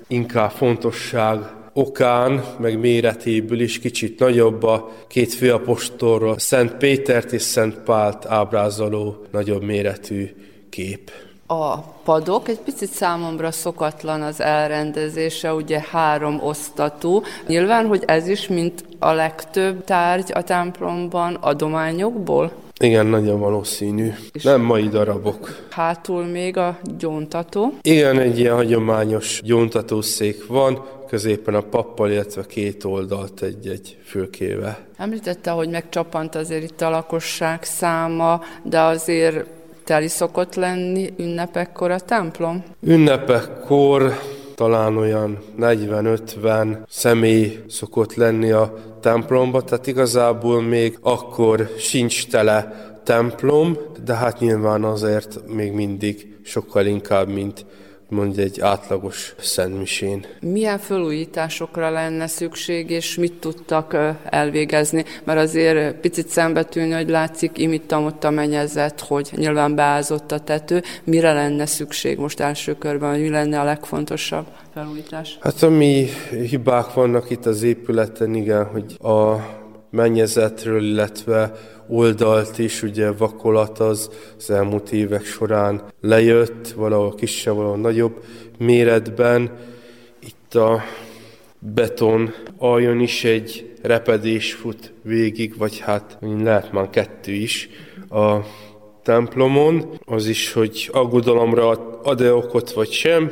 inkább 0.06 0.50
fontosság 0.50 1.38
okán, 1.72 2.44
meg 2.58 2.78
méretéből 2.78 3.60
is 3.60 3.78
kicsit 3.78 4.18
nagyobb 4.18 4.62
a 4.62 4.90
két 5.08 5.34
főapostolról, 5.34 6.38
Szent 6.38 6.72
Pétert 6.72 7.32
és 7.32 7.42
Szent 7.42 7.74
Pált 7.74 8.26
ábrázoló 8.26 9.16
nagyobb 9.30 9.62
méretű 9.62 10.34
kép. 10.68 11.10
A 11.46 11.78
padok 11.78 12.48
egy 12.48 12.58
picit 12.58 12.90
számomra 12.90 13.50
szokatlan 13.50 14.22
az 14.22 14.40
elrendezése, 14.40 15.54
ugye 15.54 15.84
három 15.90 16.40
osztatú. 16.42 17.22
Nyilván, 17.46 17.86
hogy 17.86 18.02
ez 18.06 18.28
is, 18.28 18.48
mint 18.48 18.84
a 18.98 19.12
legtöbb 19.12 19.84
tárgy 19.84 20.30
a 20.34 20.42
templomban 20.42 21.34
adományokból? 21.34 22.52
Igen, 22.82 23.06
nagyon 23.06 23.40
valószínű. 23.40 24.12
És 24.32 24.42
Nem 24.42 24.60
mai 24.60 24.88
darabok. 24.88 25.66
Hátul 25.70 26.24
még 26.24 26.56
a 26.56 26.78
gyóntató. 26.98 27.72
Igen, 27.82 28.18
egy 28.18 28.38
ilyen 28.38 28.54
hagyományos 28.54 29.40
gyóntatószék 29.44 30.46
van, 30.46 30.84
középen 31.08 31.54
a 31.54 31.60
pappal, 31.60 32.10
illetve 32.10 32.46
két 32.46 32.84
oldalt 32.84 33.42
egy-egy 33.42 33.98
fülkével. 34.04 34.78
Említette, 34.96 35.50
hogy 35.50 35.68
megcsapant 35.68 36.34
azért 36.34 36.62
itt 36.62 36.80
a 36.80 36.90
lakosság 36.90 37.62
száma, 37.62 38.40
de 38.62 38.80
azért 38.80 39.46
teli 39.84 40.08
szokott 40.08 40.54
lenni 40.54 41.12
ünnepekkor 41.16 41.90
a 41.90 42.00
templom? 42.00 42.64
Ünnepekkor 42.82 44.18
talán 44.60 44.96
olyan 44.96 45.38
40-50 45.58 46.76
személy 46.88 47.58
szokott 47.68 48.14
lenni 48.14 48.50
a 48.50 48.74
templomba, 49.00 49.62
tehát 49.62 49.86
igazából 49.86 50.62
még 50.62 50.98
akkor 51.02 51.70
sincs 51.78 52.28
tele 52.28 52.90
templom, 53.04 53.76
de 54.04 54.14
hát 54.14 54.40
nyilván 54.40 54.84
azért 54.84 55.40
még 55.54 55.72
mindig 55.72 56.36
sokkal 56.42 56.86
inkább, 56.86 57.28
mint 57.28 57.66
mondja 58.10 58.42
egy 58.42 58.60
átlagos 58.60 59.34
szentmisén. 59.38 60.26
Milyen 60.40 60.78
felújításokra 60.78 61.90
lenne 61.90 62.26
szükség, 62.26 62.90
és 62.90 63.14
mit 63.14 63.32
tudtak 63.32 63.96
elvégezni? 64.24 65.04
Mert 65.24 65.38
azért 65.38 65.94
picit 65.94 66.28
szembetűnő, 66.28 66.94
hogy 66.94 67.08
látszik 67.08 67.58
imittam 67.58 68.04
ott 68.04 68.24
a 68.24 68.30
mennyezet, 68.30 69.00
hogy 69.00 69.30
nyilván 69.36 69.74
beázott 69.74 70.32
a 70.32 70.40
tető. 70.40 70.82
Mire 71.04 71.32
lenne 71.32 71.66
szükség 71.66 72.18
most 72.18 72.40
első 72.40 72.74
körben, 72.78 73.10
hogy 73.10 73.20
mi 73.20 73.28
lenne 73.28 73.60
a 73.60 73.64
legfontosabb 73.64 74.46
felújítás? 74.74 75.38
Hát 75.40 75.62
ami 75.62 76.06
hibák 76.48 76.92
vannak 76.94 77.30
itt 77.30 77.46
az 77.46 77.62
épületen, 77.62 78.34
igen, 78.34 78.64
hogy 78.64 78.96
a 78.98 79.36
mennyezetről, 79.90 80.82
illetve 80.84 81.52
oldalt 81.90 82.58
is, 82.58 82.82
ugye 82.82 83.12
vakolat 83.12 83.78
az 83.78 84.10
az 84.38 84.50
elmúlt 84.50 84.92
évek 84.92 85.24
során 85.24 85.82
lejött, 86.00 86.68
valahol 86.68 87.14
kisebb, 87.14 87.54
valahol 87.54 87.76
nagyobb 87.76 88.24
méretben. 88.58 89.50
Itt 90.20 90.54
a 90.54 90.82
beton 91.58 92.34
aljon 92.58 93.00
is 93.00 93.24
egy 93.24 93.72
repedés 93.82 94.52
fut 94.52 94.92
végig, 95.02 95.56
vagy 95.56 95.78
hát 95.78 96.18
lehet 96.20 96.72
már 96.72 96.90
kettő 96.90 97.32
is 97.32 97.68
a 98.10 98.36
templomon. 99.02 99.98
Az 100.04 100.26
is, 100.26 100.52
hogy 100.52 100.88
aggodalomra 100.92 101.68
ad-e 102.02 102.34
okot, 102.34 102.72
vagy 102.72 102.90
sem, 102.90 103.30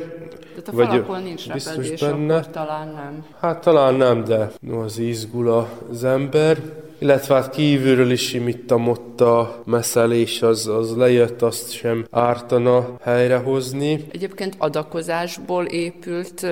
tehát 0.63 0.67
a 0.67 0.91
falakon 0.91 1.15
vagy 1.15 1.23
nincs 1.23 1.51
biztos 1.51 1.89
benne. 1.99 2.35
akkor 2.35 2.51
talán 2.51 2.87
nem. 2.87 3.25
Hát 3.39 3.61
talán 3.61 3.95
nem, 3.95 4.23
de 4.23 4.51
az 4.71 4.97
izgul 4.97 5.67
az 5.89 6.03
ember. 6.03 6.57
Illetve 7.01 7.35
hát 7.35 7.49
kívülről 7.49 8.11
is 8.11 8.33
imittam 8.33 8.87
ott 8.87 9.21
a 9.21 9.63
meszelés, 9.65 10.41
az, 10.41 10.67
az 10.67 10.95
lejött, 10.95 11.41
azt 11.41 11.71
sem 11.71 12.05
ártana 12.11 12.95
helyrehozni. 13.01 14.05
Egyébként 14.11 14.55
adakozásból 14.57 15.65
épült 15.65 16.47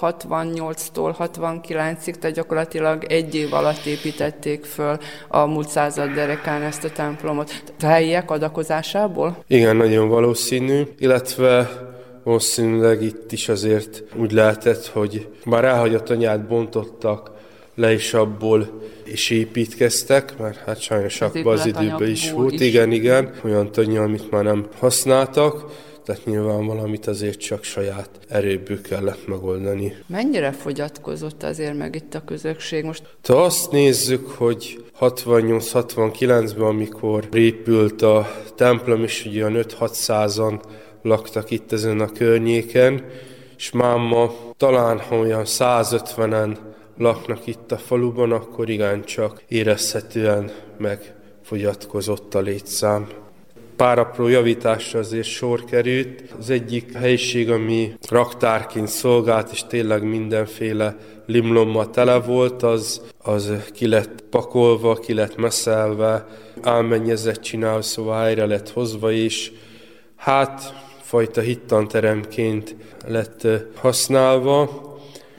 68-tól 0.00 1.14
69-ig, 1.18 2.14
tehát 2.14 2.36
gyakorlatilag 2.36 3.04
egy 3.04 3.34
év 3.34 3.52
alatt 3.54 3.84
építették 3.84 4.64
föl 4.64 4.98
a 5.28 5.46
múlt 5.46 5.68
század 5.68 6.10
derekán 6.10 6.62
ezt 6.62 6.84
a 6.84 6.90
templomot. 6.90 7.62
Tehát 7.76 7.96
helyiek 7.96 8.30
adakozásából? 8.30 9.44
Igen, 9.46 9.76
nagyon 9.76 10.08
valószínű, 10.08 10.82
illetve 10.98 11.68
valószínűleg 12.24 13.02
itt 13.02 13.32
is 13.32 13.48
azért 13.48 14.02
úgy 14.16 14.32
lehetett, 14.32 14.86
hogy 14.86 15.28
bár 15.44 15.64
elhagyott 15.64 16.10
anyát 16.10 16.46
bontottak, 16.46 17.30
le 17.74 17.92
is 17.92 18.14
abból 18.14 18.80
is 19.10 19.30
építkeztek, 19.30 20.38
mert 20.38 20.56
hát 20.56 20.80
sajnos 20.80 21.20
abban 21.20 21.58
az 21.58 21.66
időben 21.66 22.10
is 22.10 22.30
volt. 22.30 22.52
Is. 22.52 22.60
Igen, 22.60 22.92
igen, 22.92 23.32
olyan 23.44 23.72
tanya, 23.72 24.02
amit 24.02 24.30
már 24.30 24.44
nem 24.44 24.66
használtak, 24.78 25.64
tehát 26.04 26.24
nyilván 26.24 26.66
valamit 26.66 27.06
azért 27.06 27.38
csak 27.38 27.64
saját 27.64 28.10
erőből 28.28 28.80
kellett 28.80 29.26
megoldani. 29.26 29.94
Mennyire 30.06 30.52
fogyatkozott 30.52 31.42
azért 31.42 31.76
meg 31.76 31.94
itt 31.94 32.14
a 32.14 32.24
közösség 32.24 32.84
most? 32.84 33.02
Ha 33.26 33.44
azt 33.44 33.70
nézzük, 33.70 34.28
hogy 34.28 34.84
68-69-ben, 35.00 36.66
amikor 36.66 37.28
épült 37.32 38.02
a 38.02 38.42
templom, 38.56 39.02
is 39.02 39.24
ugye 39.26 39.46
5-600-an 39.50 40.60
laktak 41.02 41.50
itt 41.50 41.72
ezen 41.72 42.00
a 42.00 42.08
környéken, 42.08 43.04
és 43.56 43.70
máma 43.70 44.32
talán 44.56 45.02
olyan 45.10 45.42
150-en 45.46 46.56
laknak 47.00 47.46
itt 47.46 47.72
a 47.72 47.78
faluban, 47.78 48.32
akkor 48.32 48.68
igencsak 48.68 49.42
érezhetően 49.48 50.50
megfogyatkozott 50.78 52.34
a 52.34 52.40
létszám. 52.40 53.08
Pár 53.76 53.98
apró 53.98 54.28
javításra 54.28 54.98
azért 54.98 55.26
sor 55.26 55.64
került. 55.64 56.22
Az 56.38 56.50
egyik 56.50 56.92
helyiség, 56.92 57.50
ami 57.50 57.92
raktárként 58.08 58.88
szolgált, 58.88 59.52
és 59.52 59.64
tényleg 59.68 60.02
mindenféle 60.02 60.96
limlommal 61.26 61.90
tele 61.90 62.20
volt, 62.20 62.62
az, 62.62 63.02
az 63.18 63.52
ki 63.72 63.86
lett 63.86 64.24
pakolva, 64.30 64.94
ki 64.94 65.14
lett 65.14 65.36
meszelve, 65.36 66.26
álmennyezet 66.62 67.40
csinálva, 67.40 67.82
szóval 67.82 68.22
helyre 68.22 68.46
lett 68.46 68.70
hozva, 68.70 69.12
és 69.12 69.52
hát 70.16 70.74
fajta 71.02 71.40
hittanteremként 71.40 72.76
lett 73.06 73.46
használva, 73.74 74.88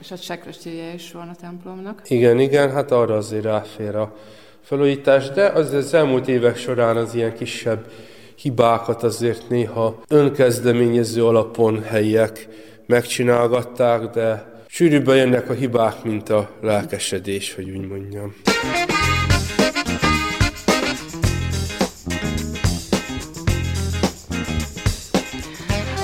És 0.02 0.10
a 0.10 0.18
csekrestélye 0.18 0.94
is 0.94 1.12
van 1.12 1.28
a 1.28 1.34
templomnak. 1.40 2.02
Igen, 2.06 2.38
igen, 2.38 2.72
hát 2.72 2.90
arra 2.90 3.16
azért 3.16 3.44
ráfér 3.44 3.96
a 3.96 4.16
felújítás, 4.62 5.30
de 5.30 5.46
az, 5.46 5.72
az 5.72 5.94
elmúlt 5.94 6.28
évek 6.28 6.56
során 6.56 6.96
az 6.96 7.14
ilyen 7.14 7.34
kisebb 7.34 7.90
hibákat 8.34 9.02
azért 9.02 9.48
néha 9.48 10.02
önkezdeményező 10.08 11.26
alapon 11.26 11.82
helyiek 11.82 12.48
megcsinálgatták, 12.86 14.02
de 14.02 14.52
sűrűbben 14.66 15.16
jönnek 15.16 15.50
a 15.50 15.52
hibák, 15.52 16.02
mint 16.02 16.28
a 16.28 16.50
lelkesedés, 16.60 17.54
hogy 17.54 17.70
úgy 17.70 17.88
mondjam. 17.88 18.34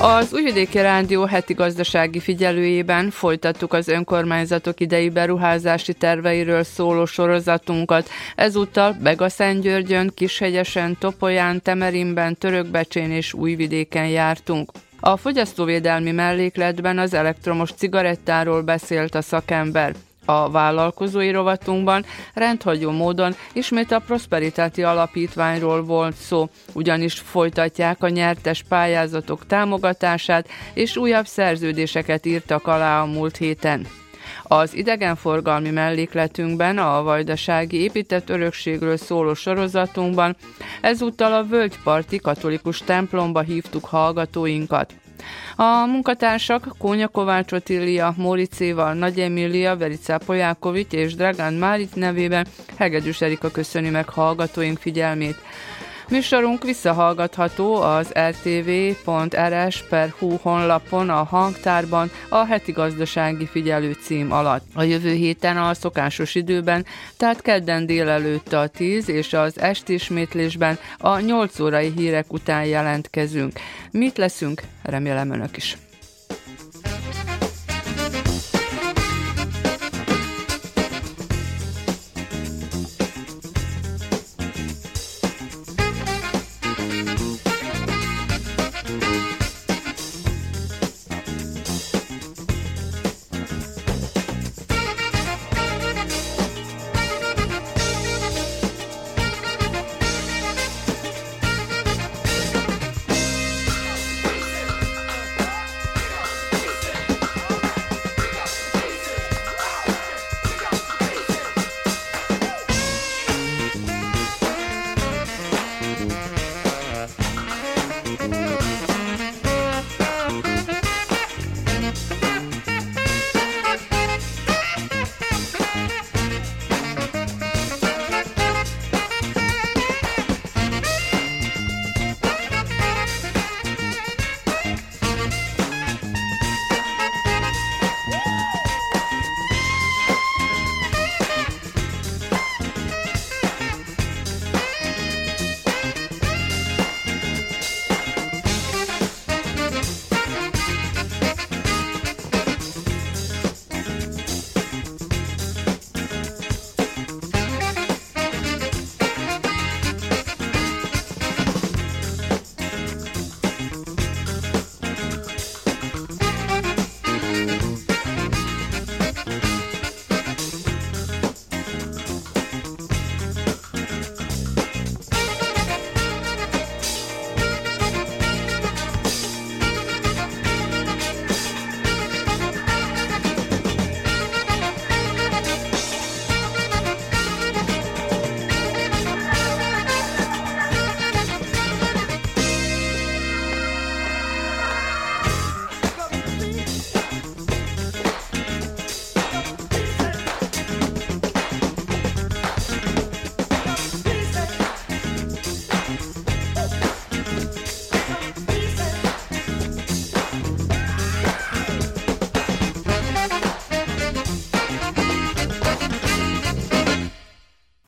Az 0.01 0.33
Újvidéki 0.33 0.79
Rádió 0.79 1.25
heti 1.25 1.55
gazdasági 1.55 2.21
figyelőjében 2.21 3.11
folytattuk 3.11 3.73
az 3.73 3.89
önkormányzatok 3.89 4.81
idei 4.81 5.09
beruházási 5.09 5.93
terveiről 5.93 6.63
szóló 6.63 7.05
sorozatunkat. 7.05 8.09
Ezúttal 8.35 8.97
Begaszentgyörgyön, 9.03 10.11
Kishegyesen, 10.15 10.97
Topolyán, 10.99 11.63
Temerinben, 11.63 12.37
Törökbecsén 12.37 13.11
és 13.11 13.33
Újvidéken 13.33 14.09
jártunk. 14.09 14.71
A 15.01 15.17
fogyasztóvédelmi 15.17 16.11
mellékletben 16.11 16.99
az 16.99 17.15
elektromos 17.15 17.73
cigarettáról 17.73 18.63
beszélt 18.63 19.15
a 19.15 19.23
szakember. 19.23 19.95
A 20.31 20.51
vállalkozói 20.51 21.31
rovatunkban 21.31 22.05
rendhagyó 22.35 22.91
módon 22.91 23.35
ismét 23.53 23.93
a 23.93 23.99
Prosperitáti 23.99 24.83
Alapítványról 24.83 25.85
volt 25.85 26.15
szó, 26.15 26.49
ugyanis 26.73 27.15
folytatják 27.15 28.03
a 28.03 28.09
nyertes 28.09 28.63
pályázatok 28.69 29.47
támogatását, 29.47 30.49
és 30.75 30.97
újabb 30.97 31.27
szerződéseket 31.27 32.27
írtak 32.27 32.67
alá 32.67 33.03
a 33.03 33.07
múlt 33.07 33.37
héten. 33.37 33.87
Az 34.43 34.75
idegenforgalmi 34.75 35.71
mellékletünkben, 35.71 36.79
a 36.79 37.03
vajdasági 37.03 37.81
épített 37.81 38.31
örökségről 38.31 38.97
szóló 38.97 39.35
sorozatunkban 39.35 40.37
ezúttal 40.81 41.33
a 41.33 41.45
Völgyparti 41.45 42.19
katolikus 42.19 42.79
templomba 42.79 43.41
hívtuk 43.41 43.85
hallgatóinkat. 43.85 44.95
A 45.57 45.87
munkatársak 45.87 46.69
Kónya 46.79 47.09
Kovács 47.09 47.53
Otília, 47.53 48.15
Móricéval, 48.17 48.95
Nagy 48.95 49.21
Emília, 49.21 49.77
Verica 49.77 50.19
Polyákovics 50.27 50.93
és 50.93 51.15
Dragán 51.15 51.55
Márit 51.55 51.95
nevében 51.95 52.47
Hegedűs 52.77 53.21
Erika 53.21 53.51
köszöni 53.51 53.89
meg 53.89 54.09
hallgatóink 54.09 54.79
figyelmét. 54.79 55.37
Műsorunk 56.11 56.65
visszahallgatható 56.65 57.75
az 57.75 58.13
rtv.rs.hu 58.29 59.17
honlapon 60.43 61.11
a 61.11 61.23
hangtárban 61.23 62.11
a 62.29 62.45
heti 62.45 62.73
gazdasági 62.73 63.47
figyelő 63.47 63.93
cím 63.93 64.33
alatt. 64.33 64.65
A 64.75 64.83
jövő 64.83 65.13
héten 65.13 65.57
a 65.57 65.75
szokásos 65.75 66.35
időben, 66.35 66.87
tehát 67.17 67.43
kedden 67.43 67.87
délelőtt 67.87 68.53
a 68.53 68.67
10 68.67 69.09
és 69.09 69.33
az 69.33 69.61
esti 69.61 69.93
ismétlésben 69.93 70.79
a 70.99 71.19
8 71.19 71.61
órai 71.61 71.93
hírek 71.97 72.33
után 72.33 72.65
jelentkezünk. 72.65 73.61
Mit 73.91 74.17
leszünk? 74.17 74.63
Remélem 74.83 75.31
önök 75.31 75.57
is. 75.57 75.77